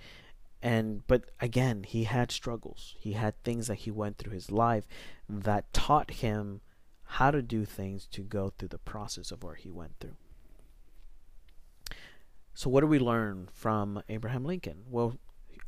And 0.61 1.05
but 1.07 1.25
again, 1.39 1.83
he 1.83 2.03
had 2.03 2.31
struggles. 2.31 2.95
He 2.99 3.13
had 3.13 3.41
things 3.43 3.67
that 3.67 3.75
he 3.75 3.91
went 3.91 4.17
through 4.17 4.33
his 4.33 4.51
life 4.51 4.85
that 5.27 5.71
taught 5.73 6.11
him 6.11 6.61
how 7.03 7.31
to 7.31 7.41
do 7.41 7.65
things 7.65 8.05
to 8.07 8.21
go 8.21 8.53
through 8.57 8.67
the 8.67 8.77
process 8.77 9.31
of 9.31 9.43
where 9.43 9.55
he 9.55 9.69
went 9.69 9.93
through. 9.99 10.17
So 12.53 12.69
what 12.69 12.81
do 12.81 12.87
we 12.87 12.99
learn 12.99 13.47
from 13.53 14.03
Abraham 14.09 14.43
Lincoln? 14.43 14.83
Well, 14.89 15.17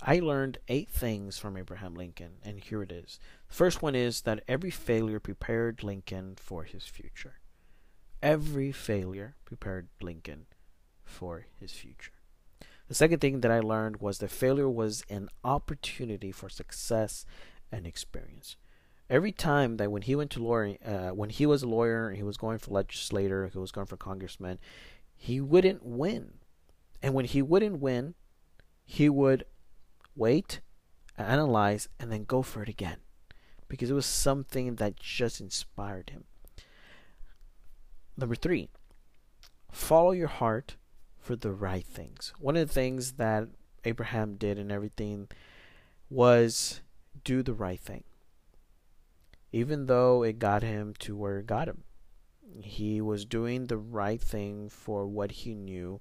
I 0.02 0.20
learned 0.20 0.58
eight 0.68 0.90
things 0.90 1.38
from 1.38 1.58
Abraham 1.58 1.94
Lincoln, 1.96 2.34
and 2.44 2.60
here 2.60 2.84
it 2.84 2.92
is. 2.92 3.20
The 3.48 3.54
First 3.54 3.82
one 3.82 3.96
is 3.96 4.22
that 4.22 4.44
every 4.48 4.72
failure 4.72 5.20
prepared 5.20 5.84
Lincoln 5.84 6.36
for 6.36 6.64
his 6.64 6.86
future. 6.86 7.36
Every 8.22 8.72
failure 8.72 9.36
prepared 9.46 9.88
Lincoln 10.02 10.46
for 11.04 11.48
his 11.60 11.72
future. 11.72 12.12
The 12.88 12.94
second 12.94 13.20
thing 13.20 13.42
that 13.42 13.52
I 13.52 13.60
learned 13.60 13.98
was 13.98 14.20
that 14.20 14.30
failure 14.32 14.70
was 14.70 15.04
an 15.10 15.30
opportunity 15.44 16.32
for 16.32 16.50
success 16.50 17.26
and 17.72 17.88
experience. 17.88 18.58
Every 19.10 19.32
time 19.32 19.78
that 19.78 19.92
when 19.92 20.04
he 20.04 20.16
went 20.16 20.30
to 20.32 20.44
lawyer, 20.44 20.78
uh, 20.86 21.10
when 21.10 21.30
he 21.30 21.46
was 21.46 21.64
a 21.64 21.68
lawyer, 21.68 22.12
he 22.12 22.24
was 22.24 22.38
going 22.38 22.60
for 22.60 22.72
legislator, 22.72 23.48
he 23.48 23.58
was 23.58 23.72
going 23.72 23.88
for 23.88 23.98
congressman, 23.98 24.60
he 25.16 25.42
wouldn't 25.42 25.86
win. 25.86 26.34
And 27.02 27.14
when 27.14 27.26
he 27.26 27.42
wouldn't 27.42 27.80
win, 27.80 28.16
he 28.84 29.10
would 29.10 29.46
wait, 30.16 30.62
analyze, 31.18 31.90
and 32.00 32.12
then 32.12 32.26
go 32.26 32.42
for 32.42 32.62
it 32.62 32.70
again 32.70 32.98
because 33.68 33.90
it 33.90 33.94
was 33.96 34.06
something 34.06 34.76
that 34.76 34.98
just 34.98 35.40
inspired 35.40 36.10
him. 36.10 36.26
Number 38.22 38.36
three, 38.36 38.70
follow 39.72 40.12
your 40.12 40.28
heart 40.28 40.76
for 41.20 41.36
the 41.36 41.52
right 41.52 41.86
things. 41.86 42.34
One 42.40 42.56
of 42.56 42.68
the 42.68 42.74
things 42.74 43.14
that 43.14 43.48
Abraham 43.84 44.36
did 44.36 44.60
and 44.60 44.72
everything 44.72 45.28
was 46.08 46.82
do 47.24 47.42
the 47.42 47.56
right 47.56 47.80
thing. 47.80 48.04
Even 49.52 49.88
though 49.88 50.22
it 50.22 50.38
got 50.38 50.62
him 50.62 50.94
to 51.00 51.16
where 51.16 51.40
it 51.40 51.48
got 51.48 51.68
him, 51.68 51.84
he 52.62 53.02
was 53.02 53.26
doing 53.26 53.66
the 53.66 53.78
right 53.78 54.22
thing 54.22 54.70
for 54.70 55.08
what 55.08 55.32
he 55.32 55.56
knew 55.56 56.00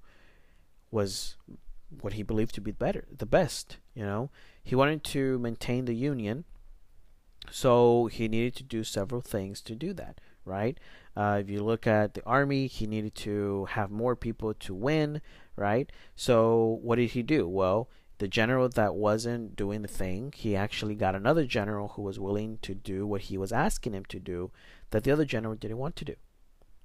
was 0.91 1.37
what 2.01 2.13
he 2.13 2.21
believed 2.21 2.53
to 2.53 2.61
be 2.61 2.71
better, 2.71 3.07
the 3.11 3.25
best. 3.25 3.77
You 3.95 4.03
know, 4.03 4.29
he 4.63 4.75
wanted 4.75 5.03
to 5.05 5.39
maintain 5.39 5.85
the 5.85 5.95
union, 5.95 6.45
so 7.49 8.05
he 8.05 8.27
needed 8.27 8.55
to 8.57 8.63
do 8.63 8.83
several 8.83 9.21
things 9.21 9.59
to 9.61 9.73
do 9.73 9.91
that, 9.93 10.21
right? 10.45 10.77
Uh, 11.15 11.39
if 11.41 11.49
you 11.49 11.63
look 11.63 11.87
at 11.87 12.13
the 12.13 12.25
army, 12.25 12.67
he 12.67 12.87
needed 12.87 13.15
to 13.15 13.65
have 13.71 13.91
more 13.91 14.15
people 14.15 14.53
to 14.53 14.73
win, 14.73 15.21
right? 15.55 15.91
So 16.15 16.79
what 16.81 16.95
did 16.95 17.11
he 17.11 17.23
do? 17.23 17.47
Well, 17.47 17.89
the 18.19 18.27
general 18.27 18.69
that 18.69 18.95
wasn't 18.95 19.55
doing 19.55 19.81
the 19.81 19.87
thing, 19.87 20.33
he 20.35 20.55
actually 20.55 20.95
got 20.95 21.15
another 21.15 21.45
general 21.45 21.89
who 21.89 22.03
was 22.03 22.19
willing 22.19 22.59
to 22.61 22.75
do 22.75 23.07
what 23.07 23.21
he 23.21 23.37
was 23.37 23.51
asking 23.51 23.93
him 23.93 24.05
to 24.05 24.19
do 24.19 24.51
that 24.91 25.03
the 25.03 25.11
other 25.11 25.25
general 25.25 25.55
didn't 25.55 25.79
want 25.79 25.95
to 25.95 26.05
do, 26.05 26.15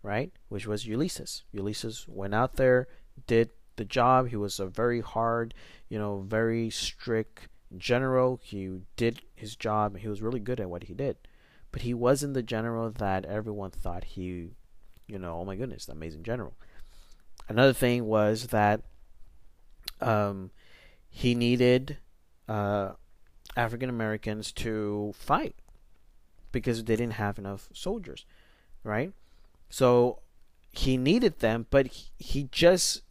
right? 0.02 0.32
Which 0.48 0.66
was 0.66 0.86
Ulysses. 0.86 1.44
Ulysses 1.52 2.06
went 2.08 2.34
out 2.34 2.56
there, 2.56 2.88
did 3.26 3.50
the 3.76 3.84
job. 3.84 4.28
He 4.28 4.36
was 4.36 4.58
a 4.58 4.66
very 4.66 5.00
hard, 5.00 5.54
you 5.88 5.98
know, 5.98 6.24
very 6.26 6.70
strict 6.70 7.48
general. 7.76 8.40
He 8.42 8.80
did 8.96 9.20
his 9.34 9.56
job 9.56 9.98
he 9.98 10.08
was 10.08 10.22
really 10.22 10.40
good 10.40 10.60
at 10.60 10.70
what 10.70 10.84
he 10.84 10.94
did. 10.94 11.16
But 11.76 11.82
he 11.82 11.92
wasn't 11.92 12.32
the 12.32 12.42
general 12.42 12.90
that 12.90 13.26
everyone 13.26 13.70
thought 13.70 14.02
he, 14.02 14.52
you 15.06 15.18
know, 15.18 15.40
oh 15.40 15.44
my 15.44 15.56
goodness, 15.56 15.90
amazing 15.90 16.22
general. 16.22 16.54
Another 17.50 17.74
thing 17.74 18.06
was 18.06 18.46
that 18.46 18.80
um, 20.00 20.52
he 21.10 21.34
needed 21.34 21.98
uh, 22.48 22.92
African 23.58 23.90
Americans 23.90 24.52
to 24.52 25.12
fight 25.18 25.54
because 26.50 26.82
they 26.82 26.96
didn't 26.96 27.20
have 27.20 27.38
enough 27.38 27.68
soldiers, 27.74 28.24
right? 28.82 29.12
So 29.68 30.20
he 30.70 30.96
needed 30.96 31.40
them, 31.40 31.66
but 31.68 31.88
he, 31.88 32.06
he 32.18 32.48
just 32.50 33.02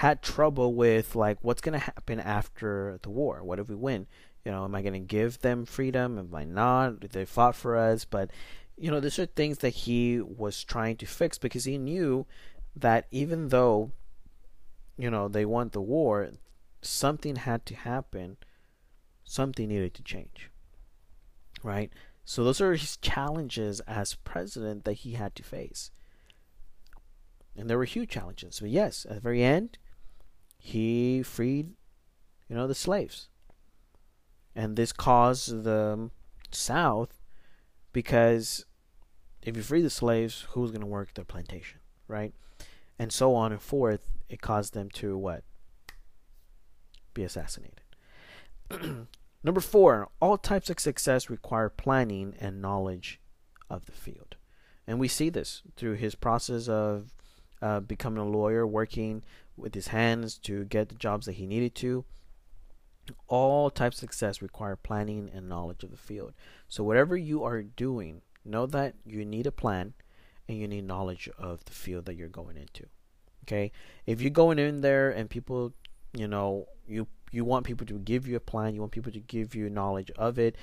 had 0.00 0.22
trouble 0.22 0.72
with 0.72 1.14
like 1.14 1.36
what's 1.42 1.60
going 1.60 1.78
to 1.78 1.78
happen 1.78 2.18
after 2.18 2.98
the 3.02 3.10
war. 3.10 3.44
What 3.44 3.58
if 3.58 3.68
we 3.68 3.74
win? 3.74 4.06
You 4.46 4.50
know, 4.50 4.64
am 4.64 4.74
I 4.74 4.80
going 4.80 4.94
to 4.94 4.98
give 4.98 5.40
them 5.40 5.66
freedom? 5.66 6.18
Am 6.18 6.34
I 6.34 6.44
not? 6.44 7.02
They 7.10 7.26
fought 7.26 7.54
for 7.54 7.76
us, 7.76 8.06
but 8.06 8.30
you 8.78 8.90
know, 8.90 8.98
these 8.98 9.18
are 9.18 9.26
things 9.26 9.58
that 9.58 9.74
he 9.84 10.18
was 10.18 10.64
trying 10.64 10.96
to 10.96 11.06
fix 11.06 11.36
because 11.36 11.64
he 11.64 11.76
knew 11.76 12.24
that 12.74 13.08
even 13.10 13.48
though 13.48 13.92
you 14.96 15.10
know 15.10 15.28
they 15.28 15.44
won 15.44 15.68
the 15.68 15.82
war, 15.82 16.30
something 16.80 17.36
had 17.36 17.66
to 17.66 17.74
happen. 17.74 18.38
Something 19.22 19.68
needed 19.68 19.92
to 19.92 20.02
change. 20.02 20.50
Right? 21.62 21.92
So 22.24 22.42
those 22.42 22.62
are 22.62 22.72
his 22.72 22.96
challenges 22.96 23.80
as 23.80 24.14
president 24.14 24.86
that 24.86 24.94
he 25.04 25.12
had 25.12 25.34
to 25.34 25.42
face. 25.42 25.90
And 27.54 27.68
there 27.68 27.76
were 27.76 27.84
huge 27.84 28.08
challenges. 28.08 28.60
But 28.60 28.70
yes, 28.70 29.04
at 29.06 29.16
the 29.16 29.20
very 29.20 29.42
end, 29.42 29.76
he 30.60 31.22
freed, 31.22 31.70
you 32.48 32.54
know, 32.54 32.66
the 32.66 32.74
slaves. 32.74 33.28
And 34.54 34.76
this 34.76 34.92
caused 34.92 35.64
the 35.64 36.10
South 36.50 37.18
because 37.92 38.66
if 39.42 39.56
you 39.56 39.62
free 39.62 39.80
the 39.80 39.90
slaves, 39.90 40.46
who's 40.50 40.70
going 40.70 40.82
to 40.82 40.86
work 40.86 41.14
the 41.14 41.24
plantation, 41.24 41.80
right? 42.06 42.34
And 42.98 43.10
so 43.10 43.34
on 43.34 43.52
and 43.52 43.62
forth. 43.62 44.06
It 44.28 44.42
caused 44.42 44.74
them 44.74 44.90
to 44.90 45.16
what? 45.16 45.44
Be 47.14 47.24
assassinated. 47.24 47.80
Number 49.42 49.60
four, 49.60 50.10
all 50.20 50.36
types 50.36 50.68
of 50.68 50.78
success 50.78 51.30
require 51.30 51.70
planning 51.70 52.34
and 52.38 52.60
knowledge 52.60 53.18
of 53.70 53.86
the 53.86 53.92
field. 53.92 54.36
And 54.86 55.00
we 55.00 55.08
see 55.08 55.30
this 55.30 55.62
through 55.76 55.94
his 55.94 56.14
process 56.14 56.68
of 56.68 57.14
uh, 57.62 57.80
becoming 57.80 58.18
a 58.18 58.28
lawyer, 58.28 58.66
working 58.66 59.22
with 59.60 59.74
his 59.74 59.88
hands 59.88 60.38
to 60.38 60.64
get 60.64 60.88
the 60.88 60.94
jobs 60.94 61.26
that 61.26 61.34
he 61.34 61.46
needed 61.46 61.74
to. 61.76 62.04
All 63.26 63.70
types 63.70 63.96
of 63.96 64.00
success 64.00 64.42
require 64.42 64.76
planning 64.76 65.30
and 65.34 65.48
knowledge 65.48 65.82
of 65.82 65.90
the 65.90 65.96
field. 65.96 66.32
So, 66.68 66.84
whatever 66.84 67.16
you 67.16 67.42
are 67.42 67.62
doing, 67.62 68.22
know 68.44 68.66
that 68.66 68.94
you 69.04 69.24
need 69.24 69.46
a 69.46 69.52
plan 69.52 69.94
and 70.48 70.58
you 70.58 70.68
need 70.68 70.86
knowledge 70.86 71.28
of 71.38 71.64
the 71.64 71.72
field 71.72 72.04
that 72.06 72.14
you're 72.14 72.28
going 72.28 72.56
into. 72.56 72.86
Okay? 73.44 73.72
If 74.06 74.20
you're 74.20 74.30
going 74.30 74.58
in 74.58 74.80
there 74.80 75.10
and 75.10 75.28
people, 75.28 75.72
you 76.12 76.28
know, 76.28 76.66
you 76.86 77.08
you 77.32 77.44
want 77.44 77.66
people 77.66 77.86
to 77.86 77.98
give 77.98 78.26
you 78.26 78.36
a 78.36 78.40
plan, 78.40 78.74
you 78.74 78.80
want 78.80 78.92
people 78.92 79.12
to 79.12 79.20
give 79.20 79.54
you 79.54 79.70
knowledge 79.70 80.10
of 80.16 80.38
it, 80.38 80.56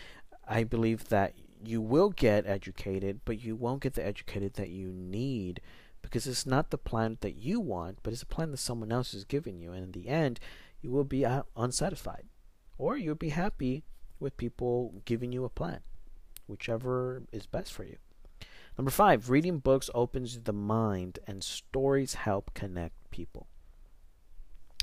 I 0.48 0.64
believe 0.64 1.10
that 1.10 1.34
you 1.64 1.82
will 1.82 2.10
get 2.10 2.46
educated, 2.46 3.22
but 3.26 3.42
you 3.42 3.56
won't 3.56 3.82
get 3.82 3.94
the 3.94 4.06
educated 4.06 4.54
that 4.56 4.70
you 4.70 4.92
need 4.92 5.62
because 6.02 6.28
it's 6.28 6.46
not 6.46 6.70
the 6.70 6.78
plan 6.78 7.18
that 7.22 7.36
you 7.36 7.60
want, 7.60 8.00
but 8.04 8.14
it's 8.14 8.24
a 8.24 8.28
plan 8.28 8.52
that 8.52 8.58
someone 8.58 8.92
else 8.92 9.14
is 9.14 9.26
giving 9.26 9.60
you. 9.60 9.72
And 9.72 9.84
in 9.84 9.92
the 9.92 10.08
end, 10.08 10.40
you 10.82 10.92
will 10.92 11.04
be 11.04 11.26
unsatisfied, 11.56 12.26
or 12.78 12.98
you'll 12.98 13.16
be 13.16 13.30
happy 13.30 13.84
with 14.20 14.38
people 14.38 15.02
giving 15.06 15.32
you 15.32 15.44
a 15.44 15.50
plan, 15.50 15.82
whichever 16.48 17.24
is 17.32 17.46
best 17.46 17.74
for 17.74 17.84
you. 17.84 17.98
Number 18.78 18.92
five, 18.92 19.30
reading 19.30 19.58
books 19.58 19.90
opens 19.96 20.40
the 20.40 20.54
mind, 20.54 21.20
and 21.26 21.44
stories 21.44 22.14
help 22.14 22.54
connect 22.54 23.10
people. 23.10 23.48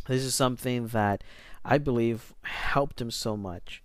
This 0.09 0.25
is 0.25 0.35
something 0.35 0.89
that 0.89 1.25
I 1.65 1.79
believe 1.79 2.35
helped 2.43 3.01
him 3.01 3.11
so 3.11 3.37
much, 3.37 3.83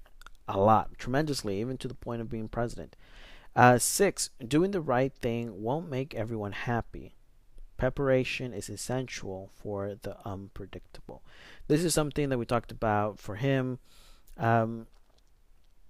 a 0.47 0.59
lot, 0.59 0.97
tremendously, 0.97 1.61
even 1.61 1.77
to 1.77 1.87
the 1.87 1.93
point 1.93 2.21
of 2.21 2.29
being 2.29 2.49
president. 2.49 2.95
Uh, 3.55 3.77
six, 3.77 4.31
doing 4.45 4.71
the 4.71 4.81
right 4.81 5.13
thing 5.13 5.61
won't 5.61 5.89
make 5.89 6.13
everyone 6.15 6.51
happy, 6.51 7.15
Preparation 7.79 8.51
is 8.53 8.69
essential 8.69 9.49
for 9.55 9.95
the 10.01 10.17
unpredictable. 10.25 11.23
This 11.69 11.85
is 11.85 11.93
something 11.93 12.27
that 12.27 12.37
we 12.37 12.45
talked 12.45 12.73
about 12.73 13.19
for 13.19 13.37
him. 13.37 13.79
Um, 14.37 14.87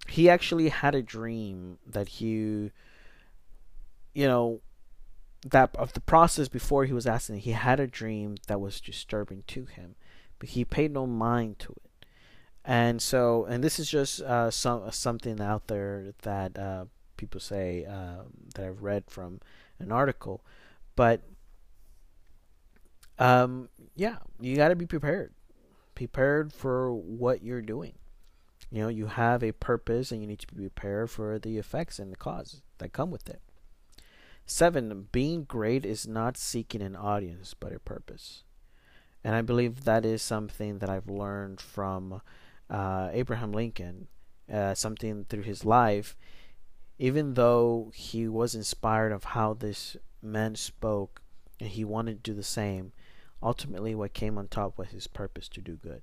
he 0.08 0.30
actually 0.30 0.70
had 0.70 0.94
a 0.94 1.02
dream 1.02 1.80
that 1.88 2.08
he, 2.08 2.70
you 4.14 4.28
know, 4.28 4.62
that 5.44 5.76
of 5.76 5.94
the 5.94 6.00
process 6.02 6.48
before 6.48 6.86
he 6.86 6.94
was 6.94 7.08
asking, 7.08 7.40
he 7.40 7.54
had 7.54 7.80
a 7.80 7.88
dream 7.88 8.36
that 8.48 8.62
was 8.62 8.80
disturbing 8.80 9.44
to 9.48 9.66
him, 9.66 9.96
but 10.38 10.50
he 10.50 10.64
paid 10.64 10.92
no 10.92 11.08
mind 11.08 11.58
to 11.58 11.72
it. 11.72 12.06
And 12.64 13.02
so, 13.02 13.46
and 13.46 13.64
this 13.64 13.80
is 13.80 13.90
just 13.90 14.22
uh, 14.22 14.52
some 14.52 14.92
something 14.92 15.42
out 15.42 15.66
there 15.68 16.14
that 16.22 16.56
uh, 16.56 16.86
people 17.18 17.40
say 17.40 17.86
uh, 17.86 18.26
that 18.54 18.66
I've 18.66 18.84
read 18.84 19.06
from 19.08 19.40
an 19.80 19.92
article, 19.92 20.44
but 20.96 21.22
um, 23.20 23.70
yeah, 23.96 24.18
you 24.40 24.56
got 24.56 24.70
to 24.70 24.76
be 24.76 24.86
prepared. 24.86 25.34
Prepared 25.94 26.54
for 26.54 26.94
what 26.94 27.44
you're 27.44 27.62
doing. 27.62 27.94
You 28.72 28.84
know, 28.84 28.88
you 28.88 29.08
have 29.08 29.44
a 29.44 29.52
purpose 29.52 30.12
and 30.12 30.22
you 30.22 30.28
need 30.28 30.40
to 30.40 30.48
be 30.48 30.70
prepared 30.70 31.10
for 31.10 31.38
the 31.38 31.58
effects 31.58 32.00
and 32.00 32.12
the 32.12 32.18
causes 32.18 32.62
that 32.78 32.94
come 32.94 33.12
with 33.12 33.30
it. 33.30 33.42
Seven, 34.46 35.08
being 35.12 35.44
great 35.44 35.86
is 35.86 36.08
not 36.08 36.38
seeking 36.38 36.82
an 36.82 36.96
audience, 36.96 37.54
but 37.54 37.74
a 37.74 37.80
purpose. 37.80 38.44
And 39.24 39.36
I 39.36 39.42
believe 39.42 39.84
that 39.84 40.06
is 40.06 40.22
something 40.22 40.80
that 40.80 40.90
I've 40.90 41.10
learned 41.10 41.60
from 41.60 42.22
uh, 42.70 43.10
Abraham 43.12 43.52
Lincoln, 43.52 44.08
uh, 44.52 44.74
something 44.74 45.26
through 45.26 45.44
his 45.44 45.66
life. 45.66 46.16
Even 46.98 47.34
though 47.34 47.92
he 47.94 48.28
was 48.28 48.56
inspired 48.56 49.12
of 49.12 49.24
how 49.24 49.54
this 49.54 49.98
man 50.22 50.56
spoke, 50.56 51.22
and 51.60 51.70
he 51.70 51.84
wanted 51.84 52.24
to 52.24 52.32
do 52.32 52.36
the 52.36 52.44
same, 52.44 52.92
Ultimately, 53.42 53.96
what 53.96 54.14
came 54.14 54.38
on 54.38 54.48
top 54.48 54.78
was 54.78 54.90
his 54.90 55.08
purpose 55.08 55.48
to 55.50 55.62
do 55.62 55.76
good. 55.76 56.02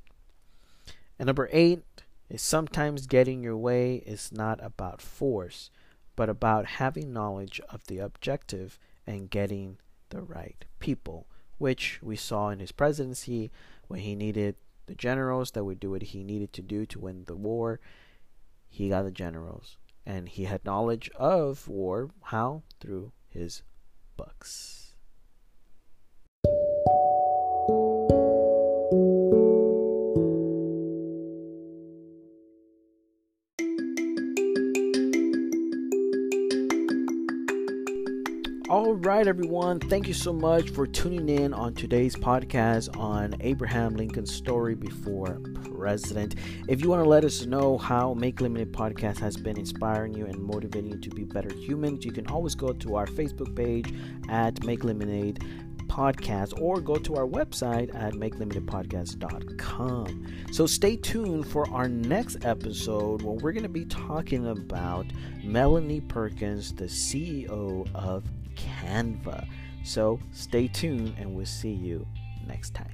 And 1.19 1.27
number 1.27 1.49
eight, 1.53 1.83
is 2.29 2.43
sometimes 2.43 3.07
getting 3.07 3.43
your 3.43 3.57
way 3.57 3.97
is 4.07 4.33
not 4.33 4.63
about 4.63 5.01
force, 5.01 5.71
but 6.17 6.29
about 6.29 6.67
having 6.67 7.13
knowledge 7.13 7.61
of 7.71 7.87
the 7.87 7.99
objective 7.99 8.79
and 9.07 9.31
getting 9.31 9.79
the 10.11 10.21
right 10.21 10.65
people, 10.81 11.27
which 11.59 12.01
we 12.03 12.17
saw 12.17 12.49
in 12.49 12.59
his 12.59 12.73
presidency 12.73 13.51
when 13.89 14.01
he 14.01 14.15
needed 14.15 14.57
the 14.87 14.95
generals 14.95 15.53
that 15.53 15.65
would 15.65 15.81
do 15.81 15.91
what 15.91 16.03
he 16.03 16.23
needed 16.23 16.53
to 16.53 16.63
do 16.63 16.87
to 16.87 17.01
win 17.01 17.25
the 17.27 17.37
war. 17.37 17.81
He 18.69 18.89
got 18.89 19.03
the 19.03 19.11
generals, 19.11 19.77
and 20.05 20.29
he 20.29 20.45
had 20.45 20.65
knowledge 20.65 21.11
of 21.17 21.69
war. 21.69 22.11
How? 22.25 22.63
Through 22.81 23.13
his 23.29 23.63
books. 24.17 24.86
Right, 38.99 39.27
everyone. 39.27 39.79
Thank 39.79 40.09
you 40.09 40.15
so 40.15 40.33
much 40.33 40.71
for 40.71 40.87
tuning 40.87 41.29
in 41.29 41.53
on 41.53 41.75
today's 41.75 42.17
podcast 42.17 42.97
on 42.97 43.37
Abraham 43.41 43.95
Lincoln's 43.95 44.35
story 44.35 44.75
before 44.75 45.39
president. 45.77 46.37
If 46.67 46.81
you 46.81 46.89
want 46.89 47.05
to 47.05 47.09
let 47.09 47.23
us 47.23 47.45
know 47.45 47.77
how 47.77 48.15
Make 48.15 48.41
Lemonade 48.41 48.73
Podcast 48.73 49.19
has 49.19 49.37
been 49.37 49.59
inspiring 49.59 50.15
you 50.15 50.25
and 50.25 50.39
motivating 50.39 50.93
you 50.93 50.99
to 50.99 51.11
be 51.11 51.25
better 51.25 51.55
humans, 51.55 52.07
you 52.07 52.11
can 52.11 52.27
always 52.29 52.55
go 52.55 52.73
to 52.73 52.97
our 52.97 53.07
Facebook 53.07 53.55
page 53.55 53.93
at 54.31 54.65
Make 54.65 54.83
Lemonade 54.83 55.45
podcast 55.89 56.59
or 56.61 56.81
go 56.81 56.97
to 56.97 57.17
our 57.17 57.27
website 57.27 57.95
at 57.95 58.15
makelemonadepodcast.com. 58.15 60.27
So 60.53 60.67
stay 60.67 60.97
tuned 60.97 61.47
for 61.47 61.71
our 61.71 61.89
next 61.89 62.45
episode 62.45 63.23
where 63.23 63.35
we're 63.35 63.53
going 63.53 63.63
to 63.63 63.69
be 63.69 63.85
talking 63.85 64.49
about 64.49 65.07
Melanie 65.45 66.01
Perkins, 66.01 66.75
the 66.75 66.87
CEO 66.87 67.87
of 67.95 68.25
Canva. 68.57 69.47
So 69.85 70.19
stay 70.33 70.69
tuned 70.69 71.15
and 71.19 71.35
we'll 71.35 71.47
see 71.47 71.73
you 71.73 72.07
next 72.47 72.75
time. 72.75 72.91